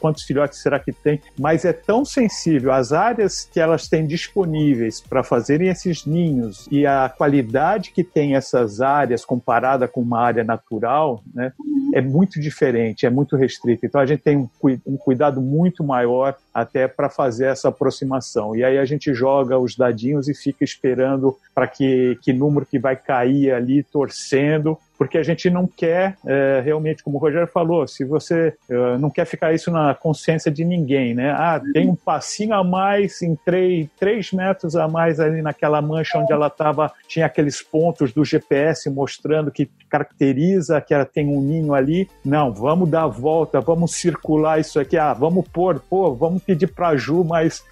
quantos 0.00 0.22
filhotes 0.22 0.62
será 0.62 0.78
que 0.78 0.92
tem? 0.92 1.20
Mas 1.38 1.64
é 1.64 1.72
tão 1.72 2.04
sensível 2.04 2.72
as 2.72 2.92
áreas 2.92 3.48
que 3.52 3.58
elas 3.58 3.88
têm 3.88 4.06
disponíveis 4.06 5.00
para 5.00 5.24
fazerem 5.24 5.68
esses 5.68 6.06
ninhos 6.06 6.68
e 6.70 6.86
a 6.86 7.08
qualidade 7.08 7.90
que 7.90 8.04
tem 8.04 8.36
essas 8.36 8.80
áreas 8.80 9.24
comparada 9.24 9.88
com 9.88 10.00
uma 10.00 10.20
área 10.20 10.44
natural, 10.44 11.22
né? 11.34 11.52
É 11.92 12.00
muito 12.00 12.40
diferente, 12.40 13.06
é 13.06 13.10
muito 13.10 13.36
restrito. 13.36 13.84
Então 13.84 14.00
a 14.00 14.06
gente 14.06 14.22
tem 14.22 14.36
um, 14.36 14.48
um 14.86 14.96
cuidado 14.96 15.40
muito 15.40 15.82
maior 15.82 16.36
até 16.54 16.86
para 16.86 17.10
fazer 17.10 17.46
essa 17.46 17.68
aproximação. 17.68 18.54
E 18.54 18.62
aí 18.62 18.78
a 18.78 18.84
gente 18.84 19.12
joga 19.12 19.58
os 19.58 19.74
dadinhos 19.74 20.28
e 20.28 20.34
fica 20.34 20.62
esperando 20.62 21.36
para 21.52 21.66
que, 21.66 22.16
que 22.22 22.32
número 22.32 22.64
que 22.64 22.78
vai 22.78 22.94
cair 22.94 23.52
ali 23.52 23.82
torcendo 23.82 24.78
porque 24.96 25.18
a 25.18 25.22
gente 25.22 25.50
não 25.50 25.66
quer 25.66 26.16
é, 26.26 26.62
realmente, 26.64 27.02
como 27.02 27.16
o 27.16 27.20
Rogério 27.20 27.46
falou, 27.46 27.86
se 27.86 28.04
você 28.04 28.54
uh, 28.68 28.98
não 28.98 29.10
quer 29.10 29.24
ficar 29.24 29.52
isso 29.52 29.70
na 29.70 29.94
consciência 29.94 30.50
de 30.50 30.64
ninguém, 30.64 31.14
né? 31.14 31.30
Ah, 31.30 31.60
tem 31.72 31.88
um 31.88 31.96
passinho 31.96 32.54
a 32.54 32.62
mais 32.62 33.20
em 33.22 33.36
três, 33.44 34.32
metros 34.32 34.76
a 34.76 34.86
mais 34.88 35.20
ali 35.20 35.42
naquela 35.42 35.82
mancha 35.82 36.18
onde 36.18 36.32
ela 36.32 36.46
estava, 36.46 36.92
tinha 37.08 37.26
aqueles 37.26 37.62
pontos 37.62 38.12
do 38.12 38.24
GPS 38.24 38.88
mostrando 38.88 39.50
que 39.50 39.68
caracteriza 39.88 40.80
que 40.80 40.94
ela 40.94 41.04
tem 41.04 41.28
um 41.28 41.40
ninho 41.40 41.74
ali. 41.74 42.08
Não, 42.24 42.52
vamos 42.52 42.88
dar 42.88 43.04
a 43.04 43.08
volta, 43.08 43.60
vamos 43.60 43.94
circular 43.94 44.58
isso 44.60 44.80
aqui. 44.80 44.96
Ah, 44.96 45.12
vamos 45.12 45.46
pôr, 45.48 45.80
pô, 45.80 46.14
vamos 46.14 46.42
pedir 46.42 46.68
para 46.68 46.96
Ju 46.96 47.24
mais, 47.24 47.64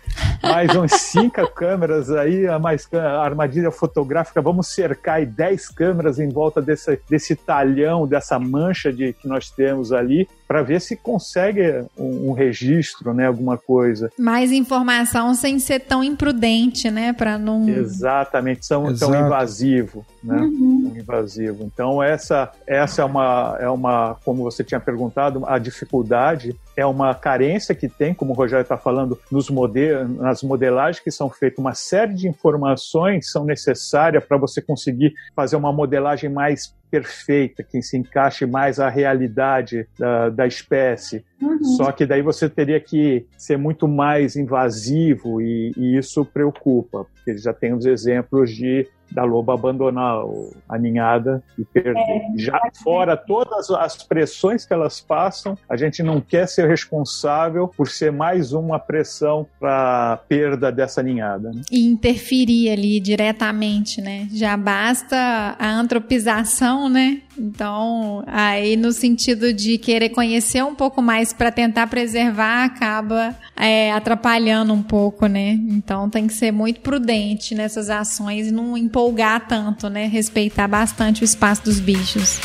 mais 0.42 0.74
uns 0.74 0.92
cinco 0.92 1.46
câmeras 1.54 2.10
aí, 2.10 2.46
mais 2.60 2.88
armadilha 2.92 3.70
fotográfica, 3.70 4.42
vamos 4.42 4.68
cercar 4.68 5.16
aí 5.16 5.26
dez 5.26 5.68
câmeras 5.68 6.18
em 6.18 6.28
volta 6.28 6.60
desse 6.60 6.98
desse 7.08 7.36
talhão, 7.36 8.06
dessa 8.06 8.38
mancha 8.38 8.92
de 8.92 9.12
que 9.12 9.28
nós 9.28 9.50
temos 9.50 9.92
ali, 9.92 10.28
para 10.46 10.62
ver 10.62 10.80
se 10.80 10.96
consegue 10.96 11.84
um, 11.96 12.30
um, 12.30 12.32
registro, 12.32 13.14
né, 13.14 13.26
alguma 13.26 13.56
coisa. 13.56 14.10
Mais 14.18 14.52
informação 14.52 15.34
sem 15.34 15.58
ser 15.58 15.80
tão 15.80 16.04
imprudente, 16.04 16.90
né, 16.90 17.12
para 17.12 17.38
não. 17.38 17.68
Exatamente, 17.68 18.68
tão, 18.68 18.94
tão 18.94 19.14
invasivo, 19.14 20.04
né, 20.22 20.36
uhum. 20.36 20.90
tão 20.90 21.00
invasivo. 21.00 21.64
Então 21.64 22.02
essa 22.02 22.50
essa 22.66 23.02
é 23.02 23.04
uma 23.04 23.56
é 23.60 23.68
uma 23.68 24.16
como 24.24 24.42
você 24.42 24.62
tinha 24.62 24.80
perguntado 24.80 25.44
a 25.46 25.58
dificuldade 25.58 26.54
é 26.76 26.86
uma 26.86 27.14
carência 27.14 27.74
que 27.74 27.88
tem, 27.88 28.14
como 28.14 28.32
o 28.32 28.36
Rogério 28.36 28.62
está 28.62 28.76
falando, 28.76 29.18
nos 29.30 29.50
model 29.50 30.01
nas 30.04 30.42
modelagens 30.42 31.02
que 31.02 31.10
são 31.10 31.28
feitas, 31.30 31.58
uma 31.58 31.74
série 31.74 32.14
de 32.14 32.28
informações 32.28 33.30
são 33.30 33.44
necessárias 33.44 34.24
para 34.24 34.36
você 34.36 34.60
conseguir 34.60 35.14
fazer 35.34 35.56
uma 35.56 35.72
modelagem 35.72 36.30
mais 36.30 36.74
perfeita, 36.92 37.62
que 37.62 37.80
se 37.80 37.96
encaixe 37.96 38.44
mais 38.44 38.78
à 38.78 38.90
realidade 38.90 39.88
da, 39.98 40.28
da 40.28 40.46
espécie. 40.46 41.24
Uhum. 41.40 41.64
Só 41.64 41.90
que 41.90 42.04
daí 42.04 42.20
você 42.20 42.50
teria 42.50 42.78
que 42.78 43.26
ser 43.38 43.56
muito 43.56 43.88
mais 43.88 44.36
invasivo 44.36 45.40
e, 45.40 45.72
e 45.74 45.96
isso 45.96 46.22
preocupa, 46.22 47.06
porque 47.06 47.38
já 47.38 47.54
tem 47.54 47.72
os 47.72 47.86
exemplos 47.86 48.54
de 48.54 48.86
da 49.12 49.24
loba 49.24 49.54
abandonar 49.54 50.24
a 50.68 50.78
ninhada 50.78 51.42
e 51.58 51.64
perder. 51.64 51.98
É, 51.98 52.22
Já 52.36 52.58
fora 52.82 53.16
todas 53.16 53.70
as 53.70 54.02
pressões 54.02 54.64
que 54.64 54.72
elas 54.72 55.00
passam, 55.00 55.56
a 55.68 55.76
gente 55.76 56.02
não 56.02 56.20
quer 56.20 56.48
ser 56.48 56.66
responsável 56.66 57.68
por 57.68 57.88
ser 57.88 58.10
mais 58.10 58.52
uma 58.52 58.78
pressão 58.78 59.46
para 59.60 60.18
perda 60.28 60.72
dessa 60.72 61.02
ninhada. 61.02 61.50
Né? 61.52 61.62
E 61.70 61.86
interferir 61.86 62.70
ali 62.70 63.00
diretamente, 63.00 64.00
né? 64.00 64.28
Já 64.32 64.56
basta 64.56 65.16
a 65.58 65.70
antropização, 65.70 66.81
né? 66.88 67.22
Então, 67.38 68.22
aí 68.26 68.76
no 68.76 68.92
sentido 68.92 69.52
de 69.52 69.78
querer 69.78 70.10
conhecer 70.10 70.62
um 70.62 70.74
pouco 70.74 71.00
mais 71.00 71.32
para 71.32 71.50
tentar 71.50 71.86
preservar 71.86 72.64
acaba 72.64 73.36
é, 73.56 73.92
atrapalhando 73.92 74.72
um 74.72 74.82
pouco, 74.82 75.26
né? 75.26 75.58
Então 75.68 76.08
tem 76.08 76.26
que 76.26 76.34
ser 76.34 76.52
muito 76.52 76.80
prudente 76.80 77.54
nessas 77.54 77.90
ações 77.90 78.48
e 78.48 78.50
não 78.50 78.76
empolgar 78.76 79.46
tanto, 79.46 79.88
né? 79.88 80.06
Respeitar 80.06 80.68
bastante 80.68 81.22
o 81.22 81.24
espaço 81.24 81.64
dos 81.64 81.80
bichos. 81.80 82.40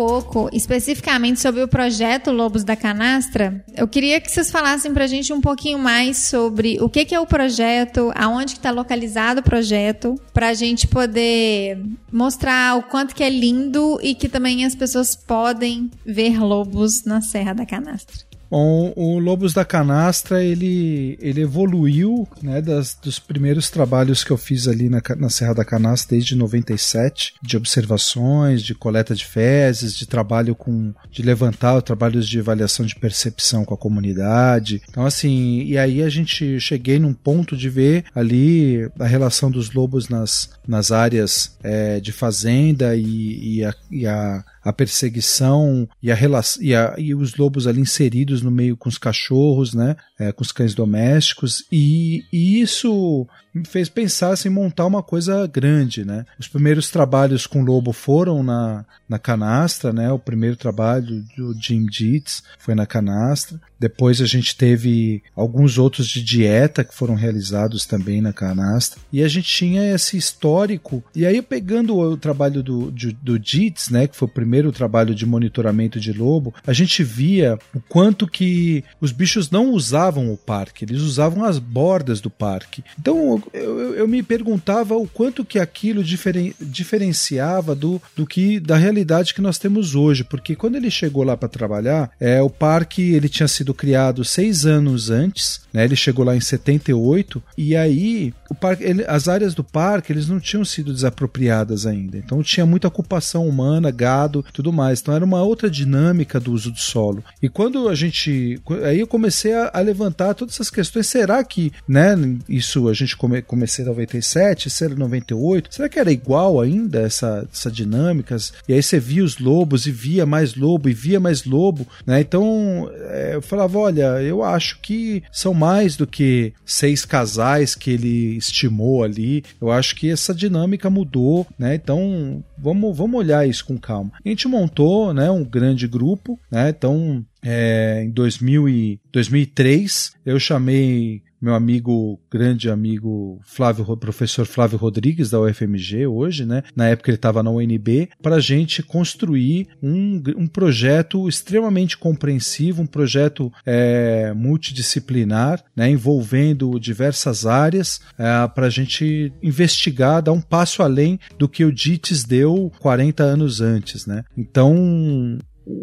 Pouco 0.00 0.48
especificamente 0.50 1.40
sobre 1.40 1.62
o 1.62 1.68
projeto 1.68 2.30
Lobos 2.30 2.64
da 2.64 2.74
Canastra. 2.74 3.62
Eu 3.76 3.86
queria 3.86 4.18
que 4.18 4.30
vocês 4.30 4.50
falassem 4.50 4.94
para 4.94 5.04
a 5.04 5.06
gente 5.06 5.30
um 5.30 5.42
pouquinho 5.42 5.78
mais 5.78 6.16
sobre 6.16 6.78
o 6.80 6.88
que, 6.88 7.04
que 7.04 7.14
é 7.14 7.20
o 7.20 7.26
projeto, 7.26 8.10
aonde 8.14 8.52
está 8.52 8.70
localizado 8.70 9.40
o 9.40 9.42
projeto, 9.42 10.18
para 10.32 10.48
a 10.48 10.54
gente 10.54 10.88
poder 10.88 11.78
mostrar 12.10 12.78
o 12.78 12.82
quanto 12.84 13.14
que 13.14 13.22
é 13.22 13.28
lindo 13.28 13.98
e 14.02 14.14
que 14.14 14.26
também 14.26 14.64
as 14.64 14.74
pessoas 14.74 15.14
podem 15.14 15.90
ver 16.02 16.40
lobos 16.40 17.04
na 17.04 17.20
Serra 17.20 17.52
da 17.52 17.66
Canastra. 17.66 18.29
Bom, 18.50 18.92
o 18.96 19.18
Lobos 19.20 19.54
da 19.54 19.64
Canastra 19.64 20.42
ele, 20.42 21.16
ele 21.20 21.42
evoluiu 21.42 22.26
né, 22.42 22.60
das, 22.60 22.98
dos 23.00 23.18
primeiros 23.20 23.70
trabalhos 23.70 24.24
que 24.24 24.32
eu 24.32 24.36
fiz 24.36 24.66
ali 24.66 24.88
na, 24.88 25.00
na 25.16 25.28
Serra 25.28 25.54
da 25.54 25.64
Canastra 25.64 26.16
desde 26.16 26.34
97, 26.34 27.34
de 27.40 27.56
observações, 27.56 28.62
de 28.62 28.74
coleta 28.74 29.14
de 29.14 29.24
fezes, 29.24 29.94
de 29.94 30.06
trabalho 30.06 30.56
com 30.56 30.92
de 31.12 31.22
levantar 31.22 31.80
trabalhos 31.82 32.28
de 32.28 32.40
avaliação 32.40 32.84
de 32.84 32.96
percepção 32.96 33.64
com 33.64 33.74
a 33.74 33.78
comunidade. 33.78 34.82
Então 34.88 35.06
assim, 35.06 35.62
e 35.62 35.78
aí 35.78 36.02
a 36.02 36.08
gente 36.08 36.58
cheguei 36.58 36.98
num 36.98 37.14
ponto 37.14 37.56
de 37.56 37.70
ver 37.70 38.04
ali 38.14 38.90
a 38.98 39.06
relação 39.06 39.50
dos 39.50 39.72
lobos 39.72 40.08
nas, 40.08 40.50
nas 40.66 40.90
áreas 40.90 41.56
é, 41.62 42.00
de 42.00 42.10
fazenda 42.10 42.96
e, 42.96 43.58
e, 43.58 43.64
a, 43.64 43.74
e 43.90 44.06
a 44.06 44.44
a 44.62 44.72
perseguição 44.72 45.88
e, 46.02 46.10
a 46.10 46.16
e, 46.60 46.74
a, 46.74 46.94
e 46.98 47.14
os 47.14 47.36
lobos 47.36 47.66
ali 47.66 47.80
inseridos 47.80 48.42
no 48.42 48.50
meio 48.50 48.76
com 48.76 48.88
os 48.88 48.98
cachorros, 48.98 49.74
né, 49.74 49.96
é, 50.18 50.32
com 50.32 50.42
os 50.42 50.52
cães 50.52 50.74
domésticos, 50.74 51.64
e, 51.70 52.24
e 52.32 52.60
isso 52.60 53.26
me 53.52 53.64
fez 53.64 53.88
pensar 53.88 54.32
assim, 54.32 54.48
em 54.48 54.52
montar 54.52 54.86
uma 54.86 55.02
coisa 55.02 55.46
grande, 55.46 56.04
né? 56.04 56.24
Os 56.38 56.48
primeiros 56.48 56.90
trabalhos 56.90 57.46
com 57.46 57.62
lobo 57.62 57.92
foram 57.92 58.42
na, 58.42 58.84
na 59.08 59.18
canastra, 59.18 59.92
né? 59.92 60.10
O 60.12 60.18
primeiro 60.18 60.56
trabalho 60.56 61.24
do 61.36 61.54
Jim 61.60 61.86
Dietz 61.86 62.42
foi 62.58 62.74
na 62.74 62.86
canastra. 62.86 63.60
Depois 63.78 64.20
a 64.20 64.26
gente 64.26 64.56
teve 64.56 65.22
alguns 65.34 65.78
outros 65.78 66.06
de 66.06 66.22
dieta 66.22 66.84
que 66.84 66.94
foram 66.94 67.14
realizados 67.14 67.86
também 67.86 68.20
na 68.20 68.32
canastra. 68.32 69.00
E 69.12 69.22
a 69.22 69.28
gente 69.28 69.48
tinha 69.48 69.94
esse 69.94 70.16
histórico. 70.16 71.02
E 71.14 71.26
aí, 71.26 71.40
pegando 71.42 71.98
o 71.98 72.16
trabalho 72.16 72.62
do, 72.62 72.90
do, 72.90 73.12
do 73.12 73.38
Dietz, 73.38 73.88
né? 73.88 74.06
Que 74.06 74.16
foi 74.16 74.28
o 74.28 74.30
primeiro 74.30 74.70
trabalho 74.70 75.14
de 75.14 75.26
monitoramento 75.26 75.98
de 75.98 76.12
lobo, 76.12 76.54
a 76.66 76.72
gente 76.72 77.02
via 77.02 77.58
o 77.74 77.80
quanto 77.80 78.28
que 78.28 78.84
os 79.00 79.12
bichos 79.12 79.50
não 79.50 79.70
usavam 79.70 80.32
o 80.32 80.36
parque, 80.36 80.84
eles 80.84 81.00
usavam 81.00 81.44
as 81.44 81.58
bordas 81.58 82.20
do 82.20 82.30
parque. 82.30 82.84
Então, 82.98 83.39
eu, 83.52 83.94
eu, 83.94 84.08
me 84.08 84.22
perguntava 84.22 84.96
o 84.96 85.06
quanto 85.06 85.44
que 85.44 85.58
aquilo 85.58 86.02
diferen, 86.02 86.54
diferenciava 86.60 87.74
do, 87.74 88.00
do 88.16 88.26
que 88.26 88.60
da 88.60 88.76
realidade 88.76 89.34
que 89.34 89.40
nós 89.40 89.58
temos 89.58 89.94
hoje, 89.94 90.24
porque 90.24 90.56
quando 90.56 90.76
ele 90.76 90.90
chegou 90.90 91.22
lá 91.22 91.36
para 91.36 91.48
trabalhar, 91.48 92.10
é, 92.20 92.42
o 92.42 92.50
parque 92.50 93.12
ele 93.12 93.28
tinha 93.28 93.48
sido 93.48 93.74
criado 93.74 94.24
seis 94.24 94.66
anos 94.66 95.10
antes, 95.10 95.60
né, 95.72 95.84
ele 95.84 95.96
chegou 95.96 96.24
lá 96.24 96.36
em 96.36 96.40
78 96.40 97.42
e 97.56 97.76
aí 97.76 98.34
o 98.48 98.54
parque, 98.54 98.84
ele, 98.84 99.04
as 99.06 99.28
áreas 99.28 99.54
do 99.54 99.62
parque 99.62 100.12
eles 100.12 100.28
não 100.28 100.40
tinham 100.40 100.64
sido 100.64 100.92
desapropriadas 100.92 101.86
ainda, 101.86 102.18
então 102.18 102.42
tinha 102.42 102.66
muita 102.66 102.88
ocupação 102.88 103.46
humana, 103.46 103.90
gado, 103.90 104.44
tudo 104.52 104.72
mais, 104.72 105.00
então 105.00 105.14
era 105.14 105.24
uma 105.24 105.42
outra 105.42 105.70
dinâmica 105.70 106.40
do 106.40 106.52
uso 106.52 106.70
do 106.70 106.78
solo. 106.78 107.24
E 107.42 107.48
quando 107.48 107.88
a 107.88 107.94
gente, 107.94 108.60
aí 108.84 109.00
eu 109.00 109.06
comecei 109.06 109.54
a, 109.54 109.70
a 109.72 109.80
levantar 109.80 110.34
todas 110.34 110.54
essas 110.54 110.70
questões, 110.70 111.06
será 111.06 111.42
que, 111.44 111.72
né, 111.86 112.16
isso 112.48 112.88
a 112.88 112.94
gente 112.94 113.16
come, 113.30 113.42
comecei 113.42 113.84
em 113.84 113.88
97, 113.88 114.68
se 114.68 114.84
era 114.84 114.94
98, 114.94 115.72
será 115.72 115.88
que 115.88 115.98
era 115.98 116.10
igual 116.10 116.60
ainda 116.60 117.00
essa, 117.00 117.46
essa 117.52 117.70
dinâmica? 117.70 118.36
E 118.68 118.72
aí 118.72 118.82
você 118.82 118.98
via 118.98 119.22
os 119.22 119.38
lobos 119.38 119.86
e 119.86 119.92
via 119.92 120.26
mais 120.26 120.54
lobo 120.54 120.88
e 120.88 120.92
via 120.92 121.20
mais 121.20 121.44
lobo, 121.44 121.86
né? 122.06 122.20
Então 122.20 122.90
é, 123.08 123.34
eu 123.34 123.42
falava, 123.42 123.78
olha, 123.78 124.20
eu 124.22 124.42
acho 124.42 124.80
que 124.80 125.22
são 125.30 125.54
mais 125.54 125.96
do 125.96 126.06
que 126.06 126.52
seis 126.64 127.04
casais 127.04 127.74
que 127.74 127.90
ele 127.90 128.36
estimou 128.36 129.04
ali. 129.04 129.44
Eu 129.60 129.70
acho 129.70 129.94
que 129.94 130.10
essa 130.10 130.34
dinâmica 130.34 130.90
mudou, 130.90 131.46
né? 131.58 131.74
Então 131.74 132.42
vamos, 132.58 132.96
vamos 132.96 133.18
olhar 133.18 133.48
isso 133.48 133.64
com 133.64 133.78
calma. 133.78 134.12
A 134.24 134.28
gente 134.28 134.48
montou, 134.48 135.14
né, 135.14 135.30
um 135.30 135.44
grande 135.44 135.86
grupo, 135.86 136.38
né? 136.50 136.70
Então 136.70 137.24
é, 137.42 138.02
em 138.04 138.10
2000 138.10 138.68
e 138.68 139.00
2003 139.12 140.12
eu 140.26 140.38
chamei 140.38 141.22
meu 141.40 141.54
amigo, 141.54 142.20
grande 142.30 142.68
amigo 142.68 143.40
Flávio, 143.42 143.96
professor 143.96 144.44
Flávio 144.44 144.78
Rodrigues 144.78 145.30
da 145.30 145.40
UFMG 145.40 146.06
hoje, 146.06 146.44
né? 146.44 146.62
Na 146.76 146.88
época 146.88 147.10
ele 147.10 147.16
estava 147.16 147.42
na 147.42 147.50
UNB, 147.50 148.10
para 148.22 148.36
a 148.36 148.40
gente 148.40 148.82
construir 148.82 149.68
um, 149.82 150.22
um 150.36 150.46
projeto 150.46 151.28
extremamente 151.28 151.96
compreensivo, 151.96 152.82
um 152.82 152.86
projeto 152.86 153.50
é, 153.64 154.32
multidisciplinar, 154.34 155.64
né? 155.74 155.90
Envolvendo 155.90 156.78
diversas 156.78 157.46
áreas 157.46 158.00
é, 158.18 158.46
para 158.48 158.66
a 158.66 158.70
gente 158.70 159.32
investigar, 159.42 160.22
dar 160.22 160.32
um 160.32 160.40
passo 160.40 160.82
além 160.82 161.18
do 161.38 161.48
que 161.48 161.64
o 161.64 161.72
DITES 161.72 162.24
deu 162.24 162.70
40 162.80 163.22
anos 163.22 163.60
antes, 163.60 164.06
né? 164.06 164.24
Então 164.36 165.38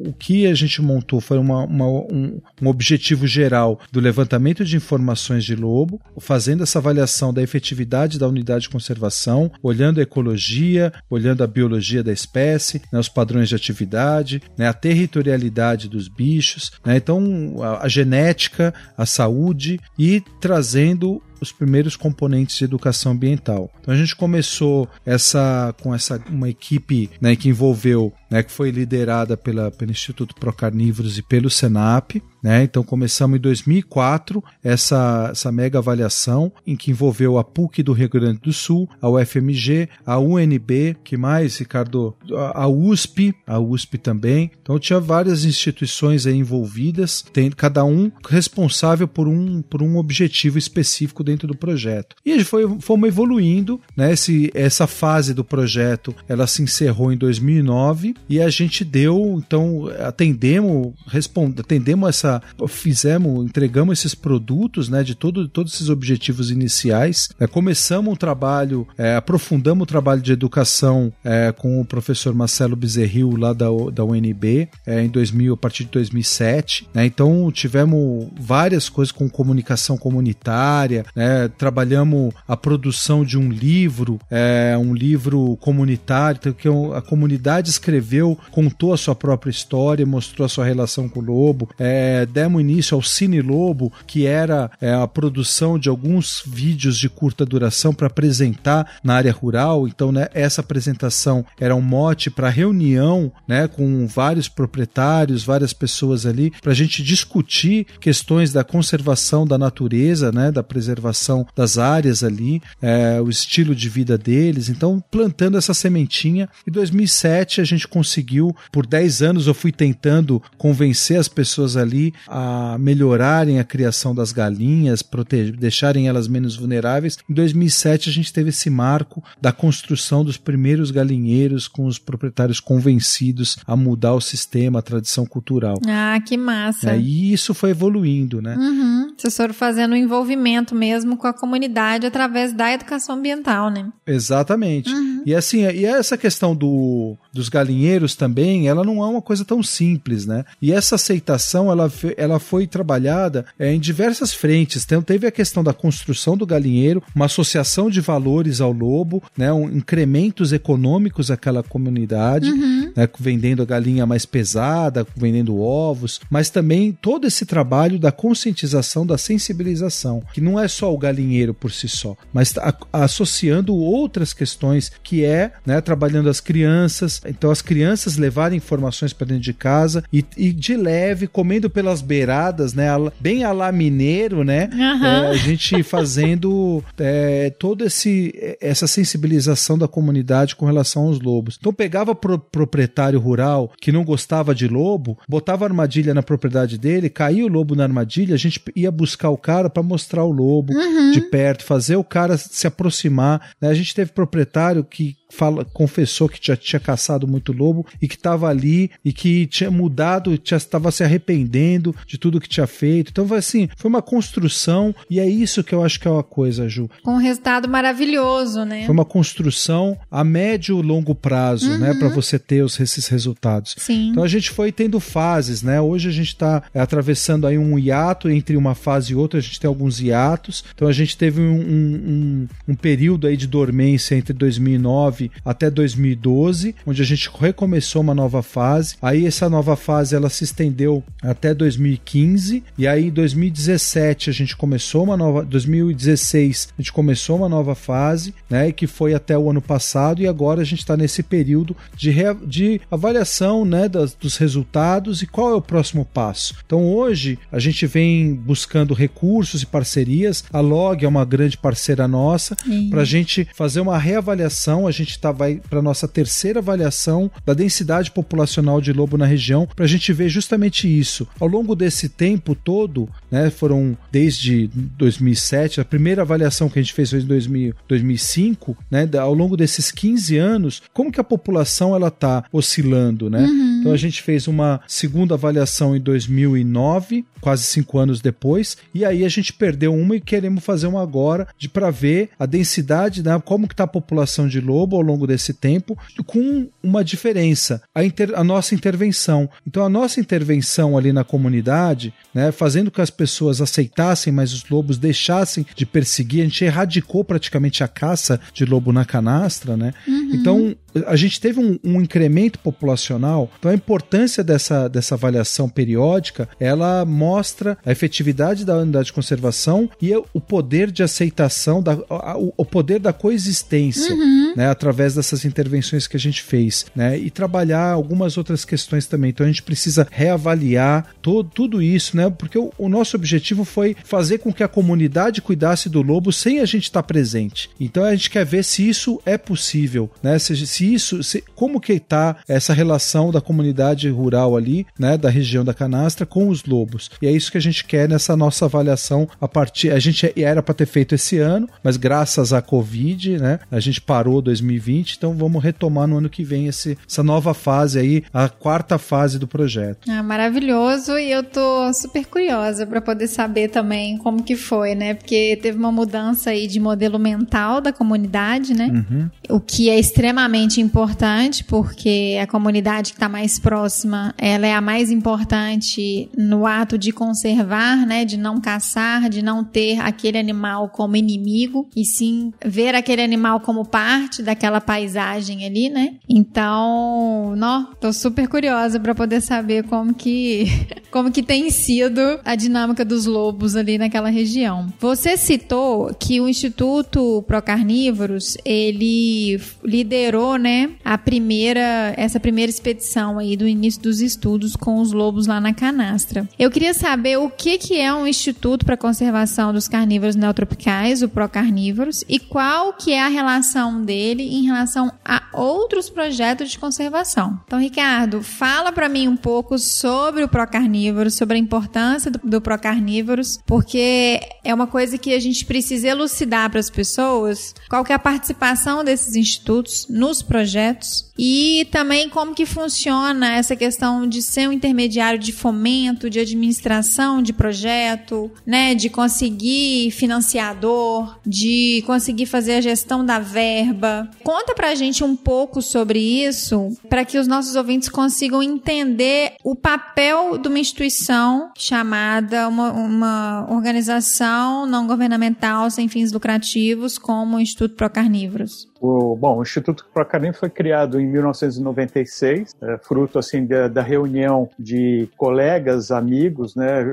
o 0.05 0.13
que 0.13 0.45
a 0.47 0.53
gente 0.53 0.81
montou 0.81 1.21
foi 1.21 1.37
uma, 1.37 1.63
uma, 1.65 1.87
um, 1.87 2.39
um, 2.61 2.67
objetivo 2.67 3.25
geral 3.25 3.79
do 3.91 3.99
levantamento 3.99 4.63
de 4.65 4.75
informações 4.75 5.43
de 5.45 5.55
lobo, 5.55 5.99
fazendo 6.19 6.63
essa 6.63 6.79
avaliação 6.79 7.33
da 7.33 7.41
efetividade 7.41 8.19
da 8.19 8.27
unidade 8.27 8.63
de 8.63 8.69
conservação, 8.69 9.51
olhando 9.61 9.99
a 9.99 10.03
ecologia, 10.03 10.93
olhando 11.09 11.43
a 11.43 11.47
biologia 11.47 12.03
da 12.03 12.11
espécie, 12.11 12.81
né, 12.91 12.99
os 12.99 13.09
padrões 13.09 13.49
de 13.49 13.55
atividade, 13.55 14.41
né, 14.57 14.67
a 14.67 14.73
territorialidade 14.73 15.89
dos 15.89 16.07
bichos, 16.07 16.71
né, 16.85 16.97
então 16.97 17.55
a, 17.61 17.85
a 17.85 17.87
genética, 17.87 18.73
a 18.97 19.05
saúde 19.05 19.79
e 19.97 20.21
trazendo 20.41 21.21
os 21.41 21.51
primeiros 21.51 21.95
componentes 21.95 22.57
de 22.57 22.63
educação 22.63 23.11
ambiental. 23.11 23.71
Então 23.79 23.93
a 23.93 23.97
gente 23.97 24.15
começou 24.15 24.87
essa 25.05 25.73
com 25.81 25.93
essa 25.93 26.21
uma 26.29 26.49
equipe 26.49 27.09
né, 27.21 27.35
que 27.35 27.49
envolveu, 27.49 28.13
né, 28.29 28.43
que 28.43 28.51
foi 28.51 28.71
liderada 28.71 29.37
pela, 29.37 29.71
pelo 29.71 29.91
Instituto 29.91 30.35
Procarnívoros 30.35 31.17
e 31.17 31.21
pelo 31.21 31.49
Senap, 31.49 32.21
né? 32.41 32.63
Então 32.63 32.83
começamos 32.83 33.37
em 33.37 33.41
2004 33.41 34.43
essa, 34.63 35.29
essa 35.31 35.51
mega 35.51 35.79
avaliação 35.79 36.51
em 36.65 36.75
que 36.75 36.91
envolveu 36.91 37.37
a 37.37 37.43
PUC 37.43 37.83
do 37.83 37.93
Rio 37.93 38.09
Grande 38.09 38.39
do 38.39 38.53
Sul, 38.53 38.89
a 39.01 39.09
UFMG, 39.09 39.89
a 40.05 40.19
UNB, 40.19 40.97
que 41.03 41.17
mais, 41.17 41.57
Ricardo? 41.57 42.15
A 42.53 42.67
USP, 42.67 43.33
a 43.45 43.59
USP 43.59 43.97
também. 43.97 44.51
Então 44.61 44.79
tinha 44.79 44.99
várias 44.99 45.45
instituições 45.45 46.25
envolvidas, 46.25 47.21
tem 47.33 47.49
cada 47.49 47.83
um 47.83 48.11
responsável 48.29 49.07
por 49.07 49.27
um, 49.27 49.61
por 49.61 49.81
um 49.81 49.97
objetivo 49.97 50.57
específico 50.57 51.23
dentro 51.23 51.47
do 51.47 51.55
projeto. 51.55 52.15
E 52.25 52.43
foi 52.43 52.67
fomos 52.79 53.07
evoluindo, 53.07 53.79
né? 53.95 54.13
Esse, 54.13 54.51
essa 54.53 54.87
fase 54.87 55.33
do 55.33 55.43
projeto, 55.43 56.15
ela 56.27 56.47
se 56.47 56.61
encerrou 56.61 57.11
em 57.11 57.17
2009 57.17 58.15
e 58.29 58.39
a 58.41 58.49
gente 58.49 58.83
deu, 58.83 59.35
então 59.37 59.89
atendemos, 59.99 60.93
respond, 61.07 61.59
atendemos 61.59 62.09
essa 62.09 62.26
fizemos, 62.67 63.45
entregamos 63.45 63.99
esses 63.99 64.15
produtos, 64.15 64.89
né, 64.89 65.03
de 65.03 65.15
todo, 65.15 65.47
todos 65.47 65.73
esses 65.73 65.89
objetivos 65.89 66.51
iniciais. 66.51 67.29
É, 67.39 67.47
começamos 67.47 68.13
um 68.13 68.15
trabalho, 68.15 68.87
é, 68.97 69.15
aprofundamos 69.15 69.83
o 69.83 69.85
trabalho 69.85 70.21
de 70.21 70.31
educação 70.31 71.11
é, 71.23 71.51
com 71.51 71.81
o 71.81 71.85
professor 71.85 72.33
Marcelo 72.33 72.75
Bezerril 72.75 73.35
lá 73.35 73.53
da, 73.53 73.67
da 73.93 74.03
UNB 74.03 74.69
é, 74.85 75.01
em 75.01 75.09
2000, 75.09 75.53
a 75.53 75.57
partir 75.57 75.85
de 75.85 75.91
2007. 75.91 76.87
Né, 76.93 77.05
então 77.05 77.51
tivemos 77.51 78.27
várias 78.39 78.89
coisas 78.89 79.11
com 79.11 79.29
comunicação 79.29 79.97
comunitária, 79.97 81.05
né, 81.15 81.49
trabalhamos 81.57 82.33
a 82.47 82.55
produção 82.55 83.23
de 83.23 83.37
um 83.37 83.49
livro, 83.49 84.19
é, 84.29 84.75
um 84.79 84.93
livro 84.93 85.57
comunitário 85.61 86.37
então, 86.39 86.53
que 86.53 86.67
a 86.95 87.01
comunidade 87.01 87.69
escreveu, 87.69 88.37
contou 88.51 88.93
a 88.93 88.97
sua 88.97 89.15
própria 89.15 89.51
história, 89.51 90.05
mostrou 90.05 90.45
a 90.45 90.49
sua 90.49 90.65
relação 90.65 91.07
com 91.09 91.19
o 91.19 91.23
lobo. 91.23 91.69
É, 91.79 92.16
é, 92.17 92.25
demos 92.25 92.61
início 92.61 92.95
ao 92.95 93.01
Cine 93.01 93.41
Lobo, 93.41 93.91
que 94.05 94.25
era 94.25 94.69
é, 94.81 94.93
a 94.93 95.07
produção 95.07 95.77
de 95.77 95.89
alguns 95.89 96.43
vídeos 96.45 96.97
de 96.97 97.09
curta 97.09 97.45
duração 97.45 97.93
para 97.93 98.07
apresentar 98.07 98.97
na 99.03 99.15
área 99.15 99.31
rural. 99.31 99.87
Então, 99.87 100.11
né, 100.11 100.27
essa 100.33 100.61
apresentação 100.61 101.45
era 101.59 101.75
um 101.75 101.81
mote 101.81 102.29
para 102.29 102.49
reunião 102.49 103.31
né, 103.47 103.67
com 103.67 104.07
vários 104.07 104.47
proprietários, 104.47 105.43
várias 105.43 105.73
pessoas 105.73 106.25
ali, 106.25 106.51
para 106.61 106.71
a 106.71 106.75
gente 106.75 107.03
discutir 107.03 107.85
questões 107.99 108.51
da 108.51 108.63
conservação 108.63 109.45
da 109.45 109.57
natureza, 109.57 110.31
né, 110.31 110.51
da 110.51 110.63
preservação 110.63 111.45
das 111.55 111.77
áreas 111.77 112.23
ali, 112.23 112.61
é, 112.81 113.21
o 113.21 113.29
estilo 113.29 113.75
de 113.75 113.89
vida 113.89 114.17
deles. 114.17 114.69
Então, 114.69 115.03
plantando 115.11 115.57
essa 115.57 115.73
sementinha. 115.73 116.49
Em 116.67 116.71
2007, 116.71 117.61
a 117.61 117.63
gente 117.63 117.87
conseguiu, 117.87 118.55
por 118.71 118.85
10 118.85 119.21
anos, 119.21 119.47
eu 119.47 119.53
fui 119.53 119.71
tentando 119.71 120.41
convencer 120.57 121.19
as 121.19 121.27
pessoas 121.27 121.77
ali 121.77 122.06
a 122.27 122.77
melhorarem 122.79 123.59
a 123.59 123.63
criação 123.63 124.13
das 124.13 124.31
galinhas, 124.31 125.01
proteger, 125.01 125.55
deixarem 125.55 126.07
elas 126.07 126.27
menos 126.27 126.55
vulneráveis. 126.55 127.17
Em 127.29 127.33
2007, 127.33 128.09
a 128.09 128.13
gente 128.13 128.33
teve 128.33 128.49
esse 128.49 128.69
marco 128.69 129.23
da 129.41 129.51
construção 129.51 130.23
dos 130.23 130.37
primeiros 130.37 130.91
galinheiros 130.91 131.67
com 131.67 131.85
os 131.85 131.99
proprietários 131.99 132.59
convencidos 132.59 133.57
a 133.65 133.75
mudar 133.75 134.13
o 134.13 134.21
sistema, 134.21 134.79
a 134.79 134.81
tradição 134.81 135.25
cultural. 135.25 135.79
Ah, 135.87 136.19
que 136.25 136.37
massa. 136.37 136.91
É, 136.91 136.99
e 136.99 137.33
isso 137.33 137.53
foi 137.53 137.71
evoluindo, 137.71 138.41
né? 138.41 138.55
Uhum. 138.55 139.13
Vocês 139.17 139.35
foram 139.35 139.53
fazendo 139.53 139.93
um 139.93 139.97
envolvimento 139.97 140.75
mesmo 140.75 141.17
com 141.17 141.27
a 141.27 141.33
comunidade 141.33 142.05
através 142.05 142.53
da 142.53 142.71
educação 142.71 143.15
ambiental, 143.15 143.69
né? 143.69 143.91
Exatamente. 144.05 144.93
Uhum. 144.93 145.23
E 145.25 145.33
assim, 145.33 145.61
e 145.61 145.85
essa 145.85 146.17
questão 146.17 146.55
do, 146.55 147.17
dos 147.33 147.49
galinheiros 147.49 148.15
também, 148.15 148.67
ela 148.67 148.83
não 148.83 149.03
é 149.03 149.07
uma 149.07 149.21
coisa 149.21 149.43
tão 149.43 149.61
simples, 149.61 150.25
né? 150.25 150.45
E 150.61 150.71
essa 150.71 150.95
aceitação, 150.95 151.71
ela, 151.71 151.89
ela 152.15 152.39
foi 152.39 152.67
trabalhada 152.67 153.45
é, 153.57 153.73
em 153.73 153.79
diversas 153.79 154.33
frentes. 154.33 154.83
Então, 154.83 155.01
teve 155.01 155.27
a 155.27 155.31
questão 155.31 155.63
da 155.63 155.73
construção 155.73 156.37
do 156.37 156.45
galinheiro, 156.45 157.03
uma 157.15 157.25
associação 157.25 157.89
de 157.89 158.01
valores 158.01 158.61
ao 158.61 158.71
lobo, 158.71 159.23
né? 159.37 159.51
Um, 159.51 159.77
incrementos 159.77 160.53
econômicos 160.53 161.31
àquela 161.31 161.63
comunidade, 161.63 162.49
uhum. 162.49 162.91
né? 162.95 163.07
vendendo 163.19 163.61
a 163.61 163.65
galinha 163.65 164.05
mais 164.05 164.25
pesada, 164.25 165.05
vendendo 165.15 165.59
ovos, 165.59 166.19
mas 166.29 166.49
também 166.49 166.91
todo 166.91 167.25
esse 167.25 167.45
trabalho 167.45 167.99
da 167.99 168.11
conscientização, 168.11 169.05
da 169.05 169.17
sensibilização, 169.17 170.23
que 170.33 170.41
não 170.41 170.59
é 170.59 170.67
só 170.67 170.93
o 170.93 170.97
galinheiro 170.97 171.53
por 171.53 171.71
si 171.71 171.87
só, 171.87 172.15
mas 172.33 172.57
a, 172.57 172.73
associando 172.93 173.75
outras 173.75 174.33
questões 174.33 174.91
que 175.03 175.23
é, 175.23 175.51
né, 175.65 175.81
trabalhando 175.81 176.29
as 176.29 176.39
crianças, 176.39 177.21
então 177.25 177.51
as 177.51 177.61
crianças 177.61 178.17
levarem 178.17 178.57
informações 178.57 179.13
para 179.13 179.27
dentro 179.27 179.43
de 179.43 179.53
casa 179.53 180.03
e, 180.11 180.23
e, 180.35 180.51
de 180.51 180.75
leve, 180.75 181.27
comendo 181.27 181.69
pelas 181.87 182.01
beiradas, 182.01 182.73
né, 182.73 182.87
bem 183.17 183.45
a 183.45 183.53
lá 183.53 183.71
mineiro, 183.71 184.43
né, 184.43 184.69
uhum. 184.73 185.05
é, 185.05 185.27
a 185.27 185.33
gente 185.35 185.81
fazendo 185.83 186.83
é, 186.97 187.49
toda 187.51 187.85
esse, 187.85 188.57
essa 188.59 188.85
sensibilização 188.87 189.77
da 189.77 189.87
comunidade 189.87 190.55
com 190.55 190.65
relação 190.65 191.03
aos 191.03 191.21
lobos. 191.21 191.57
Então 191.57 191.71
pegava 191.71 192.13
pro 192.13 192.37
proprietário 192.37 193.19
rural 193.19 193.71
que 193.79 193.91
não 193.91 194.03
gostava 194.03 194.53
de 194.53 194.67
lobo, 194.67 195.17
botava 195.29 195.63
armadilha 195.63 196.13
na 196.13 196.21
propriedade 196.21 196.77
dele, 196.77 197.09
caía 197.09 197.45
o 197.45 197.49
lobo 197.49 197.73
na 197.73 197.83
armadilha, 197.83 198.35
a 198.35 198.37
gente 198.37 198.61
ia 198.75 198.91
buscar 198.91 199.29
o 199.29 199.37
cara 199.37 199.69
para 199.69 199.81
mostrar 199.81 200.25
o 200.25 200.31
lobo 200.31 200.73
uhum. 200.73 201.11
de 201.11 201.21
perto, 201.21 201.63
fazer 201.63 201.95
o 201.95 202.03
cara 202.03 202.37
se 202.37 202.67
aproximar. 202.67 203.51
Né? 203.61 203.69
A 203.69 203.73
gente 203.73 203.95
teve 203.95 204.11
proprietário 204.11 204.83
que 204.83 205.15
fala, 205.29 205.65
confessou 205.65 206.29
que 206.29 206.39
já 206.41 206.55
tinha 206.55 206.79
caçado 206.79 207.27
muito 207.27 207.51
lobo 207.51 207.85
e 208.01 208.07
que 208.07 208.15
estava 208.15 208.47
ali 208.47 208.89
e 209.03 209.11
que 209.11 209.45
tinha 209.47 209.69
mudado, 209.69 210.33
estava 210.33 210.91
se 210.91 211.03
arrependendo 211.03 211.95
de 212.05 212.17
tudo 212.17 212.39
que 212.39 212.47
tinha 212.47 212.67
feito. 212.67 213.09
Então 213.11 213.27
foi 213.27 213.37
assim, 213.37 213.69
foi 213.75 213.89
uma 213.89 214.01
construção 214.01 214.95
e 215.09 215.19
é 215.19 215.27
isso 215.27 215.63
que 215.63 215.73
eu 215.73 215.83
acho 215.83 215.99
que 215.99 216.07
é 216.07 216.11
uma 216.11 216.23
coisa, 216.23 216.67
Ju. 216.69 216.89
Com 217.03 217.15
um 217.15 217.17
resultado 217.17 217.67
maravilhoso, 217.67 218.63
né? 218.63 218.85
Foi 218.85 218.93
uma 218.93 219.05
construção 219.05 219.97
a 220.09 220.23
médio 220.23 220.79
e 220.79 220.81
longo 220.81 221.13
prazo, 221.13 221.67
né, 221.67 221.73
uhum. 221.73 221.79
né, 221.79 221.93
para 221.99 222.09
você 222.09 222.39
ter 222.39 222.63
os, 222.63 222.79
esses 222.79 223.07
resultados. 223.07 223.75
Sim. 223.77 224.09
Então 224.09 224.23
a 224.23 224.27
gente 224.27 224.49
foi 224.49 224.71
tendo 224.71 224.99
fases, 224.99 225.61
né? 225.61 225.81
Hoje 225.81 226.07
a 226.07 226.11
gente 226.11 226.27
está 226.27 226.63
é, 226.73 226.79
atravessando 226.79 227.47
aí 227.47 227.57
um 227.57 227.77
hiato 227.77 228.29
entre 228.29 228.55
uma 228.55 228.75
fase 228.75 229.11
e 229.11 229.15
outra, 229.15 229.39
a 229.39 229.41
gente 229.41 229.59
tem 229.59 229.67
alguns 229.67 229.99
hiatos. 229.99 230.63
Então 230.73 230.87
a 230.87 230.93
gente 230.93 231.17
teve 231.17 231.41
um, 231.41 231.59
um, 231.59 232.47
um 232.69 232.75
período 232.75 233.27
aí 233.27 233.35
de 233.35 233.47
dormência 233.47 234.15
entre 234.15 234.33
2009 234.33 235.16
2009 235.17 235.31
até 235.43 235.69
2012, 235.69 236.75
onde 236.85 237.01
a 237.01 237.05
gente 237.05 237.29
recomeçou 237.39 238.01
uma 238.01 238.13
nova 238.13 238.43
fase. 238.43 238.95
Aí 239.01 239.25
essa 239.25 239.49
nova 239.49 239.75
fase 239.75 240.15
ela 240.15 240.29
se 240.29 240.43
estendeu 240.43 241.03
até 241.21 241.53
2015 241.53 242.63
e 242.77 242.87
aí 242.87 243.07
em 243.07 243.11
2017 243.11 244.29
a 244.29 244.33
gente 244.33 244.55
começou 244.55 245.03
uma 245.03 245.17
nova 245.17 245.43
2016 245.43 246.69
a 246.77 246.81
gente 246.81 246.93
começou 246.93 247.37
uma 247.37 247.49
nova 247.49 247.73
fase, 247.73 248.33
né, 248.49 248.71
que 248.71 248.85
foi 248.85 249.13
até 249.13 249.37
o 249.37 249.49
ano 249.49 249.61
passado 249.61 250.21
e 250.21 250.27
agora 250.27 250.61
a 250.61 250.63
gente 250.63 250.79
está 250.79 250.95
nesse 250.95 251.23
período 251.23 251.75
de, 251.95 252.13
de 252.45 252.81
avaliação, 252.91 253.65
né, 253.65 253.89
das, 253.89 254.13
dos 254.13 254.37
resultados 254.37 255.21
e 255.21 255.27
qual 255.27 255.51
é 255.51 255.55
o 255.55 255.61
próximo 255.61 256.05
passo. 256.05 256.55
Então 256.65 256.85
hoje 256.85 257.39
a 257.51 257.59
gente 257.59 257.87
vem 257.87 258.33
buscando 258.35 258.93
recursos 258.93 259.63
e 259.63 259.65
parcerias. 259.65 260.43
A 260.51 260.59
Log 260.59 261.03
é 261.03 261.07
uma 261.07 261.25
grande 261.25 261.57
parceira 261.57 262.07
nossa 262.07 262.55
para 262.89 263.01
a 263.01 263.05
gente 263.05 263.47
fazer 263.55 263.79
uma 263.79 263.97
reavaliação. 263.97 264.87
A 264.87 264.91
gente 264.91 265.06
gente 265.07 265.19
tá, 265.19 265.31
vai 265.31 265.61
para 265.69 265.81
nossa 265.81 266.07
terceira 266.07 266.59
avaliação 266.59 267.31
da 267.45 267.53
densidade 267.53 268.11
populacional 268.11 268.81
de 268.81 268.91
lobo 268.91 269.17
na 269.17 269.25
região, 269.25 269.67
para 269.75 269.85
a 269.85 269.87
gente 269.87 270.11
ver 270.11 270.29
justamente 270.29 270.87
isso. 270.87 271.27
Ao 271.39 271.47
longo 271.47 271.75
desse 271.75 272.09
tempo 272.09 272.53
todo, 272.53 273.09
né, 273.31 273.49
foram 273.49 273.97
desde 274.11 274.69
2007, 274.97 275.81
a 275.81 275.85
primeira 275.85 276.21
avaliação 276.21 276.69
que 276.69 276.79
a 276.79 276.81
gente 276.81 276.93
fez 276.93 277.09
foi 277.09 277.21
em 277.21 277.25
2000, 277.25 277.73
2005, 277.87 278.77
né, 278.91 279.09
ao 279.19 279.33
longo 279.33 279.55
desses 279.55 279.91
15 279.91 280.37
anos, 280.37 280.81
como 280.93 281.11
que 281.11 281.19
a 281.19 281.23
população 281.23 281.95
ela 281.95 282.11
tá 282.11 282.43
oscilando, 282.51 283.29
né? 283.29 283.45
Uhum. 283.45 283.79
Então 283.79 283.91
a 283.91 283.97
gente 283.97 284.21
fez 284.21 284.47
uma 284.47 284.81
segunda 284.87 285.35
avaliação 285.35 285.95
em 285.95 286.01
2009, 286.01 287.25
quase 287.41 287.63
cinco 287.63 287.97
anos 287.97 288.21
depois, 288.21 288.77
e 288.93 289.05
aí 289.05 289.23
a 289.23 289.29
gente 289.29 289.53
perdeu 289.53 289.93
uma 289.93 290.15
e 290.15 290.21
queremos 290.21 290.63
fazer 290.63 290.87
uma 290.87 291.01
agora 291.01 291.47
de 291.57 291.69
para 291.69 291.89
ver 291.89 292.29
a 292.39 292.45
densidade, 292.45 293.23
né, 293.23 293.41
como 293.43 293.67
que 293.67 293.75
tá 293.75 293.83
a 293.83 293.87
população 293.87 294.47
de 294.47 294.59
lobo 294.59 294.95
ao 294.95 295.01
longo 295.01 295.27
desse 295.27 295.53
tempo, 295.53 295.97
com 296.25 296.67
uma 296.81 297.03
diferença, 297.03 297.81
a, 297.93 298.03
inter, 298.03 298.31
a 298.35 298.43
nossa 298.43 298.75
intervenção. 298.75 299.49
Então, 299.65 299.83
a 299.83 299.89
nossa 299.89 300.19
intervenção 300.19 300.97
ali 300.97 301.11
na 301.13 301.23
comunidade, 301.23 302.13
né, 302.33 302.51
fazendo 302.51 302.91
com 302.91 302.95
que 302.95 303.01
as 303.01 303.09
pessoas 303.09 303.61
aceitassem, 303.61 304.33
mas 304.33 304.53
os 304.53 304.67
lobos 304.69 304.97
deixassem 304.97 305.65
de 305.75 305.85
perseguir, 305.85 306.41
a 306.41 306.45
gente 306.45 306.65
erradicou 306.65 307.23
praticamente 307.23 307.83
a 307.83 307.87
caça 307.87 308.39
de 308.53 308.65
lobo 308.65 308.91
na 308.91 309.05
canastra, 309.05 309.77
né? 309.77 309.93
Uhum. 310.07 310.31
Então, 310.33 310.75
a 311.05 311.15
gente 311.15 311.39
teve 311.39 311.59
um, 311.59 311.77
um, 311.83 312.01
incremento 312.01 312.59
populacional, 312.59 313.51
então 313.59 313.71
a 313.71 313.75
importância 313.75 314.43
dessa, 314.43 314.87
dessa 314.87 315.15
avaliação 315.15 315.69
periódica, 315.69 316.47
ela 316.59 317.05
mostra 317.05 317.77
a 317.85 317.91
efetividade 317.91 318.65
da 318.65 318.77
unidade 318.77 319.07
de 319.07 319.13
conservação 319.13 319.89
e 320.01 320.15
o 320.15 320.41
poder 320.41 320.91
de 320.91 321.03
aceitação, 321.03 321.81
da, 321.81 321.97
o, 322.35 322.65
poder 322.65 322.99
da 322.99 323.13
coexistência, 323.13 324.13
uhum. 324.13 324.53
né, 324.55 324.69
através 324.69 325.15
dessas 325.15 325.45
intervenções 325.45 326.07
que 326.07 326.17
a 326.17 326.19
gente 326.19 326.41
fez, 326.41 326.85
né, 326.95 327.17
e 327.17 327.29
trabalhar 327.29 327.91
algumas 327.91 328.37
outras 328.37 328.63
questões 328.63 329.05
também. 329.05 329.29
Então 329.29 329.45
a 329.45 329.49
gente 329.49 329.63
precisa 329.63 330.07
reavaliar 330.09 331.07
todo, 331.21 331.49
tudo 331.53 331.81
isso, 331.81 332.15
né, 332.15 332.29
porque 332.29 332.57
o, 332.57 332.71
o 332.77 332.89
nosso 332.89 333.15
objetivo 333.15 333.65
foi 333.65 333.95
fazer 334.03 334.39
com 334.39 334.53
que 334.53 334.63
a 334.63 334.67
comunidade 334.67 335.41
cuidasse 335.41 335.89
do 335.89 336.01
lobo 336.01 336.31
sem 336.31 336.59
a 336.59 336.65
gente 336.65 336.83
estar 336.83 337.03
presente. 337.03 337.69
Então 337.79 338.03
a 338.03 338.15
gente 338.15 338.29
quer 338.29 338.45
ver 338.45 338.63
se 338.63 338.87
isso 338.87 339.21
é 339.25 339.37
possível, 339.37 340.09
né, 340.21 340.37
se, 340.39 340.55
se 340.67 340.86
isso, 340.93 341.23
se, 341.23 341.43
como 341.55 341.79
que 341.79 341.93
está 341.93 342.37
essa 342.47 342.73
relação 342.73 343.31
da 343.31 343.41
comunidade 343.41 344.09
rural 344.09 344.55
ali, 344.55 344.85
né, 344.99 345.17
da 345.17 345.29
região 345.29 345.63
da 345.63 345.73
canastra 345.73 346.25
com 346.25 346.49
os 346.49 346.63
lobos. 346.65 347.09
E 347.21 347.27
é 347.27 347.31
isso 347.31 347.51
que 347.51 347.57
a 347.57 347.61
gente 347.61 347.85
quer 347.85 348.07
nessa 348.07 348.35
nossa 348.35 348.65
avaliação 348.65 349.27
a 349.39 349.47
partir, 349.47 349.91
a 349.91 349.99
gente 349.99 350.31
era 350.35 350.61
para 350.61 350.73
ter 350.73 350.85
feito 350.85 351.15
esse 351.15 351.37
ano, 351.37 351.67
mas 351.83 351.97
graças 351.97 352.53
à 352.53 352.61
Covid, 352.61 353.37
né, 353.37 353.59
a 353.71 353.79
gente 353.79 354.01
parou 354.01 354.41
2020, 354.41 355.15
então 355.15 355.33
vamos 355.33 355.63
retomar 355.63 356.07
no 356.07 356.17
ano 356.17 356.29
que 356.29 356.43
vem 356.43 356.67
esse, 356.67 356.97
essa 357.09 357.23
nova 357.23 357.53
fase 357.53 357.99
aí, 357.99 358.23
a 358.33 358.49
quarta 358.49 358.97
fase 358.97 359.39
do 359.39 359.47
projeto. 359.47 360.09
Ah, 360.09 360.23
maravilhoso 360.23 361.17
e 361.17 361.31
eu 361.31 361.43
tô 361.43 361.91
super 361.93 362.25
curiosa 362.25 362.85
para 362.85 363.01
poder 363.01 363.27
saber 363.27 363.69
também 363.69 364.17
como 364.17 364.43
que 364.43 364.55
foi, 364.55 364.95
né? 364.95 365.13
Porque 365.13 365.57
teve 365.61 365.77
uma 365.77 365.91
mudança 365.91 366.51
aí 366.51 366.67
de 366.67 366.79
modelo 366.79 367.17
mental 367.17 367.81
da 367.81 367.91
comunidade, 367.91 368.73
né? 368.73 368.87
Uhum. 368.87 369.29
O 369.49 369.59
que 369.59 369.89
é 369.89 369.99
extremamente 369.99 370.76
importante, 370.81 371.63
porque 371.63 372.37
a 372.41 372.47
comunidade 372.47 373.11
que 373.11 373.17
está 373.17 373.29
mais 373.29 373.59
próxima, 373.59 374.33
ela 374.37 374.65
é 374.67 374.73
a 374.73 374.81
mais 374.81 375.11
importante 375.11 376.29
no 376.37 376.65
ato 376.65 376.97
de 376.97 377.11
conservar, 377.11 378.05
né, 378.05 378.25
de 378.25 378.37
não 378.37 378.59
caçar, 378.59 379.29
de 379.29 379.41
não 379.41 379.63
ter 379.63 379.99
aquele 379.99 380.37
animal 380.37 380.89
como 380.89 381.15
inimigo, 381.15 381.87
e 381.95 382.05
sim 382.05 382.51
ver 382.63 382.95
aquele 382.95 383.21
animal 383.21 383.59
como 383.59 383.85
parte 383.85 384.41
daquela 384.41 384.81
paisagem 384.81 385.65
ali, 385.65 385.89
né? 385.89 386.15
Então, 386.29 387.55
não, 387.55 387.93
tô 387.95 388.11
super 388.13 388.47
curiosa 388.47 388.99
para 388.99 389.15
poder 389.15 389.41
saber 389.41 389.83
como 389.83 390.13
que 390.13 390.65
como 391.11 391.31
que 391.31 391.41
tem 391.41 391.69
sido 391.69 392.21
a 392.43 392.55
dinâmica 392.55 393.03
dos 393.03 393.25
lobos 393.25 393.75
ali 393.75 393.97
naquela 393.97 394.29
região. 394.29 394.87
Você 394.99 395.37
citou 395.37 396.13
que 396.19 396.39
o 396.39 396.47
Instituto 396.47 397.43
Procarnívoros, 397.47 398.57
ele 398.65 399.59
liderou, 399.83 400.56
né, 400.57 400.91
a 401.03 401.17
primeira, 401.17 402.13
essa 402.17 402.39
primeira 402.39 402.69
expedição 402.69 403.39
aí 403.39 403.55
do 403.55 403.67
início 403.67 404.01
dos 404.01 404.21
estudos 404.21 404.75
com 404.75 404.99
os 404.99 405.11
lobos 405.11 405.47
lá 405.47 405.59
na 405.59 405.73
canastra. 405.73 406.47
Eu 406.57 406.71
queria 406.71 406.93
saber 406.93 407.37
o 407.37 407.49
que 407.49 407.77
que 407.77 407.99
é 407.99 408.13
um 408.13 408.27
Instituto 408.27 408.85
para 408.85 408.97
Conservação 408.97 409.73
dos 409.73 409.87
Carnívoros 409.87 410.35
Neotropicais, 410.35 411.21
o 411.21 411.29
Procarnívoros, 411.29 412.23
e 412.27 412.39
qual 412.39 412.93
que 412.93 413.11
é 413.11 413.21
a 413.21 413.27
relação 413.27 414.03
dele 414.03 414.43
em 414.43 414.65
relação 414.65 415.11
a 415.23 415.43
outros 415.53 416.09
projetos 416.09 416.71
de 416.71 416.79
conservação. 416.79 417.59
Então, 417.65 417.79
Ricardo, 417.79 418.43
fala 418.43 418.91
para 418.91 419.09
mim 419.09 419.27
um 419.27 419.37
pouco 419.37 419.77
sobre 419.77 420.43
o 420.43 420.47
Procarnívoros, 420.47 421.35
sobre 421.35 421.57
a 421.57 421.59
importância 421.59 422.31
do, 422.31 422.39
do 422.43 422.61
Procarnívoros, 422.61 423.59
porque 423.65 424.39
é 424.63 424.73
uma 424.73 424.87
coisa 424.87 425.17
que 425.17 425.33
a 425.33 425.39
gente 425.39 425.65
precisa 425.65 426.07
elucidar 426.07 426.69
para 426.69 426.79
as 426.79 426.89
pessoas 426.89 427.73
qual 427.89 428.03
que 428.03 428.11
é 428.11 428.15
a 428.15 428.19
participação 428.19 429.03
desses 429.03 429.35
institutos 429.35 430.07
nos 430.09 430.41
projetos 430.47 431.27
e 431.37 431.87
também 431.91 432.29
como 432.29 432.55
que 432.55 432.65
funciona 432.65 433.53
essa 433.53 433.75
questão 433.75 434.27
de 434.27 434.41
ser 434.41 434.67
um 434.67 434.71
intermediário 434.71 435.37
de 435.37 435.51
fomento, 435.51 436.29
de 436.29 436.39
administração 436.39 437.41
de 437.41 437.53
projeto, 437.53 438.51
né, 438.65 438.95
de 438.95 439.09
conseguir 439.09 440.11
financiador, 440.11 441.39
de 441.45 442.03
conseguir 442.05 442.45
fazer 442.45 442.75
a 442.75 442.81
gestão 442.81 443.23
da 443.23 443.39
verba. 443.39 444.29
Conta 444.43 444.73
pra 444.73 444.95
gente 444.95 445.23
um 445.23 445.35
pouco 445.35 445.81
sobre 445.81 446.19
isso, 446.19 446.97
para 447.09 447.23
que 447.23 447.37
os 447.37 447.47
nossos 447.47 447.75
ouvintes 447.75 448.09
consigam 448.09 448.63
entender 448.63 449.53
o 449.63 449.75
papel 449.75 450.57
de 450.57 450.67
uma 450.67 450.79
instituição 450.79 451.71
chamada 451.77 452.67
uma, 452.67 452.91
uma 452.91 453.67
organização 453.69 454.85
não 454.85 455.05
governamental 455.05 455.89
sem 455.91 456.07
fins 456.07 456.31
lucrativos 456.31 457.17
como 457.17 457.57
o 457.57 457.59
Instituto 457.59 457.95
Procarnívoros. 457.95 458.87
O, 458.99 459.35
bom, 459.35 459.59
o 459.59 459.61
Instituto 459.61 460.05
Procarim 460.13 460.53
foi 460.53 460.69
criado 460.69 461.19
em 461.19 461.27
1996, 461.27 462.75
é, 462.81 462.97
fruto 462.97 463.37
assim 463.37 463.65
da, 463.65 463.87
da, 463.87 464.01
reunião 464.01 464.69
de 464.77 465.29
colegas, 465.37 466.11
amigos, 466.11 466.75
né, 466.75 467.05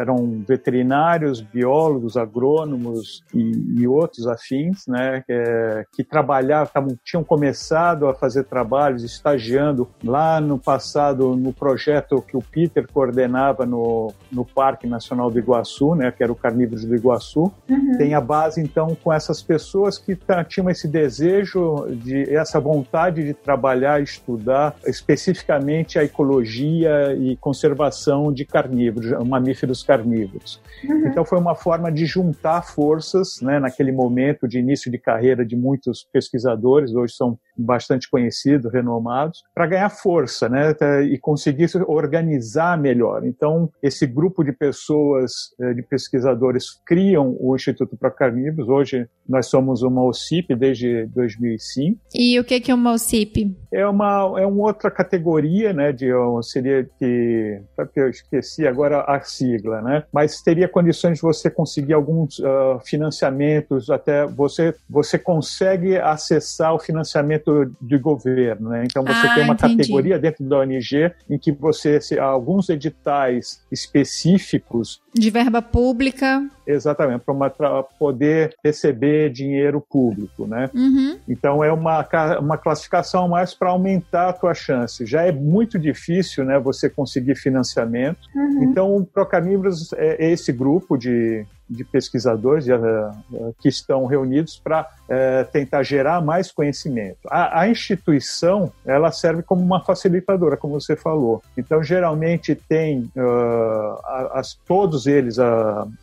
eram 0.00 0.42
veterinários, 0.46 1.40
biólogos, 1.40 2.16
agrônomos 2.16 3.22
e, 3.34 3.80
e 3.80 3.86
outros 3.86 4.26
afins, 4.26 4.86
né, 4.86 5.22
que, 5.26 5.86
que 5.92 6.04
trabalhavam, 6.04 6.72
tavam, 6.72 6.98
tinham 7.04 7.22
começado 7.22 8.06
a 8.06 8.14
fazer 8.14 8.44
trabalhos, 8.44 9.04
estagiando 9.04 9.88
lá 10.02 10.40
no 10.40 10.58
passado 10.58 11.36
no 11.36 11.52
projeto 11.52 12.22
que 12.22 12.36
o 12.36 12.42
Peter 12.42 12.86
coordenava 12.92 13.64
no, 13.64 14.12
no 14.30 14.44
Parque 14.44 14.86
Nacional 14.86 15.30
do 15.30 15.38
Iguaçu, 15.38 15.94
né, 15.94 16.10
que 16.10 16.22
era 16.22 16.32
o 16.32 16.36
Carnívoros 16.36 16.84
do 16.84 16.94
Iguaçu. 16.94 17.52
Uhum. 17.68 17.96
Tem 17.96 18.14
a 18.14 18.20
base 18.20 18.60
então 18.60 18.96
com 19.02 19.12
essas 19.12 19.42
pessoas 19.42 19.98
que 19.98 20.18
tinham 20.48 20.71
esse 20.72 20.88
desejo, 20.88 21.86
de 21.90 22.34
essa 22.34 22.58
vontade 22.60 23.24
de 23.24 23.32
trabalhar, 23.32 24.02
estudar 24.02 24.74
especificamente 24.86 25.98
a 25.98 26.04
ecologia 26.04 27.14
e 27.14 27.36
conservação 27.36 28.32
de 28.32 28.44
carnívoros, 28.44 29.10
mamíferos 29.26 29.82
carnívoros. 29.82 30.60
Uhum. 30.84 31.06
Então 31.06 31.24
foi 31.24 31.38
uma 31.38 31.54
forma 31.54 31.90
de 31.90 32.04
juntar 32.06 32.62
forças, 32.62 33.40
né, 33.40 33.58
naquele 33.58 33.92
momento 33.92 34.48
de 34.48 34.58
início 34.58 34.90
de 34.90 34.98
carreira 34.98 35.44
de 35.44 35.56
muitos 35.56 36.06
pesquisadores, 36.12 36.94
hoje 36.94 37.14
são 37.14 37.38
bastante 37.62 38.08
conhecidos, 38.10 38.72
renomados, 38.72 39.42
para 39.54 39.66
ganhar 39.66 39.88
força, 39.90 40.48
né, 40.48 40.74
e 41.04 41.18
conseguir 41.18 41.70
organizar 41.86 42.78
melhor. 42.78 43.24
Então 43.24 43.70
esse 43.82 44.06
grupo 44.06 44.44
de 44.44 44.52
pessoas, 44.52 45.32
eh, 45.60 45.74
de 45.74 45.82
pesquisadores, 45.82 46.80
criam 46.84 47.36
o 47.40 47.54
Instituto 47.54 47.96
para 47.96 48.10
Carnívoros. 48.10 48.68
Hoje 48.68 49.08
nós 49.28 49.46
somos 49.46 49.82
uma 49.82 50.04
OCIP 50.04 50.54
desde 50.54 51.06
2005. 51.06 52.00
E 52.14 52.38
o 52.38 52.44
que 52.44 52.60
que 52.60 52.70
é 52.70 52.74
uma 52.74 52.92
OCIP? 52.92 53.56
É 53.72 53.86
uma 53.86 54.40
é 54.40 54.46
uma 54.46 54.64
outra 54.64 54.90
categoria, 54.90 55.72
né, 55.72 55.92
de 55.92 56.10
seria 56.42 56.88
que 56.98 57.60
eu 57.96 58.08
esqueci 58.08 58.66
agora 58.66 59.02
a 59.02 59.20
sigla, 59.20 59.80
né, 59.80 60.04
mas 60.12 60.40
teria 60.42 60.68
condições 60.68 61.16
de 61.16 61.22
você 61.22 61.50
conseguir 61.50 61.92
alguns 61.92 62.38
uh, 62.38 62.78
financiamentos, 62.84 63.90
até 63.90 64.26
você 64.26 64.74
você 64.88 65.18
consegue 65.18 65.96
acessar 65.96 66.74
o 66.74 66.78
financiamento 66.78 67.51
do 67.80 68.00
governo, 68.00 68.70
né? 68.70 68.84
Então 68.84 69.02
você 69.02 69.26
ah, 69.26 69.34
tem 69.34 69.44
uma 69.44 69.54
entendi. 69.54 69.76
categoria 69.76 70.18
dentro 70.18 70.44
da 70.44 70.58
ONG 70.58 71.12
em 71.28 71.38
que 71.38 71.52
você 71.52 72.00
se, 72.00 72.18
alguns 72.18 72.68
editais 72.68 73.62
específicos 73.70 75.02
de 75.14 75.30
verba 75.30 75.60
pública. 75.60 76.48
Exatamente, 76.66 77.22
para 77.56 77.82
poder 77.82 78.54
receber 78.64 79.30
dinheiro 79.30 79.80
público, 79.80 80.46
né? 80.46 80.70
Uhum. 80.72 81.18
Então 81.28 81.62
é 81.62 81.72
uma, 81.72 82.06
uma 82.40 82.56
classificação 82.56 83.28
mais 83.28 83.52
para 83.52 83.70
aumentar 83.70 84.30
a 84.30 84.32
tua 84.32 84.54
chance. 84.54 85.04
Já 85.04 85.22
é 85.22 85.32
muito 85.32 85.78
difícil, 85.78 86.44
né, 86.44 86.58
você 86.58 86.88
conseguir 86.88 87.34
financiamento. 87.34 88.20
Uhum. 88.34 88.62
Então 88.62 88.96
o 88.96 89.04
Procarnívoros 89.04 89.92
é 89.94 90.30
esse 90.30 90.52
grupo 90.52 90.96
de, 90.96 91.44
de 91.72 91.84
pesquisadores 91.84 92.66
uh, 92.68 93.54
que 93.60 93.68
estão 93.68 94.06
reunidos 94.06 94.60
para 94.62 94.82
uh, 94.82 95.50
tentar 95.50 95.82
gerar 95.82 96.20
mais 96.20 96.52
conhecimento. 96.52 97.18
A, 97.28 97.60
a, 97.60 97.68
instituição 97.68 98.70
ela 98.84 99.10
serve 99.10 99.42
como 99.42 99.62
uma 99.62 99.82
facilitadora, 99.82 100.56
como 100.56 100.78
você 100.78 100.94
falou. 100.94 101.42
Então 101.56 101.82
geralmente 101.82 102.54
tem 102.54 103.10
uh, 103.16 104.32
as, 104.32 104.54
todos 104.66 105.06
eles, 105.06 105.38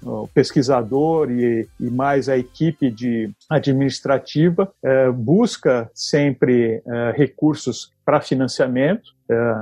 o 0.03 0.27
pesquisador 0.33 1.31
e, 1.31 1.67
e, 1.79 1.89
mais 1.89 2.27
a 2.29 2.37
equipe 2.37 2.89
de 2.89 3.29
administrativa 3.49 4.71
busca 5.13 5.89
sempre 5.93 6.81
recursos 7.15 7.91
para 8.05 8.21
financiamento, 8.21 9.11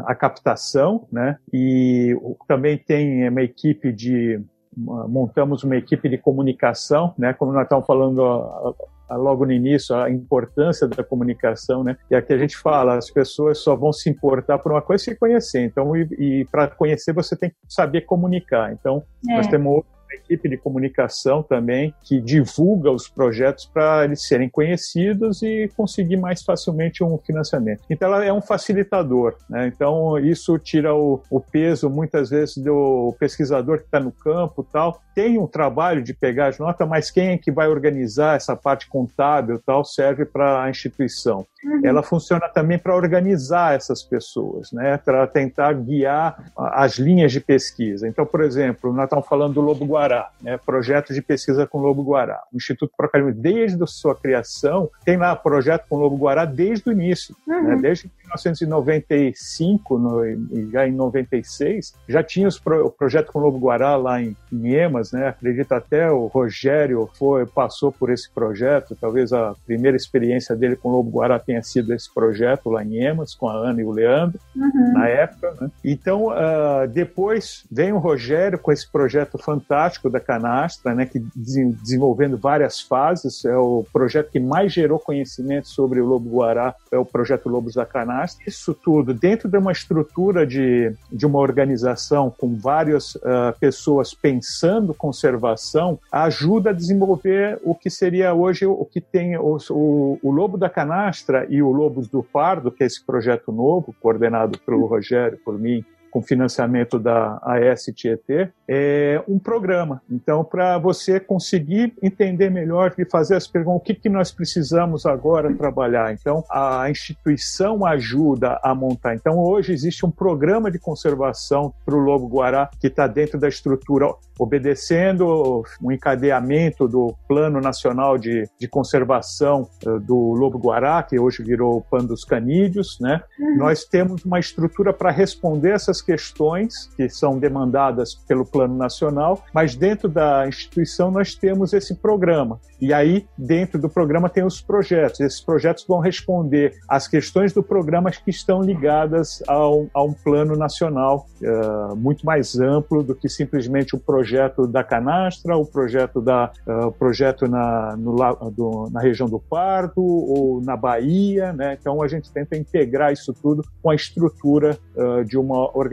a 0.05 0.15
captação, 0.15 1.07
né? 1.11 1.37
E 1.51 2.15
também 2.47 2.77
tem 2.77 3.27
uma 3.27 3.41
equipe 3.41 3.91
de 3.91 4.39
montamos 4.77 5.63
uma 5.63 5.75
equipe 5.75 6.07
de 6.07 6.17
comunicação, 6.17 7.13
né? 7.17 7.33
Como 7.33 7.51
nós 7.51 7.63
estávamos 7.63 7.87
falando 7.87 8.75
logo 9.09 9.45
no 9.45 9.51
início, 9.51 9.95
a 9.95 10.09
importância 10.09 10.87
da 10.87 11.03
comunicação, 11.03 11.83
né? 11.83 11.97
E 12.11 12.15
aqui 12.15 12.33
a 12.33 12.37
gente 12.37 12.57
fala, 12.57 12.95
as 12.95 13.09
pessoas 13.09 13.59
só 13.59 13.75
vão 13.75 13.91
se 13.91 14.09
importar 14.09 14.59
por 14.59 14.71
uma 14.71 14.81
coisa 14.81 15.03
se 15.03 15.15
conhecer. 15.15 15.63
Então, 15.63 15.95
e, 15.95 16.07
e 16.19 16.45
para 16.45 16.67
conhecer 16.67 17.13
você 17.13 17.35
tem 17.35 17.49
que 17.49 17.55
saber 17.67 18.01
comunicar. 18.01 18.71
Então, 18.73 19.03
é. 19.29 19.37
nós 19.37 19.47
temos 19.47 19.83
equipe 20.15 20.49
de 20.49 20.57
comunicação 20.57 21.43
também 21.43 21.93
que 22.03 22.19
divulga 22.19 22.91
os 22.91 23.07
projetos 23.07 23.65
para 23.65 24.05
eles 24.05 24.27
serem 24.27 24.49
conhecidos 24.49 25.41
e 25.41 25.69
conseguir 25.75 26.17
mais 26.17 26.43
facilmente 26.43 27.03
um 27.03 27.17
financiamento. 27.17 27.81
Então 27.89 28.13
ela 28.13 28.25
é 28.25 28.33
um 28.33 28.41
facilitador, 28.41 29.35
né? 29.49 29.67
Então 29.67 30.17
isso 30.19 30.57
tira 30.57 30.93
o, 30.93 31.21
o 31.29 31.39
peso 31.39 31.89
muitas 31.89 32.29
vezes 32.29 32.57
do 32.57 33.15
pesquisador 33.19 33.79
que 33.79 33.85
está 33.85 33.99
no 33.99 34.11
campo 34.11 34.63
tal 34.63 35.01
tem 35.17 35.39
um 35.39 35.47
trabalho 35.47 36.03
de 36.03 36.13
pegar 36.13 36.45
as 36.45 36.59
notas, 36.59 36.87
mas 36.87 37.09
quem 37.09 37.29
é 37.29 37.37
que 37.39 37.51
vai 37.51 37.67
organizar 37.67 38.35
essa 38.35 38.55
parte 38.55 38.87
contábil 38.87 39.59
tal 39.65 39.83
serve 39.83 40.25
para 40.25 40.61
a 40.61 40.69
instituição. 40.69 41.43
Uhum. 41.63 41.81
Ela 41.83 42.03
funciona 42.03 42.47
também 42.47 42.77
para 42.77 42.95
organizar 42.95 43.73
essas 43.73 44.03
pessoas, 44.03 44.71
né? 44.71 44.95
Para 45.03 45.25
tentar 45.25 45.73
guiar 45.73 46.51
as 46.55 46.99
linhas 46.99 47.31
de 47.31 47.39
pesquisa. 47.39 48.07
Então, 48.07 48.27
por 48.27 48.41
exemplo, 48.41 48.93
nós 48.93 49.05
estamos 49.05 49.27
falando 49.27 49.55
do 49.55 49.61
Lobo 49.61 49.87
Guará, 49.97 50.29
né? 50.41 50.57
projetos 50.57 51.15
de 51.15 51.21
pesquisa 51.21 51.65
com 51.65 51.79
Lobo 51.79 52.03
Guará. 52.03 52.39
O 52.53 52.57
Instituto 52.57 52.93
Procarimbo, 52.95 53.33
desde 53.33 53.81
a 53.81 53.87
sua 53.87 54.15
criação, 54.15 54.89
tem 55.03 55.17
lá 55.17 55.35
projeto 55.35 55.85
com 55.89 55.97
Lobo 55.97 56.15
Guará 56.15 56.45
desde 56.45 56.89
o 56.89 56.91
início, 56.91 57.35
né? 57.45 57.55
uhum. 57.55 57.63
né? 57.63 57.75
desde 57.81 58.11
1995, 58.25 59.97
no, 59.97 60.71
já 60.71 60.87
em 60.87 60.91
96, 60.91 61.95
já 62.07 62.21
tinha 62.21 62.47
os 62.47 62.59
pro, 62.59 62.85
o 62.85 62.91
projeto 62.91 63.31
com 63.31 63.39
Lobo 63.39 63.57
Guará 63.57 63.95
lá 63.95 64.21
em, 64.21 64.35
em 64.53 64.73
Emas, 64.73 65.11
né? 65.11 65.27
Acredito 65.27 65.71
até 65.71 66.11
o 66.11 66.27
Rogério 66.27 67.09
foi 67.17 67.45
passou 67.45 67.91
por 67.91 68.11
esse 68.11 68.29
projeto, 68.29 68.95
talvez 68.99 69.33
a 69.33 69.55
primeira 69.65 69.97
experiência 69.97 70.55
dele 70.55 70.75
com 70.75 70.89
o 70.89 70.91
Lobo 70.91 71.09
Guará 71.09 71.39
tenha 71.39 71.63
sido 71.63 71.93
esse 71.93 72.13
projeto 72.13 72.69
lá 72.69 72.83
em 72.83 72.97
Emas, 72.97 73.33
com 73.33 73.47
a 73.49 73.53
Ana 73.53 73.81
e 73.81 73.83
o 73.83 73.91
Leandro, 73.91 74.39
uhum. 74.55 74.93
na 74.93 75.07
época. 75.07 75.55
Né? 75.59 75.71
Então, 75.83 76.27
uh, 76.27 76.87
depois 76.87 77.65
vem 77.71 77.91
o 77.91 77.97
Rogério 77.97 78.59
com 78.59 78.71
esse 78.71 78.89
projeto 78.89 79.37
fantástico 79.37 79.86
da 80.09 80.19
Canastra, 80.19 80.93
né? 80.93 81.05
Que 81.05 81.19
desenvolvendo 81.35 82.37
várias 82.37 82.81
fases, 82.81 83.45
é 83.45 83.55
o 83.57 83.85
projeto 83.91 84.31
que 84.31 84.39
mais 84.39 84.73
gerou 84.73 84.99
conhecimento 84.99 85.67
sobre 85.67 85.99
o 86.01 86.05
Lobo 86.05 86.29
Guará, 86.29 86.75
é 86.91 86.97
o 86.97 87.05
projeto 87.05 87.49
Lobos 87.49 87.73
da 87.73 87.85
Canastra 87.85 88.37
isso 88.45 88.73
tudo 88.73 89.13
dentro 89.13 89.49
de 89.49 89.57
uma 89.57 89.71
estrutura 89.71 90.45
de, 90.45 90.93
de 91.11 91.25
uma 91.25 91.39
organização 91.39 92.29
com 92.29 92.55
várias 92.55 93.15
uh, 93.15 93.57
pessoas 93.59 94.13
pensando 94.13 94.93
conservação, 94.93 95.99
ajuda 96.11 96.69
a 96.69 96.73
desenvolver 96.73 97.59
o 97.63 97.75
que 97.75 97.89
seria 97.89 98.33
hoje 98.33 98.65
o 98.65 98.85
que 98.85 99.01
tem 99.01 99.37
o, 99.37 99.57
o, 99.69 100.19
o 100.21 100.31
Lobo 100.31 100.57
da 100.57 100.69
Canastra 100.69 101.45
e 101.49 101.61
o 101.61 101.71
Lobos 101.71 102.07
do 102.07 102.23
Pardo, 102.23 102.71
que 102.71 102.83
é 102.83 102.87
esse 102.87 103.03
projeto 103.05 103.51
novo, 103.51 103.95
coordenado 104.01 104.57
pelo 104.59 104.85
Rogério, 104.85 105.37
por 105.43 105.57
mim 105.57 105.83
com 106.11 106.21
financiamento 106.21 106.99
da 106.99 107.39
AS 107.43 107.85
Tietê, 107.95 108.49
é 108.67 109.21
um 109.27 109.39
programa. 109.39 110.01
Então, 110.09 110.43
para 110.43 110.77
você 110.77 111.19
conseguir 111.19 111.93
entender 112.01 112.49
melhor 112.49 112.93
e 112.97 113.05
fazer 113.05 113.35
as 113.35 113.47
perguntas, 113.47 113.81
o 113.81 113.83
que, 113.83 113.93
que 113.93 114.09
nós 114.09 114.31
precisamos 114.31 115.05
agora 115.05 115.53
trabalhar? 115.53 116.13
Então, 116.13 116.43
a 116.49 116.89
instituição 116.89 117.85
ajuda 117.85 118.59
a 118.63 118.73
montar. 118.73 119.15
Então, 119.15 119.37
hoje 119.39 119.73
existe 119.73 120.05
um 120.05 120.11
programa 120.11 120.69
de 120.69 120.79
conservação 120.79 121.73
para 121.85 121.95
o 121.95 121.99
lobo-guará 121.99 122.69
que 122.79 122.87
está 122.87 123.07
dentro 123.07 123.39
da 123.39 123.47
estrutura, 123.47 124.13
obedecendo 124.39 125.63
um 125.81 125.91
encadeamento 125.91 126.87
do 126.87 127.15
Plano 127.27 127.59
Nacional 127.61 128.17
de, 128.17 128.49
de 128.59 128.67
Conservação 128.67 129.67
uh, 129.85 129.99
do 129.99 130.15
lobo-guará, 130.33 131.01
que 131.03 131.19
hoje 131.19 131.43
virou 131.43 131.77
o 131.77 131.81
PAN 131.81 132.05
dos 132.05 132.23
canídeos. 132.23 132.97
Né? 132.99 133.21
Uhum. 133.39 133.57
Nós 133.57 133.83
temos 133.83 134.23
uma 134.25 134.39
estrutura 134.39 134.93
para 134.93 135.11
responder 135.11 135.71
essas 135.71 135.96
questões 136.01 136.89
que 136.95 137.09
são 137.09 137.37
demandadas 137.37 138.15
pelo 138.15 138.45
Plano 138.45 138.75
Nacional, 138.75 139.43
mas 139.53 139.75
dentro 139.75 140.07
da 140.07 140.47
instituição 140.47 141.11
nós 141.11 141.35
temos 141.35 141.73
esse 141.73 141.95
programa. 141.95 142.59
E 142.79 142.93
aí, 142.93 143.25
dentro 143.35 143.79
do 143.81 143.89
programa, 143.89 144.29
tem 144.29 144.43
os 144.43 144.61
projetos. 144.61 145.19
Esses 145.19 145.41
projetos 145.41 145.83
vão 145.87 145.99
responder 145.99 146.75
às 146.87 147.07
questões 147.07 147.51
do 147.51 147.63
programa 147.63 148.11
que 148.11 148.29
estão 148.29 148.61
ligadas 148.61 149.41
ao, 149.47 149.87
a 149.93 150.03
um 150.03 150.13
plano 150.13 150.55
nacional 150.55 151.25
uh, 151.41 151.95
muito 151.95 152.23
mais 152.25 152.59
amplo 152.59 153.01
do 153.01 153.15
que 153.15 153.27
simplesmente 153.27 153.95
o 153.95 153.99
projeto 153.99 154.67
da 154.67 154.83
canastra, 154.83 155.57
o 155.57 155.65
projeto, 155.65 156.21
da, 156.21 156.51
uh, 156.67 156.91
projeto 156.91 157.47
na, 157.47 157.95
no, 157.97 158.15
do, 158.51 158.89
na 158.91 159.01
região 159.01 159.27
do 159.27 159.39
Pardo 159.39 160.01
ou 160.01 160.61
na 160.61 160.77
Bahia. 160.77 161.53
Né? 161.53 161.77
Então, 161.79 162.03
a 162.03 162.07
gente 162.07 162.31
tenta 162.31 162.55
integrar 162.55 163.11
isso 163.11 163.33
tudo 163.33 163.63
com 163.81 163.89
a 163.89 163.95
estrutura 163.95 164.77
uh, 164.95 165.25
de 165.25 165.37
uma 165.37 165.75
organização. 165.75 165.86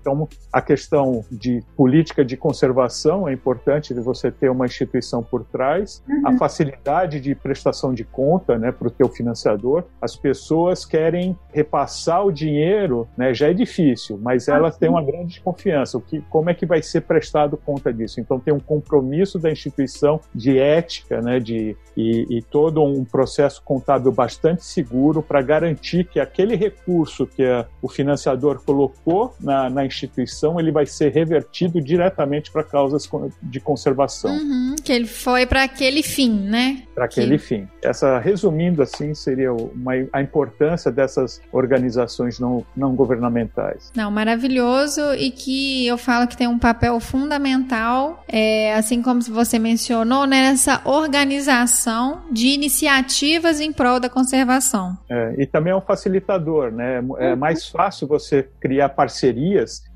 Então, 0.00 0.28
a 0.52 0.60
questão 0.60 1.24
de 1.30 1.62
política 1.76 2.24
de 2.24 2.36
conservação 2.36 3.28
é 3.28 3.32
importante 3.32 3.94
de 3.94 4.00
você 4.00 4.30
ter 4.30 4.50
uma 4.50 4.66
instituição 4.66 5.22
por 5.22 5.44
trás 5.44 6.02
uhum. 6.08 6.28
a 6.28 6.36
facilidade 6.36 7.20
de 7.20 7.34
prestação 7.34 7.92
de 7.92 8.04
conta 8.04 8.58
né, 8.58 8.72
para 8.72 8.88
o 8.88 8.90
teu 8.90 9.08
financiador. 9.08 9.84
As 10.00 10.16
pessoas 10.16 10.84
querem 10.84 11.36
repassar 11.52 12.24
o 12.24 12.32
dinheiro, 12.32 13.08
né, 13.16 13.34
já 13.34 13.48
é 13.48 13.52
difícil, 13.52 14.18
mas 14.22 14.48
ah, 14.48 14.56
elas 14.56 14.76
têm 14.76 14.88
uma 14.88 15.02
grande 15.02 15.28
desconfiança. 15.28 15.98
O 15.98 16.00
que, 16.00 16.20
como 16.28 16.50
é 16.50 16.54
que 16.54 16.66
vai 16.66 16.82
ser 16.82 17.02
prestado 17.02 17.56
conta 17.56 17.92
disso? 17.92 18.20
Então 18.20 18.38
tem 18.38 18.52
um 18.52 18.60
compromisso 18.60 19.38
da 19.38 19.50
instituição 19.50 20.20
de 20.34 20.58
ética 20.58 21.20
né, 21.20 21.40
de, 21.40 21.76
e, 21.96 22.38
e 22.38 22.42
todo 22.42 22.82
um 22.82 23.04
processo 23.04 23.62
contábil 23.62 24.12
bastante 24.12 24.64
seguro 24.64 25.22
para 25.22 25.42
garantir 25.42 26.04
que 26.04 26.20
aquele 26.20 26.56
recurso 26.56 27.26
que 27.26 27.44
a, 27.44 27.66
o 27.82 27.88
financiador 27.88 28.62
colocou 28.64 29.17
na, 29.40 29.68
na, 29.68 29.84
instituição 29.84 30.58
ele 30.58 30.70
vai 30.70 30.86
ser 30.86 31.12
revertido 31.12 31.80
diretamente 31.80 32.50
para 32.50 32.62
causas 32.62 33.08
de 33.42 33.60
conservação. 33.60 34.30
Uhum, 34.30 34.76
que 34.82 34.92
ele 34.92 35.06
foi 35.06 35.46
para 35.46 35.64
aquele 35.64 35.98
aquele 35.98 36.02
fim, 36.02 36.30
né? 36.30 36.82
Para 36.94 37.06
aquele 37.06 37.38
que... 37.38 37.44
fim. 37.44 37.68
Essa, 37.82 38.18
resumindo 38.18 38.82
assim, 38.82 39.14
seria 39.14 39.52
uma, 39.52 39.92
a 40.12 40.20
importância 40.20 40.90
dessas 40.90 41.40
organizações 41.52 42.38
não, 42.38 42.64
não 42.76 42.94
governamentais. 42.94 43.90
Não, 43.94 44.10
maravilhoso 44.10 45.00
e 45.14 45.30
que 45.30 45.86
eu 45.86 45.96
falo 45.96 46.26
que 46.26 46.36
tem 46.36 46.46
um 46.46 46.58
papel 46.58 46.98
fundamental, 47.00 48.22
é, 48.28 48.74
assim 48.74 49.02
como 49.02 49.20
você 49.22 49.58
mencionou, 49.58 50.26
nessa 50.26 50.82
organização 50.84 52.22
de 52.30 52.48
iniciativas 52.48 53.60
em 53.60 53.72
prol 53.72 53.98
da 53.98 54.08
conservação. 54.08 54.96
É, 55.08 55.34
e 55.38 55.46
também 55.46 55.72
é 55.72 55.76
um 55.76 55.80
facilitador, 55.80 56.70
né? 56.70 57.02
É 57.18 57.30
uhum. 57.30 57.36
mais 57.36 57.68
fácil 57.68 58.06
você 58.06 58.48
criar 58.60 58.90
parcerias 58.90 59.07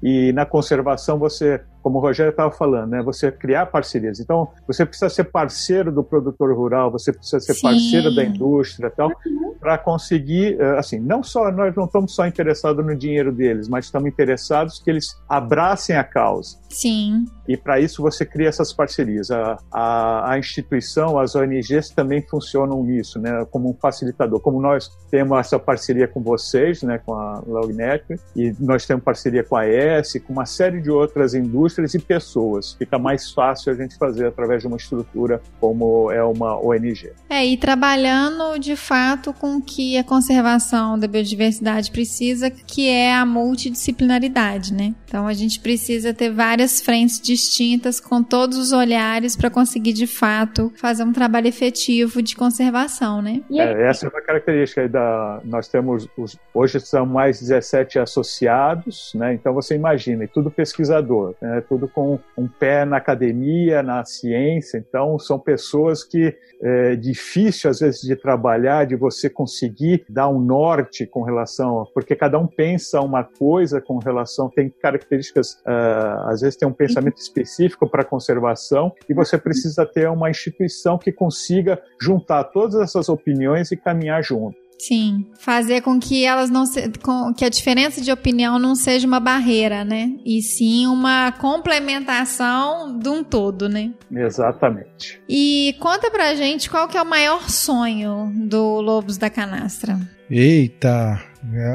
e 0.03 0.33
na 0.33 0.45
conservação 0.47 1.19
você 1.19 1.61
como 1.83 1.99
o 1.99 2.01
Rogério 2.01 2.31
estava 2.31 2.51
falando, 2.51 2.91
né? 2.91 3.03
Você 3.03 3.31
criar 3.33 3.67
parcerias. 3.67 4.21
Então, 4.21 4.49
você 4.67 4.87
precisa 4.87 5.11
ser 5.11 5.25
parceiro 5.25 5.91
do 5.91 6.05
produtor 6.05 6.55
rural, 6.55 6.91
você 6.91 7.13
precisa 7.13 7.41
ser 7.41 7.55
Sim. 7.55 7.63
parceiro 7.63 8.15
da 8.15 8.25
indústria, 8.25 8.91
tal, 8.91 9.09
uhum. 9.27 9.55
para 9.59 9.77
conseguir, 9.77 10.61
eh, 10.61 10.79
assim, 10.79 11.01
não 11.01 11.23
só 11.23 11.51
nós 11.51 11.75
não 11.75 11.85
estamos 11.85 12.15
só 12.15 12.27
interessados 12.27 12.85
no 12.85 12.95
dinheiro 12.95 13.33
deles, 13.33 13.69
mas 13.69 13.87
estamos 13.87 14.09
interessados 14.09 14.79
que 14.79 14.91
eles 14.91 15.21
abracem 15.29 15.97
a 15.97 16.05
causa. 16.05 16.57
Sim. 16.69 17.27
E 17.47 17.57
para 17.57 17.81
isso 17.81 18.01
você 18.01 18.25
cria 18.25 18.49
essas 18.49 18.73
parcerias. 18.73 19.31
A, 19.31 19.59
a, 19.71 20.33
a, 20.33 20.39
instituição, 20.39 21.19
as 21.19 21.35
ONGs 21.35 21.91
também 21.91 22.23
funcionam 22.23 22.83
nisso, 22.85 23.19
né? 23.19 23.45
Como 23.51 23.71
um 23.71 23.75
facilitador. 23.75 24.41
Como 24.41 24.61
nós 24.61 24.91
temos 25.11 25.39
essa 25.39 25.59
parceria 25.59 26.07
com 26.07 26.23
vocês, 26.23 26.83
né? 26.83 26.99
Com 27.05 27.15
a 27.15 27.43
Lognet, 27.47 28.05
e 28.37 28.55
nós 28.61 28.87
temos 28.87 29.05
parceria 29.05 29.43
com 29.43 29.57
a 29.57 29.67
ES, 29.67 30.15
com 30.25 30.33
uma 30.33 30.47
série 30.47 30.81
de 30.81 30.91
outras 30.91 31.35
indústrias 31.35 31.72
e 31.79 31.99
pessoas. 31.99 32.75
Fica 32.75 32.99
mais 32.99 33.31
fácil 33.31 33.73
a 33.73 33.77
gente 33.77 33.97
fazer 33.97 34.27
através 34.27 34.63
de 34.63 34.69
uma 34.69 34.77
estrutura 34.77 35.41
como 35.61 36.11
é 36.11 36.23
uma 36.23 36.59
ONG. 36.59 37.13
É, 37.29 37.45
e 37.45 37.57
trabalhando 37.57 38.59
de 38.59 38.77
fato 38.77 39.33
com 39.33 39.57
o 39.57 39.63
que 39.63 39.97
a 39.97 40.05
conservação 40.05 40.99
da 40.99 41.07
biodiversidade 41.07 41.91
precisa, 41.91 42.51
que 42.51 42.89
é 42.89 43.15
a 43.15 43.25
multidisciplinaridade, 43.25 44.73
né? 44.73 44.95
Então 45.07 45.27
a 45.27 45.33
gente 45.33 45.61
precisa 45.61 46.15
ter 46.15 46.31
várias 46.31 46.81
frentes 46.81 47.21
distintas, 47.21 48.01
com 48.01 48.23
todos 48.23 48.59
os 48.59 48.73
olhares, 48.73 49.37
para 49.37 49.51
conseguir 49.51 49.93
de 49.93 50.07
fato 50.07 50.73
fazer 50.77 51.05
um 51.05 51.13
trabalho 51.13 51.49
efetivo 51.49 52.23
de 52.23 52.35
conservação, 52.37 53.23
né? 53.23 53.41
É, 53.51 53.89
essa 53.89 54.07
é 54.07 54.09
uma 54.09 54.21
característica 54.21 54.89
da. 54.89 55.41
Nós 55.45 55.69
temos 55.69 56.09
os, 56.17 56.39
hoje 56.55 56.81
são 56.81 57.07
mais 57.07 57.41
17 57.41 57.99
associados, 57.99 59.13
né? 59.15 59.35
Então 59.35 59.53
você 59.55 59.75
imagina, 59.75 60.25
e 60.25 60.29
tudo 60.29 60.51
pesquisador, 60.51 61.35
né? 61.41 61.62
Tudo 61.63 61.89
com 61.89 62.19
um 62.37 62.49
pé 62.49 62.85
na 62.85 62.97
academia, 62.97 63.83
na 63.83 64.05
ciência. 64.05 64.79
Então 64.79 65.19
são 65.19 65.39
pessoas 65.39 66.05
que 66.05 66.37
é 66.61 66.97
difícil 66.97 67.71
às 67.71 67.81
vezes 67.81 68.03
de 68.03 68.15
trabalhar, 68.15 68.87
de 68.87 68.95
você 68.95 69.29
conseguir 69.29 70.05
dar 70.09 70.29
um 70.29 70.41
norte 70.41 71.07
com 71.07 71.23
relação, 71.23 71.85
porque 71.93 72.15
cada 72.15 72.39
um 72.39 72.47
pensa 72.47 73.01
uma 73.01 73.25
coisa 73.25 73.81
com 73.81 73.99
relação, 73.99 74.49
tem 74.49 74.71
características, 74.71 75.55
uh, 75.67 76.29
às 76.29 76.41
vezes 76.41 76.57
tem 76.57 76.69
um 76.69 76.73
pensamento 76.73 77.19
específico 77.19 77.89
para 77.89 78.05
conservação 78.05 78.93
e 79.09 79.15
você 79.15 79.37
precisa 79.37 79.85
ter 79.85 80.09
uma 80.09 80.31
instituição 80.31 80.99
que 80.99 81.11
consiga 81.11 81.83
juntar 82.01 82.45
todas 82.45 82.81
essas 82.81 83.09
opiniões 83.09 83.73
e 83.73 83.77
caminhar 83.77 84.23
junto. 84.23 84.62
Sim, 84.83 85.27
fazer 85.39 85.81
com 85.81 86.01
que 86.01 86.25
elas 86.25 86.51
não 86.51 86.67
se, 86.67 86.91
com, 87.05 87.33
que 87.33 87.45
a 87.45 87.49
diferença 87.49 88.01
de 88.01 88.11
opinião 88.11 88.59
não 88.59 88.75
seja 88.75 89.07
uma 89.07 89.21
barreira, 89.21 89.85
né? 89.85 90.13
E 90.27 90.43
sim 90.43 90.87
uma 90.87 91.31
complementação 91.31 92.99
de 92.99 93.09
um 93.09 93.23
todo, 93.23 93.69
né? 93.69 93.93
Exatamente. 94.11 95.23
E 95.29 95.77
conta 95.79 96.11
pra 96.11 96.35
gente 96.35 96.69
qual 96.69 96.89
que 96.89 96.99
é 96.99 97.03
o 97.03 97.07
maior 97.07 97.49
sonho 97.49 98.33
do 98.49 98.81
Lobos 98.81 99.17
da 99.17 99.31
Canastra. 99.31 99.97
Eita, 100.29 101.23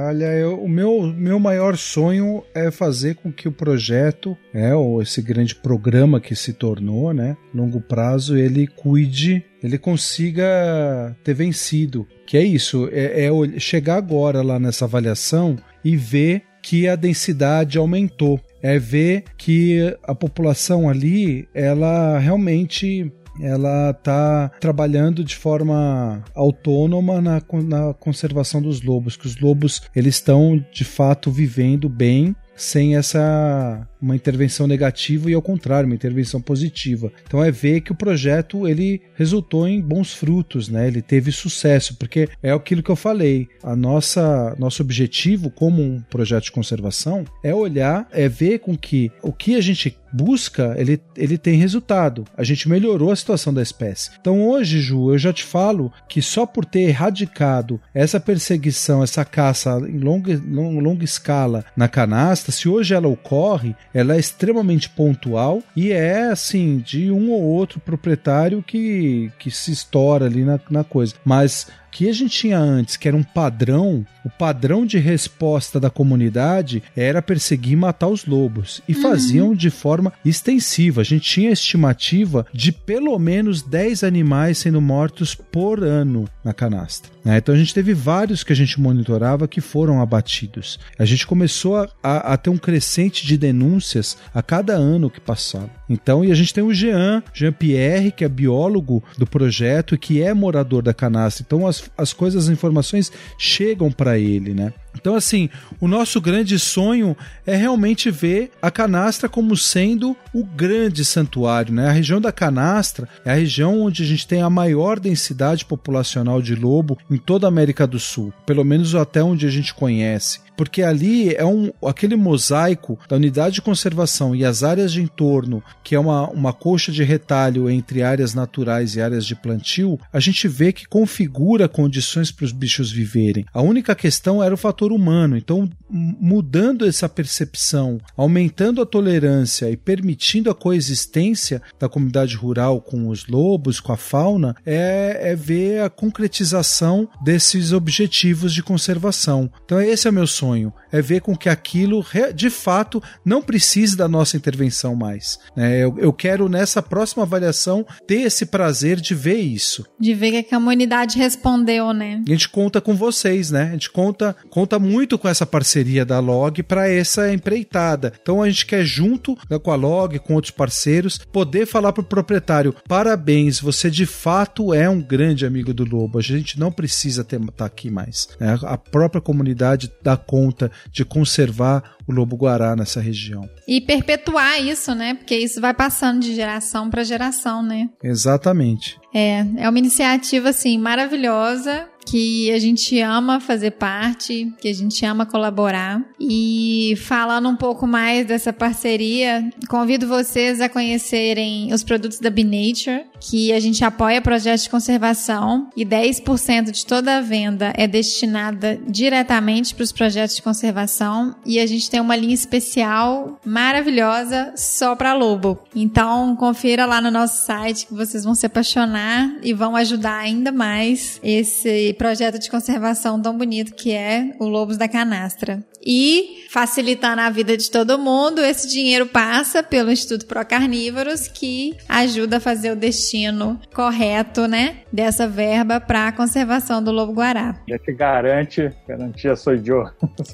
olha, 0.08 0.34
eu, 0.34 0.60
o 0.60 0.68
meu, 0.68 1.04
meu 1.04 1.40
maior 1.40 1.78
sonho 1.78 2.44
é 2.56 2.72
fazer 2.72 3.16
com 3.16 3.32
que 3.32 3.48
o 3.48 3.52
projeto, 3.52 4.36
é, 4.54 4.74
ou 4.74 5.02
esse 5.02 5.22
grande 5.22 5.56
programa 5.56 6.20
que 6.20 6.36
se 6.36 6.54
tornou, 6.54 7.14
né, 7.14 7.38
longo 7.54 7.80
prazo, 7.80 8.36
ele 8.36 8.66
cuide, 8.66 9.46
ele 9.62 9.78
consiga 9.78 11.16
ter 11.24 11.36
vencido. 11.36 12.08
Que 12.28 12.38
é 12.38 12.44
isso, 12.44 12.90
é, 12.92 13.26
é 13.26 13.60
chegar 13.60 13.96
agora 13.96 14.44
lá 14.44 14.60
nessa 14.60 14.86
avaliação 14.86 15.56
e 15.84 15.96
ver 15.96 16.44
que 16.62 16.88
a 16.88 16.96
densidade 16.96 17.78
aumentou. 17.78 18.40
É 18.62 18.78
ver 18.78 19.24
que 19.38 19.96
a 20.04 20.14
população 20.14 20.90
ali, 20.90 21.48
ela 21.54 22.20
realmente 22.20 23.12
ela 23.42 23.92
está 23.92 24.50
trabalhando 24.60 25.24
de 25.24 25.36
forma 25.36 26.24
autônoma 26.36 27.22
na, 27.22 27.42
na 27.64 27.94
conservação 27.94 28.62
dos 28.62 28.82
lobos, 28.82 29.16
que 29.16 29.28
os 29.28 29.40
lobos 29.40 29.82
eles 29.96 30.16
estão 30.16 30.64
de 30.72 30.84
fato 30.84 31.32
vivendo 31.32 31.88
bem 31.88 32.36
sem 32.56 32.96
essa 32.96 33.88
uma 34.02 34.16
intervenção 34.16 34.68
negativa 34.68 35.30
e 35.30 35.34
ao 35.34 35.42
contrário, 35.42 35.88
uma 35.88 35.96
intervenção 35.96 36.42
positiva. 36.42 37.12
Então 37.26 37.44
é 37.44 37.52
ver 37.52 37.82
que 37.82 37.92
o 37.92 37.96
projeto 37.96 38.68
ele 38.68 39.02
resultou 39.16 39.68
em 39.68 39.82
bons 39.82 40.14
frutos, 40.14 40.70
né? 40.70 40.88
Ele 40.88 41.02
teve 41.02 41.32
sucesso, 41.32 41.96
porque 41.96 42.30
é 42.42 42.52
aquilo 42.52 42.84
que 42.84 42.92
eu 42.92 42.96
falei. 42.96 43.48
A 43.64 43.76
nossa 43.76 44.56
nosso 44.58 44.82
objetivo 44.82 45.50
como 45.50 45.82
um 45.82 46.02
projeto 46.02 46.46
de 46.46 46.52
conservação 46.52 47.26
é 47.44 47.54
olhar, 47.54 48.08
é 48.12 48.28
ver 48.28 48.60
com 48.60 48.78
que 48.78 49.12
o 49.22 49.32
que 49.32 49.56
a 49.56 49.62
gente 49.62 49.98
busca, 50.12 50.74
ele, 50.78 51.00
ele 51.16 51.38
tem 51.38 51.58
resultado. 51.58 52.26
A 52.36 52.44
gente 52.44 52.70
melhorou 52.70 53.12
a 53.12 53.16
situação 53.16 53.54
da 53.54 53.62
espécie. 53.62 54.12
Então 54.20 54.48
hoje, 54.48 54.80
Ju, 54.80 55.12
eu 55.12 55.18
já 55.18 55.34
te 55.34 55.44
falo 55.44 55.92
que 56.08 56.22
só 56.22 56.46
por 56.46 56.66
ter 56.66 56.82
erradicado 56.82 57.80
essa 57.94 58.20
perseguição, 58.20 59.04
essa 59.04 59.26
caça 59.26 59.80
em 59.88 60.00
longa, 60.00 60.42
longa 60.48 61.04
escala 61.04 61.66
na 61.76 61.88
canasta, 61.88 62.52
se 62.52 62.68
hoje 62.70 62.94
ela 62.94 63.08
ocorre, 63.08 63.76
ela 63.98 64.16
é 64.16 64.20
extremamente 64.20 64.88
pontual 64.90 65.64
e 65.76 65.92
é 65.92 66.28
assim 66.30 66.78
de 66.78 67.10
um 67.10 67.32
ou 67.32 67.42
outro 67.42 67.80
proprietário 67.80 68.62
que, 68.62 69.32
que 69.40 69.50
se 69.50 69.72
estoura 69.72 70.28
ali 70.28 70.44
na, 70.44 70.60
na 70.70 70.84
coisa. 70.84 71.16
Mas 71.26 71.68
que 71.98 72.08
a 72.08 72.14
gente 72.14 72.38
tinha 72.38 72.60
antes, 72.60 72.96
que 72.96 73.08
era 73.08 73.18
um 73.18 73.24
padrão, 73.24 74.06
o 74.24 74.30
padrão 74.30 74.86
de 74.86 75.00
resposta 75.00 75.80
da 75.80 75.90
comunidade 75.90 76.84
era 76.96 77.24
perseguir 77.24 77.74
e 77.74 77.76
matar 77.76 78.08
os 78.08 78.24
lobos. 78.24 78.84
E 78.88 78.94
uhum. 78.94 79.02
faziam 79.02 79.56
de 79.56 79.72
forma 79.72 80.14
extensiva. 80.24 81.02
A 81.02 81.04
gente 81.04 81.28
tinha 81.28 81.50
estimativa 81.50 82.46
de 82.54 82.72
pelo 82.72 83.18
menos 83.18 83.64
10 83.64 84.04
animais 84.04 84.60
sendo 84.60 84.80
mortos 84.80 85.34
por 85.34 85.84
ano 85.84 86.30
na 86.46 86.54
canastra. 86.54 87.12
Né? 87.26 87.38
Então 87.40 87.56
a 87.56 87.58
gente 87.58 87.74
teve 87.74 87.94
vários 87.94 88.44
que 88.44 88.54
a 88.54 88.56
gente 88.56 88.80
monitorava 88.80 89.48
que 89.48 89.60
foram 89.60 90.00
abatidos. 90.00 90.80
A 91.00 91.04
gente 91.04 91.26
começou 91.26 91.78
a, 91.78 91.90
a, 92.04 92.34
a 92.34 92.38
ter 92.38 92.50
um 92.50 92.58
crescente 92.58 93.26
de 93.26 93.38
denúncias 93.38 94.18
a 94.34 94.44
cada 94.44 94.74
ano 94.74 95.10
que 95.10 95.20
passava. 95.20 95.70
Então, 95.90 96.24
e 96.24 96.32
a 96.32 96.36
gente 96.36 96.54
tem 96.54 96.64
o 96.64 96.74
Jean, 96.74 97.24
Jean 97.34 97.52
Pierre, 97.52 98.12
que 98.12 98.24
é 98.24 98.30
biólogo 98.30 99.04
do 99.18 99.26
projeto 99.26 99.96
e 99.96 99.98
que 99.98 100.22
é 100.22 100.34
morador 100.34 100.82
da 100.84 100.94
canastra. 100.94 101.44
Então 101.46 101.66
as, 101.66 101.87
as 101.98 102.14
coisas, 102.14 102.46
as 102.46 102.50
informações 102.50 103.12
chegam 103.38 103.92
para 103.92 104.18
ele, 104.18 104.54
né? 104.54 104.74
Então, 105.00 105.16
assim, 105.16 105.50
o 105.80 105.88
nosso 105.88 106.20
grande 106.20 106.58
sonho 106.60 107.16
é 107.46 107.56
realmente 107.56 108.10
ver 108.10 108.52
a 108.62 108.72
canastra 108.72 109.30
como 109.30 109.56
sendo 109.56 110.16
o 110.34 110.44
grande 110.44 111.06
santuário. 111.06 111.74
Né? 111.74 111.88
A 111.88 111.92
região 111.92 112.20
da 112.20 112.32
canastra 112.32 113.08
é 113.24 113.32
a 113.32 113.36
região 113.36 113.82
onde 113.82 114.04
a 114.04 114.06
gente 114.06 114.28
tem 114.28 114.42
a 114.42 114.50
maior 114.50 115.00
densidade 115.00 115.66
populacional 115.66 116.42
de 116.42 116.56
lobo 116.56 116.98
em 117.10 117.18
toda 117.18 117.48
a 117.48 117.50
América 117.50 117.86
do 117.86 118.00
Sul, 118.00 118.34
pelo 118.46 118.64
menos 118.64 118.96
até 118.96 119.24
onde 119.24 119.46
a 119.46 119.50
gente 119.50 119.74
conhece 119.74 120.48
porque 120.58 120.82
ali 120.82 121.36
é 121.36 121.46
um, 121.46 121.72
aquele 121.86 122.16
mosaico 122.16 123.00
da 123.08 123.16
unidade 123.16 123.56
de 123.56 123.62
conservação 123.62 124.36
e 124.36 124.44
as 124.44 124.64
áreas 124.64 124.92
de 124.92 125.02
entorno, 125.02 125.64
que 125.84 125.94
é 125.94 126.00
uma, 126.00 126.28
uma 126.32 126.52
coxa 126.52 126.92
de 126.92 127.04
retalho 127.04 127.70
entre 127.70 128.02
áreas 128.02 128.34
naturais 128.34 128.96
e 128.96 129.02
áreas 129.02 129.26
de 129.26 129.36
plantio, 129.36 130.00
a 130.12 130.20
gente 130.20 130.48
vê 130.48 130.74
que 130.74 130.88
configura 130.88 131.70
condições 131.70 132.32
para 132.32 132.44
os 132.44 132.52
bichos 132.52 132.92
viverem. 132.92 133.46
A 133.54 133.62
única 133.62 133.94
questão 133.94 134.44
era 134.44 134.54
o 134.54 134.58
fator 134.58 134.87
humano. 134.92 135.38
Então, 135.38 135.70
mudando 135.90 136.86
essa 136.86 137.08
percepção, 137.08 138.00
aumentando 138.16 138.82
a 138.82 138.86
tolerância 138.86 139.70
e 139.70 139.78
permitindo 139.78 140.50
a 140.50 140.56
coexistência 140.56 141.62
da 141.80 141.90
comunidade 141.90 142.36
rural 142.36 142.82
com 142.82 143.10
os 143.10 143.28
lobos, 143.28 143.80
com 143.80 143.92
a 143.92 143.98
fauna, 143.98 144.56
é, 144.66 145.32
é 145.32 145.36
ver 145.36 145.82
a 145.82 145.90
concretização 145.90 147.08
desses 147.24 147.72
objetivos 147.72 148.54
de 148.54 148.64
conservação. 148.64 149.50
Então, 149.66 149.82
esse 149.82 150.08
é 150.08 150.12
o 150.12 150.14
meu 150.14 150.28
sonho 150.28 150.74
é 150.92 151.02
ver 151.02 151.22
com 151.22 151.36
que 151.36 151.50
aquilo 151.50 152.06
de 152.34 152.50
fato 152.50 153.02
não 153.24 153.42
precise 153.42 153.96
da 153.96 154.08
nossa 154.08 154.38
intervenção 154.38 154.96
mais. 154.96 155.40
Né? 155.56 155.84
Eu, 155.84 155.96
eu 155.98 156.14
quero 156.14 156.50
nessa 156.50 156.82
próxima 156.82 157.24
avaliação 157.24 157.86
ter 158.06 158.22
esse 158.22 158.46
prazer 158.46 159.00
de 159.00 159.14
ver 159.14 159.38
isso. 159.38 159.86
De 160.00 160.14
ver 160.14 160.32
que 160.44 160.56
a 160.56 160.58
comunidade 160.58 161.18
respondeu, 161.18 161.94
né? 161.94 162.22
A 162.26 162.30
gente 162.30 162.50
conta 162.50 162.82
com 162.82 162.96
vocês, 162.96 163.52
né? 163.52 163.64
A 163.70 163.72
gente 163.72 163.92
conta, 163.92 164.36
conta 164.50 164.77
muito 164.80 165.18
com 165.18 165.28
essa 165.28 165.46
parceria 165.46 166.06
da 166.06 166.20
Log 166.20 166.64
para 166.64 166.90
essa 166.90 167.32
empreitada. 167.32 168.14
Então 168.22 168.42
a 168.42 168.50
gente 168.50 168.66
quer 168.66 168.84
junto 168.84 169.38
né, 169.50 169.58
com 169.60 169.72
a 169.72 169.76
Log, 169.76 170.20
com 170.20 170.34
outros 170.34 170.52
parceiros, 170.52 171.18
poder 171.32 171.66
falar 171.66 171.94
para 171.94 172.02
o 172.02 172.06
proprietário: 172.06 172.76
parabéns, 172.88 173.60
você 173.60 173.90
de 173.90 174.06
fato 174.06 174.74
é 174.74 174.90
um 174.90 175.02
grande 175.02 175.46
amigo 175.46 175.74
do 175.74 175.84
lobo. 175.84 176.20
A 176.20 176.22
gente 176.22 176.60
não 176.60 176.72
precisa 176.72 177.22
estar 177.22 177.40
tá 177.56 177.66
aqui 177.66 177.90
mais. 177.90 178.28
Né? 178.40 178.58
A 178.64 178.78
própria 178.78 179.22
comunidade 179.22 179.92
dá 180.02 180.18
conta 180.18 180.58
conta 180.58 180.72
de 180.92 181.04
conservar 181.04 181.96
o 182.08 182.14
lobo-guará 182.14 182.76
nessa 182.76 183.02
região. 183.02 183.50
E 183.68 183.82
perpetuar 183.82 184.62
isso, 184.62 184.96
né? 184.96 185.14
Porque 185.14 185.36
isso 185.36 185.60
vai 185.60 185.74
passando 185.74 186.22
de 186.22 186.34
geração 186.34 186.90
para 186.90 187.04
geração, 187.04 187.62
né? 187.62 187.90
Exatamente. 188.04 188.98
É, 189.14 189.40
é 189.58 189.70
uma 189.70 189.80
iniciativa 189.80 190.50
assim 190.50 190.78
maravilhosa 190.78 191.88
que 192.08 192.52
a 192.52 192.60
gente 192.60 193.00
ama 193.02 193.40
fazer 193.40 193.72
parte, 193.72 194.52
que 194.60 194.70
a 194.70 194.74
gente 194.74 195.06
ama 195.06 195.26
colaborar. 195.26 196.02
E 196.20 196.96
falando 197.02 197.50
um 197.50 197.56
pouco 197.56 197.86
mais 197.86 198.26
dessa 198.26 198.54
parceria, 198.54 199.50
convido 199.70 200.08
vocês 200.08 200.62
a 200.62 200.70
conhecerem 200.70 201.74
os 201.74 201.84
produtos 201.84 202.20
da 202.20 202.30
Nature, 202.30 203.06
que 203.20 203.52
a 203.52 203.60
gente 203.60 203.84
apoia 203.84 204.22
projetos 204.22 204.64
de 204.64 204.70
conservação 204.70 205.70
e 205.76 205.86
10% 205.86 206.72
de 206.72 206.86
toda 206.86 207.18
a 207.18 207.22
venda 207.22 207.74
é 207.76 207.88
destinada 207.88 208.80
diretamente 208.88 209.76
para 209.76 209.84
os 209.84 209.92
projetos 209.92 210.36
de 210.36 210.42
conservação 210.42 211.36
e 211.46 211.60
a 211.60 211.66
gente 211.66 211.90
tem 211.90 212.00
uma 212.00 212.16
linha 212.16 212.34
especial 212.34 213.40
maravilhosa 213.46 214.54
só 214.56 214.96
para 214.96 215.14
lobo. 215.14 215.60
Então, 215.76 216.36
confira 216.36 216.86
lá 216.86 217.02
no 217.02 217.12
nosso 217.12 217.46
site 217.46 217.88
que 217.88 217.94
vocês 217.94 218.24
vão 218.24 218.36
se 218.36 218.46
apaixonar 218.46 219.36
e 219.42 219.54
vão 219.54 219.76
ajudar 219.76 220.20
ainda 220.20 220.52
mais 220.52 221.20
esse 221.24 221.97
projeto 221.98 222.40
de 222.40 222.50
conservação 222.50 223.22
tão 223.22 223.38
bonito 223.38 223.74
que 223.74 223.92
é 223.92 224.36
o 224.40 224.46
Lobos 224.46 224.78
da 224.78 224.88
Canastra. 224.88 225.64
E, 225.86 226.46
facilitando 226.50 227.22
a 227.22 227.30
vida 227.30 227.56
de 227.56 227.70
todo 227.70 227.98
mundo, 227.98 228.42
esse 228.42 228.68
dinheiro 228.68 229.06
passa 229.06 229.64
pelo 229.64 229.92
Instituto 229.92 230.26
Pro 230.26 230.46
Carnívoros, 230.46 231.28
que 231.28 231.76
ajuda 231.88 232.38
a 232.38 232.40
fazer 232.40 232.72
o 232.72 232.76
destino 232.76 233.60
correto, 233.74 234.48
né, 234.48 234.82
dessa 234.92 235.28
verba 235.28 235.80
para 235.80 236.08
a 236.08 236.12
conservação 236.12 236.84
do 236.84 236.92
lobo-guará. 236.92 237.62
É 237.70 237.78
que 237.78 237.94
garante, 237.94 238.72
garantia 238.88 239.36
sou 239.36 239.54
eu. 239.54 239.86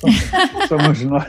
Somos 0.67 1.01
nós. 1.01 1.25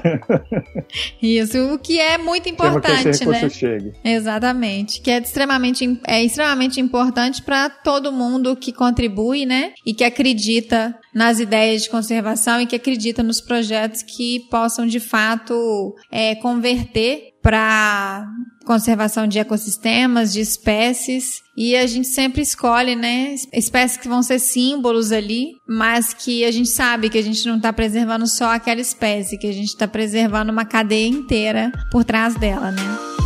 Isso, 1.20 1.74
o 1.74 1.78
que 1.78 2.00
é 2.00 2.16
muito 2.16 2.48
importante, 2.48 3.02
que 3.02 3.08
esse 3.08 3.26
né? 3.26 3.48
Chegue. 3.50 3.92
Exatamente, 4.04 5.00
que 5.00 5.10
é 5.10 5.18
extremamente, 5.18 6.00
é 6.06 6.22
extremamente 6.22 6.80
importante 6.80 7.42
para 7.42 7.68
todo 7.68 8.12
mundo 8.12 8.56
que 8.56 8.72
contribui, 8.72 9.44
né, 9.44 9.72
e 9.84 9.92
que 9.92 10.04
acredita 10.04 10.94
nas 11.14 11.38
ideias 11.38 11.82
de 11.82 11.90
conservação 11.90 12.60
e 12.60 12.66
que 12.66 12.76
acredita 12.76 13.22
nos 13.22 13.40
projetos 13.40 14.02
que 14.02 14.40
possam 14.50 14.86
de 14.86 15.00
fato 15.00 15.94
é, 16.10 16.34
converter 16.34 17.34
para 17.40 18.26
conservação 18.64 19.26
de 19.26 19.38
ecossistemas, 19.38 20.32
de 20.32 20.40
espécies, 20.40 21.42
e 21.54 21.76
a 21.76 21.86
gente 21.86 22.08
sempre 22.08 22.40
escolhe, 22.40 22.96
né, 22.96 23.34
espécies 23.52 23.98
que 23.98 24.08
vão 24.08 24.22
ser 24.22 24.38
símbolos 24.38 25.12
ali, 25.12 25.52
mas 25.68 26.14
que 26.14 26.42
a 26.44 26.50
gente 26.50 26.70
sabe 26.70 27.10
que 27.10 27.18
a 27.18 27.22
gente 27.22 27.46
não 27.46 27.58
está 27.58 27.70
preservando 27.72 28.26
só 28.26 28.54
aquela 28.54 28.80
espécie, 28.80 29.36
que 29.36 29.46
a 29.46 29.52
gente 29.52 29.68
está 29.68 29.86
preservando 29.86 30.50
uma 30.50 30.64
cadeia 30.64 31.06
inteira 31.06 31.70
por 31.92 32.02
trás 32.02 32.34
dela, 32.36 32.70
né? 32.70 33.23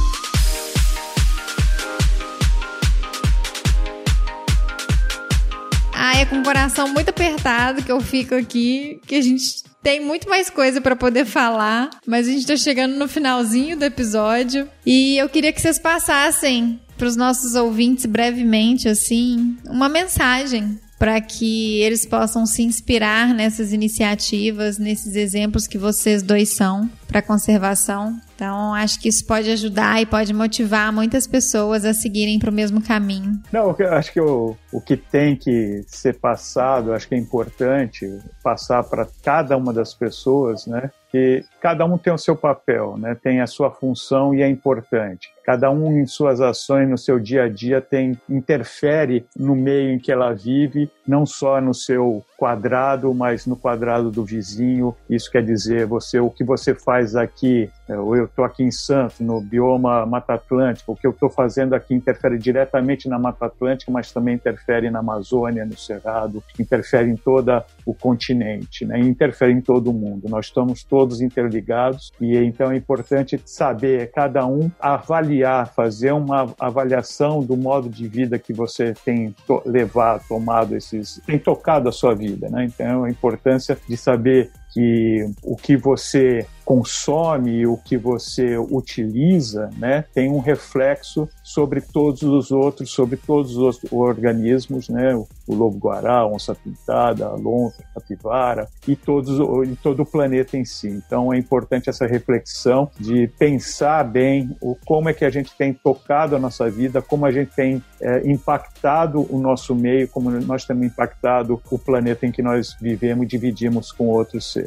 É 6.17 6.25
com 6.25 6.41
o 6.41 6.43
coração 6.43 6.89
muito 6.89 7.11
apertado 7.11 7.83
que 7.83 7.93
eu 7.93 8.01
fico 8.01 8.35
aqui, 8.35 9.01
que 9.07 9.15
a 9.15 9.23
gente 9.23 9.63
tem 9.83 10.01
muito 10.01 10.29
mais 10.29 10.51
coisa 10.51 10.81
para 10.81 10.97
poder 10.97 11.25
falar, 11.25 11.91
mas 12.07 12.27
a 12.27 12.31
gente 12.31 12.47
tá 12.47 12.57
chegando 12.57 12.97
no 12.97 13.09
finalzinho 13.09 13.79
do 13.79 13.85
episódio. 13.85 14.69
E 14.85 15.17
eu 15.17 15.29
queria 15.29 15.53
que 15.53 15.61
vocês 15.61 15.79
passassem 15.79 16.81
para 16.97 17.07
os 17.07 17.17
nossos 17.17 17.55
ouvintes 17.55 18.07
brevemente 18.07 18.89
assim 18.89 19.57
uma 19.67 19.89
mensagem 19.89 20.79
para 20.99 21.21
que 21.21 21.81
eles 21.81 22.05
possam 22.05 22.45
se 22.45 22.63
inspirar 22.63 23.33
nessas 23.33 23.73
iniciativas, 23.73 24.79
nesses 24.79 25.15
exemplos 25.15 25.69
que 25.69 25.79
vocês 25.79 26.25
dois 26.25 26.49
são 26.49 26.91
para 27.09 27.23
conservação. 27.23 28.17
Então, 28.35 28.73
acho 28.75 29.01
que 29.01 29.09
isso 29.09 29.27
pode 29.27 29.51
ajudar 29.51 30.01
e 30.01 30.07
pode 30.07 30.33
motivar 30.33 30.93
muitas 30.93 31.27
pessoas 31.27 31.85
a 31.85 31.93
seguirem 31.93 32.39
para 32.39 32.51
o 32.51 32.53
mesmo 32.53 32.81
caminho. 32.81 33.41
Não, 33.51 33.75
acho 33.91 34.13
que 34.13 34.21
o, 34.21 34.55
o 34.73 34.81
que 34.81 34.97
tem 34.97 35.35
que 35.35 35.83
ser 35.89 36.21
passado, 36.21 36.93
acho 36.93 37.09
que 37.09 37.17
é 37.17 37.19
importante 37.19 38.07
passar 38.45 38.85
para 38.85 39.09
cada 39.25 39.57
uma 39.57 39.73
das 39.73 39.93
pessoas, 39.93 40.67
né? 40.67 40.91
Que 41.11 41.43
cada 41.61 41.85
um 41.85 41.99
tem 41.99 42.13
o 42.13 42.19
seu 42.19 42.37
papel, 42.37 42.97
né? 42.97 43.17
Tem 43.21 43.41
a 43.41 43.47
sua 43.47 43.71
função 43.71 44.33
e 44.33 44.43
é 44.43 44.49
importante 44.49 45.31
cada 45.49 45.71
um 45.71 45.99
em 45.99 46.05
suas 46.05 46.43
ações 46.43 46.87
no 46.91 46.99
seu 46.99 47.19
dia 47.19 47.45
a 47.45 47.49
dia 47.49 47.81
tem 47.81 48.21
interfere 48.29 49.25
no 49.35 49.57
meio 49.57 49.93
em 49.93 49.99
que 49.99 50.13
ela 50.13 50.35
vive, 50.35 50.91
não 51.07 51.25
só 51.25 51.59
no 51.59 51.73
seu 51.73 52.23
quadrado, 52.39 53.13
mas 53.13 53.47
no 53.47 53.57
quadrado 53.57 54.13
do 54.13 54.25
vizinho. 54.25 54.95
Isso 55.11 55.29
quer 55.29 55.45
dizer, 55.45 55.87
você 55.87 56.21
o 56.21 56.31
que 56.31 56.45
você 56.45 56.73
faz 56.73 57.17
aqui, 57.17 57.69
é, 57.89 57.99
ou 57.99 58.17
eu 58.17 58.27
estou 58.27 58.45
aqui 58.45 58.63
em 58.63 58.71
Santos, 58.71 59.19
no 59.19 59.41
bioma 59.41 60.07
Mata 60.07 60.35
Atlântica, 60.35 60.93
o 60.93 60.97
que 60.97 61.07
eu 61.07 61.11
estou 61.11 61.29
fazendo 61.29 61.75
aqui 61.75 61.95
interfere 61.95 62.39
diretamente 62.39 63.09
na 63.09 63.19
Mata 63.19 63.47
Atlântica, 63.47 63.91
mas 63.91 64.13
também 64.13 64.37
interfere 64.37 64.89
na 64.89 65.01
Amazônia, 65.01 65.67
no 65.67 65.77
Cerrado, 65.77 66.43
interfere 66.61 67.11
em 67.11 67.17
todo 67.17 67.61
o 67.85 67.93
continente, 67.93 68.85
né? 68.85 69.01
interfere 69.01 69.53
em 69.53 69.61
todo 69.61 69.91
o 69.91 69.93
mundo. 69.93 70.29
Nós 70.29 70.47
estamos 70.47 70.85
todos 70.85 71.21
interligados 71.21 72.13
e 72.21 72.37
então 72.37 72.71
é 72.71 72.77
importante 72.77 73.41
saber, 73.45 74.13
cada 74.13 74.47
um 74.47 74.71
avaliar 74.79 75.73
fazer 75.73 76.13
uma 76.13 76.55
avaliação 76.61 77.43
do 77.43 77.57
modo 77.57 77.89
de 77.89 78.07
vida 78.07 78.39
que 78.39 78.53
você 78.53 78.95
tem 79.05 79.35
levado, 79.65 80.23
tomado 80.29 80.77
esses, 80.77 81.21
tem 81.27 81.39
tocado 81.39 81.89
a 81.89 81.93
sua 81.93 82.15
vida, 82.15 82.28
né? 82.37 82.65
Então 82.65 83.05
a 83.05 83.11
importância 83.11 83.77
de 83.89 83.97
saber 83.97 84.51
que 84.73 85.25
o 85.43 85.57
que 85.57 85.77
você 85.77 86.47
consome, 86.69 87.67
o 87.67 87.79
que 87.79 87.97
você 87.97 88.59
utiliza, 88.59 89.71
né, 89.79 90.05
tem 90.13 90.31
um 90.31 90.39
reflexo 90.39 91.27
sobre 91.43 91.81
todos 91.81 92.23
os 92.23 92.51
outros, 92.51 92.91
sobre 92.91 93.17
todos 93.17 93.57
os 93.57 93.81
organismos, 93.91 94.91
né, 94.91 95.15
o 95.15 95.55
lobo-guará, 95.55 96.19
a 96.19 96.27
onça-pintada, 96.27 97.25
a 97.25 97.35
lontra, 97.35 97.83
a 97.83 98.01
capivara 98.01 98.69
e, 98.87 98.95
todos, 98.95 99.39
e 99.67 99.77
todo 99.77 100.03
o 100.03 100.07
planeta 100.07 100.59
em 100.59 100.65
si. 100.67 100.89
Então 100.89 101.33
é 101.33 101.39
importante 101.39 101.89
essa 101.89 102.07
reflexão 102.07 102.91
de 103.01 103.29
pensar 103.39 104.05
bem 104.05 104.55
o, 104.61 104.77
como 104.85 105.09
é 105.09 105.15
que 105.15 105.25
a 105.25 105.31
gente 105.31 105.57
tem 105.57 105.73
tocado 105.73 106.37
a 106.37 106.39
nossa 106.39 106.69
vida, 106.69 107.01
como 107.01 107.25
a 107.25 107.31
gente 107.31 107.51
tem 107.57 107.83
é, 107.99 108.31
impactado 108.31 109.27
o 109.35 109.41
nosso 109.41 109.75
meio, 109.75 110.07
como 110.09 110.31
nós 110.31 110.67
temos 110.67 110.85
impactado 110.85 111.63
o 111.71 111.79
planeta 111.79 112.27
em 112.27 112.31
que 112.31 112.43
nós 112.43 112.77
vivemos 112.79 113.25
e 113.25 113.27
dividimos 113.27 113.91
com 113.91 114.09
outros 114.09 114.53
seres. 114.53 114.58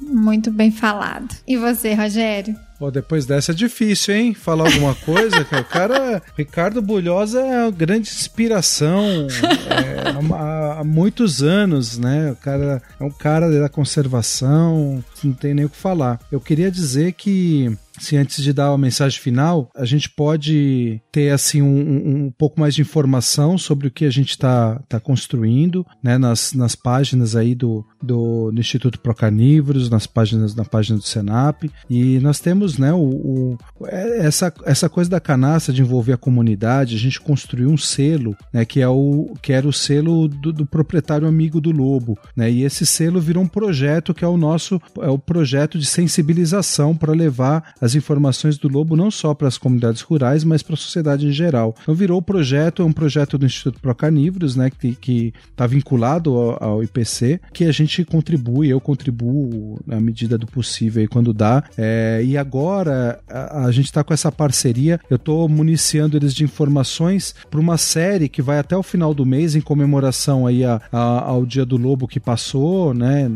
Muito 0.00 0.50
bem 0.50 0.70
falado. 0.70 1.28
E 1.46 1.56
você, 1.56 1.94
Rogério? 1.94 2.56
Pô, 2.78 2.92
depois 2.92 3.26
dessa 3.26 3.50
é 3.50 3.54
difícil, 3.54 4.14
hein? 4.14 4.34
Falar 4.34 4.66
alguma 4.66 4.94
coisa. 4.94 5.40
o 5.40 5.64
cara, 5.64 6.22
Ricardo 6.36 6.80
Bulhosa 6.80 7.40
é 7.40 7.64
uma 7.64 7.72
grande 7.72 8.08
inspiração 8.08 9.26
é, 9.68 10.32
há, 10.32 10.80
há, 10.80 10.84
muitos 10.84 11.42
anos, 11.42 11.98
né? 11.98 12.30
O 12.30 12.36
cara 12.36 12.80
é 13.00 13.04
um 13.04 13.10
cara 13.10 13.50
da 13.50 13.68
conservação, 13.68 15.02
não 15.24 15.32
tem 15.32 15.54
nem 15.54 15.64
o 15.64 15.68
que 15.68 15.76
falar. 15.76 16.20
Eu 16.30 16.40
queria 16.40 16.70
dizer 16.70 17.14
que 17.14 17.76
se 17.98 18.16
antes 18.16 18.42
de 18.42 18.52
dar 18.52 18.68
a 18.68 18.78
mensagem 18.78 19.20
final, 19.20 19.70
a 19.74 19.84
gente 19.84 20.08
pode 20.08 21.00
ter 21.10 21.30
assim 21.30 21.60
um, 21.60 22.26
um 22.26 22.30
pouco 22.30 22.60
mais 22.60 22.74
de 22.74 22.82
informação 22.82 23.58
sobre 23.58 23.88
o 23.88 23.90
que 23.90 24.04
a 24.04 24.10
gente 24.10 24.30
está 24.30 24.80
tá 24.88 25.00
construindo, 25.00 25.84
né, 26.02 26.16
nas, 26.16 26.52
nas 26.52 26.74
páginas 26.76 27.34
aí 27.34 27.54
do, 27.54 27.84
do, 28.02 28.50
do 28.50 28.60
Instituto 28.60 28.98
Procarnívoros, 29.00 29.90
nas 29.90 30.06
páginas 30.06 30.54
na 30.54 30.64
página 30.64 30.98
do 30.98 31.04
Senap 31.04 31.64
e 31.88 32.18
nós 32.20 32.40
temos, 32.40 32.78
né, 32.78 32.92
o, 32.92 32.98
o, 32.98 33.58
é, 33.86 34.26
essa, 34.26 34.52
essa 34.64 34.88
coisa 34.88 35.10
da 35.10 35.20
canastra 35.20 35.72
de 35.72 35.82
envolver 35.82 36.12
a 36.12 36.16
comunidade, 36.16 36.94
a 36.94 36.98
gente 36.98 37.20
construiu 37.20 37.68
um 37.68 37.76
selo, 37.76 38.36
né, 38.52 38.64
que 38.64 38.80
é 38.80 38.88
o 38.88 39.34
que 39.40 39.52
era 39.52 39.66
o 39.66 39.72
selo 39.72 40.28
do, 40.28 40.52
do 40.52 40.66
proprietário 40.66 41.26
amigo 41.26 41.60
do 41.60 41.70
lobo, 41.70 42.18
né, 42.36 42.50
e 42.50 42.62
esse 42.62 42.84
selo 42.84 43.20
virou 43.20 43.42
um 43.42 43.48
projeto 43.48 44.14
que 44.14 44.24
é 44.24 44.28
o 44.28 44.36
nosso 44.36 44.80
é 45.00 45.08
o 45.08 45.18
projeto 45.18 45.78
de 45.78 45.86
sensibilização 45.86 46.96
para 46.96 47.12
levar 47.12 47.74
as 47.80 47.94
informações 47.94 48.58
do 48.58 48.68
lobo 48.68 48.96
não 48.96 49.10
só 49.10 49.34
para 49.34 49.48
as 49.48 49.58
comunidades 49.58 50.02
rurais, 50.02 50.44
mas 50.44 50.62
para 50.62 50.74
a 50.74 50.76
sociedade 50.76 51.26
em 51.26 51.32
geral. 51.32 51.74
Então 51.82 51.94
virou 51.94 52.18
o 52.18 52.22
projeto, 52.22 52.82
é 52.82 52.84
um 52.84 52.92
projeto 52.92 53.38
do 53.38 53.46
Instituto 53.46 53.80
Procarnívoros, 53.80 54.56
né, 54.56 54.70
que 54.70 55.32
está 55.50 55.66
vinculado 55.66 56.36
ao, 56.36 56.62
ao, 56.62 56.82
IPC, 56.82 57.40
que 57.52 57.64
a 57.64 57.72
gente 57.72 57.87
contribui, 58.04 58.68
eu 58.68 58.80
contribuo 58.80 59.78
na 59.86 60.00
medida 60.00 60.36
do 60.38 60.46
possível 60.46 61.00
aí, 61.00 61.08
quando 61.08 61.32
dá. 61.32 61.64
É, 61.76 62.22
e 62.24 62.36
agora 62.36 63.20
a, 63.28 63.64
a 63.64 63.72
gente 63.72 63.86
está 63.86 64.02
com 64.02 64.14
essa 64.14 64.30
parceria, 64.30 65.00
eu 65.10 65.16
estou 65.16 65.48
municiando 65.48 66.16
eles 66.16 66.34
de 66.34 66.44
informações 66.44 67.34
para 67.50 67.60
uma 67.60 67.76
série 67.76 68.28
que 68.28 68.42
vai 68.42 68.58
até 68.58 68.76
o 68.76 68.82
final 68.82 69.12
do 69.12 69.26
mês 69.26 69.54
em 69.54 69.60
comemoração 69.60 70.46
aí 70.46 70.64
a, 70.64 70.80
a, 70.92 70.98
ao 70.98 71.44
Dia 71.44 71.64
do 71.64 71.76
Lobo 71.76 72.08
que 72.08 72.20
passou, 72.20 72.94
né, 72.94 73.30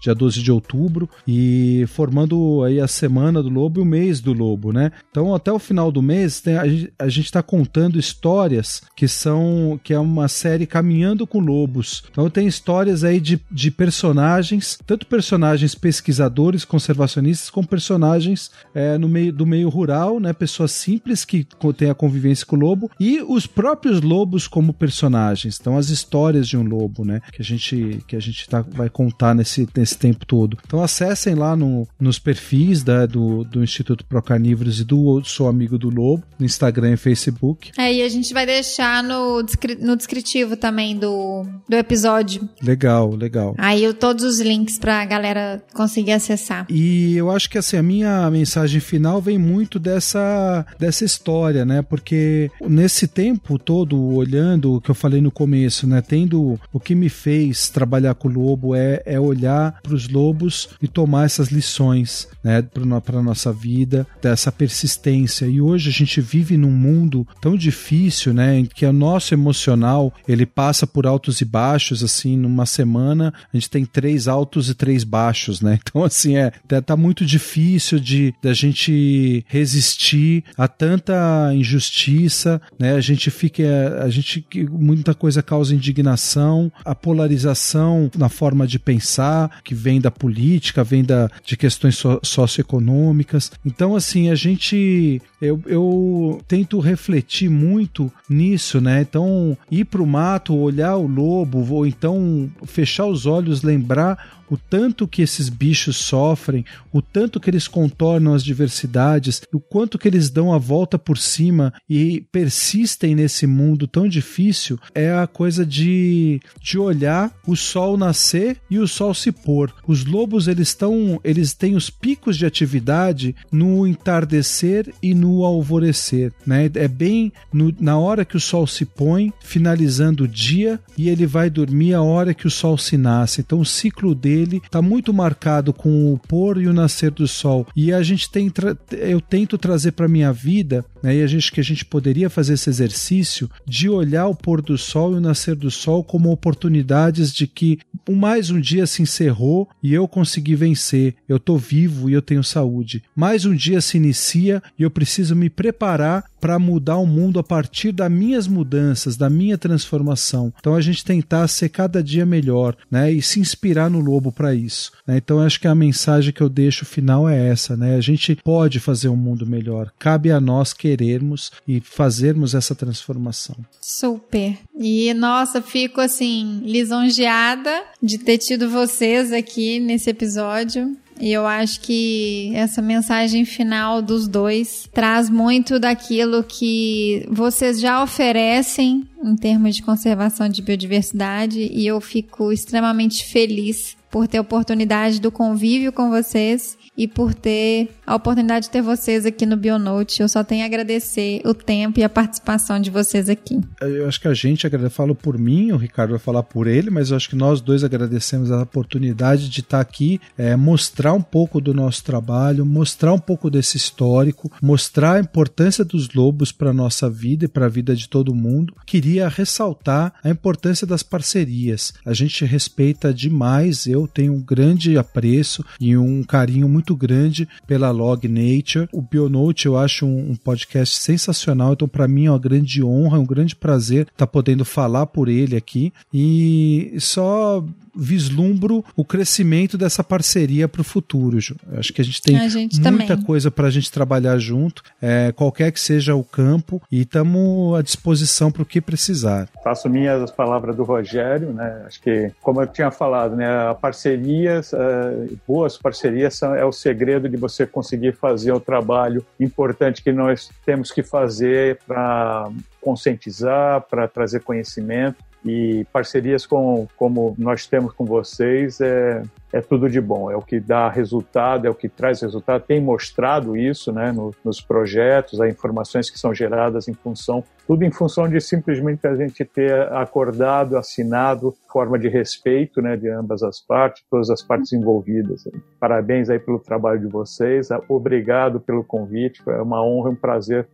dia 0.00 0.14
12 0.14 0.42
de 0.42 0.52
outubro, 0.52 1.08
e 1.26 1.84
formando 1.88 2.62
aí 2.64 2.80
a 2.80 2.86
Semana 2.86 3.42
do 3.42 3.48
Lobo 3.48 3.80
e 3.80 3.82
o 3.82 3.86
mês 3.86 4.20
do 4.20 4.32
lobo, 4.32 4.72
né? 4.72 4.92
Então, 5.10 5.34
até 5.34 5.52
o 5.52 5.58
final 5.58 5.90
do 5.90 6.02
mês, 6.02 6.40
tem, 6.40 6.56
a 6.56 7.08
gente 7.08 7.26
está 7.26 7.42
contando 7.42 7.98
histórias 7.98 8.82
que 8.96 9.08
são 9.08 9.78
que 9.82 9.92
é 9.92 9.98
uma 9.98 10.28
série 10.28 10.66
caminhando 10.66 11.26
com 11.26 11.38
lobos. 11.38 12.02
Então, 12.10 12.28
tem 12.30 12.46
histórias 12.46 13.04
aí 13.04 13.20
de, 13.20 13.40
de 13.50 13.70
personagens, 13.78 14.76
tanto 14.84 15.06
personagens 15.06 15.72
pesquisadores, 15.72 16.64
conservacionistas, 16.64 17.48
como 17.48 17.68
personagens 17.68 18.50
é, 18.74 18.98
no 18.98 19.08
meio 19.08 19.32
do 19.32 19.46
meio 19.46 19.68
rural, 19.68 20.18
né? 20.18 20.32
Pessoas 20.32 20.72
simples 20.72 21.24
que 21.24 21.46
têm 21.76 21.88
a 21.88 21.94
convivência 21.94 22.44
com 22.44 22.56
o 22.56 22.58
lobo 22.58 22.90
e 22.98 23.22
os 23.22 23.46
próprios 23.46 24.02
lobos 24.02 24.48
como 24.48 24.72
personagens. 24.72 25.58
Então, 25.60 25.78
as 25.78 25.90
histórias 25.90 26.48
de 26.48 26.56
um 26.56 26.64
lobo, 26.64 27.04
né? 27.04 27.20
Que 27.32 27.40
a 27.40 27.44
gente 27.44 28.02
que 28.08 28.16
a 28.16 28.20
gente 28.20 28.48
tá, 28.48 28.62
vai 28.62 28.90
contar 28.90 29.32
nesse, 29.32 29.68
nesse 29.76 29.96
tempo 29.96 30.26
todo. 30.26 30.58
Então, 30.66 30.82
acessem 30.82 31.36
lá 31.36 31.54
no, 31.54 31.86
nos 32.00 32.18
perfis 32.18 32.82
da, 32.82 33.06
do, 33.06 33.44
do 33.44 33.62
Instituto 33.62 34.04
Pro 34.04 34.20
Carnívoros 34.20 34.80
e 34.80 34.84
do 34.84 35.22
Sou 35.22 35.46
Amigo 35.46 35.78
do 35.78 35.88
Lobo, 35.88 36.24
no 36.36 36.44
Instagram 36.44 36.94
e 36.94 36.96
Facebook. 36.96 37.70
É, 37.78 37.94
e 37.94 38.02
a 38.02 38.08
gente 38.08 38.34
vai 38.34 38.44
deixar 38.44 39.04
no, 39.04 39.44
no 39.80 39.96
descritivo 39.96 40.56
também 40.56 40.98
do, 40.98 41.46
do 41.68 41.76
episódio. 41.76 42.48
Legal, 42.60 43.14
legal. 43.14 43.54
Aí 43.68 43.84
eu, 43.84 43.92
todos 43.92 44.24
os 44.24 44.40
links 44.40 44.78
pra 44.78 45.04
galera 45.04 45.62
conseguir 45.74 46.12
acessar. 46.12 46.64
E 46.70 47.14
eu 47.14 47.30
acho 47.30 47.50
que 47.50 47.58
assim, 47.58 47.76
a 47.76 47.82
minha 47.82 48.30
mensagem 48.30 48.80
final 48.80 49.20
vem 49.20 49.36
muito 49.36 49.78
dessa, 49.78 50.64
dessa 50.78 51.04
história, 51.04 51.66
né? 51.66 51.82
Porque 51.82 52.50
nesse 52.66 53.06
tempo 53.06 53.58
todo, 53.58 54.02
olhando 54.02 54.76
o 54.76 54.80
que 54.80 54.90
eu 54.90 54.94
falei 54.94 55.20
no 55.20 55.30
começo, 55.30 55.86
né? 55.86 56.00
Tendo 56.00 56.58
o 56.72 56.80
que 56.80 56.94
me 56.94 57.10
fez 57.10 57.68
trabalhar 57.68 58.14
com 58.14 58.28
o 58.28 58.32
lobo 58.32 58.74
é, 58.74 59.02
é 59.04 59.20
olhar 59.20 59.78
para 59.82 59.94
os 59.94 60.08
lobos 60.08 60.70
e 60.80 60.88
tomar 60.88 61.26
essas 61.26 61.48
lições, 61.48 62.26
né? 62.42 62.62
Para 62.62 63.20
nossa 63.20 63.52
vida, 63.52 64.06
dessa 64.22 64.50
persistência. 64.50 65.44
E 65.44 65.60
hoje 65.60 65.90
a 65.90 65.92
gente 65.92 66.22
vive 66.22 66.56
num 66.56 66.70
mundo 66.70 67.28
tão 67.38 67.54
difícil, 67.54 68.32
né, 68.32 68.60
em 68.60 68.64
que 68.64 68.86
o 68.86 68.92
nosso 68.94 69.34
emocional, 69.34 70.10
ele 70.26 70.46
passa 70.46 70.86
por 70.86 71.06
altos 71.06 71.42
e 71.42 71.44
baixos, 71.44 72.02
assim, 72.02 72.34
numa 72.34 72.64
semana 72.64 73.34
a 73.52 73.57
gente 73.58 73.70
tem 73.70 73.84
três 73.84 74.28
altos 74.28 74.68
e 74.68 74.74
três 74.74 75.04
baixos, 75.04 75.60
né? 75.60 75.78
Então, 75.88 76.04
assim, 76.04 76.36
é, 76.36 76.52
tá, 76.66 76.82
tá 76.82 76.96
muito 76.96 77.24
difícil 77.24 77.98
de 77.98 78.34
da 78.42 78.52
gente 78.52 79.42
resistir 79.48 80.44
a 80.56 80.68
tanta 80.68 81.50
injustiça, 81.54 82.60
né? 82.78 82.92
A 82.92 83.00
gente 83.00 83.30
fica, 83.30 83.64
a 84.02 84.10
gente, 84.10 84.46
muita 84.70 85.14
coisa 85.14 85.42
causa 85.42 85.74
indignação, 85.74 86.70
a 86.84 86.94
polarização 86.94 88.10
na 88.16 88.28
forma 88.28 88.66
de 88.66 88.78
pensar, 88.78 89.62
que 89.64 89.74
vem 89.74 89.98
da 89.98 90.10
política, 90.10 90.84
vem 90.84 91.02
da, 91.02 91.30
de 91.42 91.56
questões 91.56 91.96
so, 91.96 92.20
socioeconômicas, 92.22 93.50
então, 93.64 93.94
assim, 93.94 94.30
a 94.30 94.34
gente. 94.34 95.20
Eu, 95.40 95.62
eu 95.66 96.40
tento 96.48 96.80
refletir 96.80 97.48
muito 97.48 98.10
nisso, 98.28 98.80
né? 98.80 99.02
Então, 99.02 99.56
ir 99.70 99.84
para 99.84 100.02
o 100.02 100.06
mato, 100.06 100.56
olhar 100.56 100.96
o 100.96 101.06
lobo, 101.06 101.64
ou 101.72 101.86
então 101.86 102.50
fechar 102.64 103.06
os 103.06 103.24
olhos, 103.24 103.47
lembrar 103.62 104.18
o 104.50 104.56
tanto 104.56 105.06
que 105.06 105.22
esses 105.22 105.48
bichos 105.48 105.96
sofrem, 105.96 106.64
o 106.92 107.02
tanto 107.02 107.40
que 107.40 107.50
eles 107.50 107.68
contornam 107.68 108.34
as 108.34 108.44
diversidades, 108.44 109.42
o 109.52 109.60
quanto 109.60 109.98
que 109.98 110.08
eles 110.08 110.30
dão 110.30 110.52
a 110.52 110.58
volta 110.58 110.98
por 110.98 111.18
cima 111.18 111.72
e 111.88 112.26
persistem 112.32 113.14
nesse 113.14 113.46
mundo 113.46 113.86
tão 113.86 114.08
difícil, 114.08 114.78
é 114.94 115.12
a 115.12 115.26
coisa 115.26 115.64
de, 115.64 116.40
de 116.60 116.78
olhar 116.78 117.32
o 117.46 117.56
sol 117.56 117.96
nascer 117.96 118.58
e 118.70 118.78
o 118.78 118.88
sol 118.88 119.14
se 119.14 119.30
pôr. 119.32 119.72
Os 119.86 120.04
lobos 120.04 120.48
eles 120.48 120.68
estão, 120.68 121.20
eles 121.22 121.52
têm 121.52 121.76
os 121.76 121.90
picos 121.90 122.36
de 122.36 122.46
atividade 122.46 123.34
no 123.50 123.86
entardecer 123.86 124.92
e 125.02 125.14
no 125.14 125.44
alvorecer, 125.44 126.32
né? 126.46 126.70
É 126.74 126.88
bem 126.88 127.32
no, 127.52 127.74
na 127.80 127.98
hora 127.98 128.24
que 128.24 128.36
o 128.36 128.40
sol 128.40 128.66
se 128.66 128.84
põe, 128.84 129.32
finalizando 129.40 130.24
o 130.24 130.28
dia, 130.28 130.80
e 130.96 131.08
ele 131.08 131.26
vai 131.26 131.50
dormir 131.50 131.94
a 131.94 132.02
hora 132.02 132.34
que 132.34 132.46
o 132.46 132.50
sol 132.50 132.78
se 132.78 132.96
nasce. 132.96 133.40
Então 133.40 133.60
o 133.60 133.66
ciclo 133.66 134.14
dele 134.14 134.37
dele 134.38 134.60
está 134.64 134.80
muito 134.80 135.12
marcado 135.12 135.72
com 135.72 136.12
o 136.12 136.18
pôr 136.18 136.60
e 136.60 136.68
o 136.68 136.72
nascer 136.72 137.10
do 137.10 137.26
sol. 137.26 137.66
E 137.74 137.92
a 137.92 138.02
gente 138.02 138.30
tem 138.30 138.50
eu 138.92 139.20
tento 139.20 139.58
trazer 139.58 139.92
para 139.92 140.08
minha 140.08 140.32
vida, 140.32 140.84
né, 141.02 141.16
e 141.16 141.22
a 141.22 141.26
gente 141.26 141.52
que 141.52 141.60
a 141.60 141.64
gente 141.64 141.84
poderia 141.84 142.30
fazer 142.30 142.54
esse 142.54 142.68
exercício 142.68 143.50
de 143.66 143.88
olhar 143.88 144.26
o 144.26 144.34
pôr 144.34 144.60
do 144.60 144.76
sol 144.76 145.12
e 145.12 145.16
o 145.16 145.20
nascer 145.20 145.54
do 145.54 145.70
sol 145.70 146.02
como 146.02 146.30
oportunidades 146.30 147.32
de 147.32 147.46
que 147.46 147.78
mais 148.08 148.50
um 148.50 148.60
dia 148.60 148.86
se 148.86 149.02
encerrou 149.02 149.68
e 149.82 149.92
eu 149.92 150.08
consegui 150.08 150.54
vencer. 150.54 151.14
Eu 151.28 151.36
estou 151.36 151.58
vivo 151.58 152.08
e 152.08 152.12
eu 152.12 152.22
tenho 152.22 152.42
saúde. 152.42 153.02
Mais 153.14 153.44
um 153.44 153.54
dia 153.54 153.80
se 153.80 153.96
inicia 153.96 154.62
e 154.78 154.82
eu 154.82 154.90
preciso 154.90 155.36
me 155.36 155.50
preparar 155.50 156.24
para 156.40 156.58
mudar 156.58 156.96
o 156.98 157.06
mundo 157.06 157.38
a 157.38 157.42
partir 157.42 157.92
das 157.92 158.10
minhas 158.10 158.46
mudanças, 158.46 159.16
da 159.16 159.28
minha 159.28 159.58
transformação. 159.58 160.52
Então 160.58 160.74
a 160.74 160.80
gente 160.80 161.04
tentar 161.04 161.48
ser 161.48 161.68
cada 161.68 162.02
dia 162.02 162.24
melhor, 162.24 162.76
né, 162.90 163.12
e 163.12 163.20
se 163.20 163.40
inspirar 163.40 163.90
no 163.90 164.00
lobo 164.00 164.30
para 164.30 164.54
isso. 164.54 164.92
Né? 165.06 165.16
Então 165.16 165.40
acho 165.40 165.60
que 165.60 165.68
a 165.68 165.74
mensagem 165.74 166.32
que 166.32 166.40
eu 166.40 166.48
deixo 166.48 166.84
final 166.84 167.28
é 167.28 167.48
essa, 167.48 167.76
né? 167.76 167.96
A 167.96 168.00
gente 168.00 168.36
pode 168.36 168.80
fazer 168.80 169.08
um 169.08 169.16
mundo 169.16 169.46
melhor. 169.46 169.92
Cabe 169.98 170.30
a 170.30 170.40
nós 170.40 170.72
querermos 170.88 171.52
e 171.66 171.80
fazermos 171.80 172.54
essa 172.54 172.74
transformação. 172.74 173.56
Super. 173.80 174.56
E 174.78 175.12
nossa, 175.12 175.60
fico 175.60 176.00
assim 176.00 176.62
lisonjeada 176.64 177.82
de 178.02 178.18
ter 178.18 178.38
tido 178.38 178.70
vocês 178.70 179.32
aqui 179.32 179.78
nesse 179.78 180.08
episódio. 180.08 180.96
E 181.20 181.32
eu 181.32 181.44
acho 181.44 181.80
que 181.80 182.52
essa 182.54 182.80
mensagem 182.80 183.44
final 183.44 184.00
dos 184.00 184.28
dois 184.28 184.88
traz 184.92 185.28
muito 185.28 185.78
daquilo 185.78 186.44
que 186.44 187.26
vocês 187.28 187.80
já 187.80 188.02
oferecem 188.02 189.04
em 189.22 189.34
termos 189.34 189.74
de 189.74 189.82
conservação 189.82 190.48
de 190.48 190.62
biodiversidade 190.62 191.58
e 191.58 191.84
eu 191.84 192.00
fico 192.00 192.52
extremamente 192.52 193.24
feliz 193.24 193.96
por 194.08 194.28
ter 194.28 194.38
a 194.38 194.42
oportunidade 194.42 195.20
do 195.20 195.32
convívio 195.32 195.92
com 195.92 196.08
vocês 196.08 196.77
e 196.98 197.06
por 197.06 197.32
ter 197.32 197.90
a 198.04 198.16
oportunidade 198.16 198.66
de 198.66 198.70
ter 198.70 198.82
vocês 198.82 199.24
aqui 199.24 199.46
no 199.46 199.56
Bionote. 199.56 200.20
Eu 200.20 200.28
só 200.28 200.42
tenho 200.42 200.64
a 200.64 200.66
agradecer 200.66 201.40
o 201.44 201.54
tempo 201.54 202.00
e 202.00 202.02
a 202.02 202.08
participação 202.08 202.80
de 202.80 202.90
vocês 202.90 203.28
aqui. 203.28 203.60
Eu 203.80 204.08
acho 204.08 204.20
que 204.20 204.26
a 204.26 204.34
gente 204.34 204.66
agradece, 204.66 204.96
falo 204.96 205.14
por 205.14 205.38
mim, 205.38 205.70
o 205.70 205.76
Ricardo 205.76 206.10
vai 206.10 206.18
falar 206.18 206.42
por 206.42 206.66
ele, 206.66 206.90
mas 206.90 207.10
eu 207.10 207.16
acho 207.16 207.28
que 207.28 207.36
nós 207.36 207.60
dois 207.60 207.84
agradecemos 207.84 208.50
a 208.50 208.62
oportunidade 208.62 209.48
de 209.48 209.60
estar 209.60 209.80
aqui, 209.80 210.20
é, 210.36 210.56
mostrar 210.56 211.12
um 211.12 211.22
pouco 211.22 211.60
do 211.60 211.72
nosso 211.72 212.02
trabalho, 212.02 212.66
mostrar 212.66 213.12
um 213.12 213.18
pouco 213.18 213.48
desse 213.48 213.76
histórico, 213.76 214.50
mostrar 214.60 215.14
a 215.14 215.20
importância 215.20 215.84
dos 215.84 216.12
lobos 216.12 216.50
para 216.50 216.70
a 216.70 216.74
nossa 216.74 217.08
vida 217.08 217.44
e 217.44 217.48
para 217.48 217.66
a 217.66 217.68
vida 217.68 217.94
de 217.94 218.08
todo 218.08 218.34
mundo. 218.34 218.74
Queria 218.84 219.28
ressaltar 219.28 220.14
a 220.24 220.30
importância 220.30 220.86
das 220.86 221.04
parcerias. 221.04 221.92
A 222.04 222.12
gente 222.12 222.44
respeita 222.44 223.14
demais, 223.14 223.86
eu 223.86 224.08
tenho 224.08 224.32
um 224.32 224.40
grande 224.40 224.98
apreço 224.98 225.64
e 225.80 225.96
um 225.96 226.24
carinho 226.24 226.68
muito 226.68 226.87
muito 226.88 226.96
grande 226.96 227.48
pela 227.66 227.90
Log 227.90 228.26
Nature. 228.26 228.88
O 228.92 229.02
Bionote 229.02 229.66
eu 229.66 229.76
acho 229.76 230.06
um, 230.06 230.30
um 230.30 230.36
podcast 230.36 230.96
sensacional, 230.96 231.74
então 231.74 231.86
para 231.86 232.08
mim 232.08 232.26
é 232.26 232.30
uma 232.30 232.38
grande 232.38 232.82
honra, 232.82 233.18
é 233.18 233.20
um 233.20 233.26
grande 233.26 233.54
prazer 233.54 234.02
estar 234.02 234.12
tá 234.14 234.26
podendo 234.26 234.64
falar 234.64 235.06
por 235.06 235.28
ele 235.28 235.56
aqui 235.56 235.92
e 236.12 236.94
só 236.98 237.62
vislumbro 237.98 238.84
o 238.96 239.04
crescimento 239.04 239.76
dessa 239.76 240.04
parceria 240.04 240.68
para 240.68 240.80
o 240.80 240.84
futuro. 240.84 241.40
Ju. 241.40 241.56
Acho 241.76 241.92
que 241.92 242.00
a 242.00 242.04
gente 242.04 242.22
tem 242.22 242.36
a 242.38 242.48
gente 242.48 242.80
muita 242.80 243.08
também. 243.08 243.24
coisa 243.24 243.50
para 243.50 243.66
a 243.66 243.70
gente 243.70 243.90
trabalhar 243.90 244.38
junto, 244.38 244.82
é, 245.02 245.32
qualquer 245.32 245.72
que 245.72 245.80
seja 245.80 246.14
o 246.14 246.22
campo, 246.22 246.80
e 246.90 247.02
estamos 247.02 247.76
à 247.76 247.82
disposição 247.82 248.50
para 248.50 248.62
o 248.62 248.66
que 248.66 248.80
precisar. 248.80 249.48
Faço 249.64 249.90
minhas 249.90 250.22
as 250.22 250.30
palavras 250.30 250.76
do 250.76 250.84
Rogério, 250.84 251.52
né? 251.52 251.82
Acho 251.86 252.00
que, 252.00 252.30
como 252.40 252.62
eu 252.62 252.66
tinha 252.66 252.90
falado, 252.90 253.34
né, 253.34 253.48
parcerias, 253.80 254.72
uh, 254.72 255.38
boas 255.46 255.76
parcerias 255.76 256.36
são, 256.36 256.54
é 256.54 256.64
o 256.64 256.72
segredo 256.72 257.28
de 257.28 257.36
você 257.36 257.66
conseguir 257.66 258.14
fazer 258.14 258.52
o 258.52 258.60
trabalho 258.60 259.24
importante 259.40 260.02
que 260.02 260.12
nós 260.12 260.50
temos 260.64 260.90
que 260.90 261.02
fazer 261.02 261.78
para 261.86 262.50
conscientizar, 262.80 263.82
para 263.82 264.06
trazer 264.06 264.40
conhecimento 264.40 265.27
e 265.48 265.84
parcerias 265.92 266.46
com, 266.46 266.86
como 266.96 267.34
nós 267.38 267.66
temos 267.66 267.92
com 267.92 268.04
vocês 268.04 268.80
é, 268.80 269.22
é 269.52 269.60
tudo 269.60 269.88
de 269.88 270.00
bom, 270.00 270.30
é 270.30 270.36
o 270.36 270.42
que 270.42 270.60
dá 270.60 270.88
resultado, 270.88 271.66
é 271.66 271.70
o 271.70 271.74
que 271.74 271.88
traz 271.88 272.20
resultado, 272.20 272.64
tem 272.66 272.80
mostrado 272.80 273.56
isso 273.56 273.90
né, 273.92 274.12
no, 274.12 274.34
nos 274.44 274.60
projetos, 274.60 275.40
as 275.40 275.50
informações 275.50 276.10
que 276.10 276.18
são 276.18 276.34
geradas 276.34 276.86
em 276.88 276.94
função, 276.94 277.42
tudo 277.66 277.84
em 277.84 277.90
função 277.90 278.28
de 278.28 278.40
simplesmente 278.40 279.06
a 279.06 279.14
gente 279.14 279.44
ter 279.44 279.90
acordado, 279.92 280.76
assinado, 280.76 281.54
forma 281.72 281.98
de 281.98 282.08
respeito 282.08 282.82
né, 282.82 282.96
de 282.96 283.08
ambas 283.08 283.42
as 283.42 283.60
partes, 283.60 284.02
todas 284.10 284.30
as 284.30 284.42
partes 284.42 284.72
envolvidas. 284.72 285.44
Parabéns 285.80 286.28
aí 286.28 286.38
pelo 286.38 286.58
trabalho 286.58 287.00
de 287.00 287.06
vocês, 287.06 287.68
obrigado 287.88 288.60
pelo 288.60 288.84
convite, 288.84 289.42
é 289.46 289.62
uma 289.62 289.82
honra, 289.84 290.10
um 290.10 290.16
prazer 290.16 290.68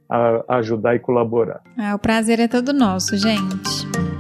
ajudar 0.49 0.97
e 0.97 0.99
colaborar. 0.99 1.61
Ah, 1.79 1.95
o 1.95 1.99
prazer 1.99 2.41
é 2.41 2.49
todo 2.49 2.73
nosso, 2.73 3.17
gente. 3.17 4.14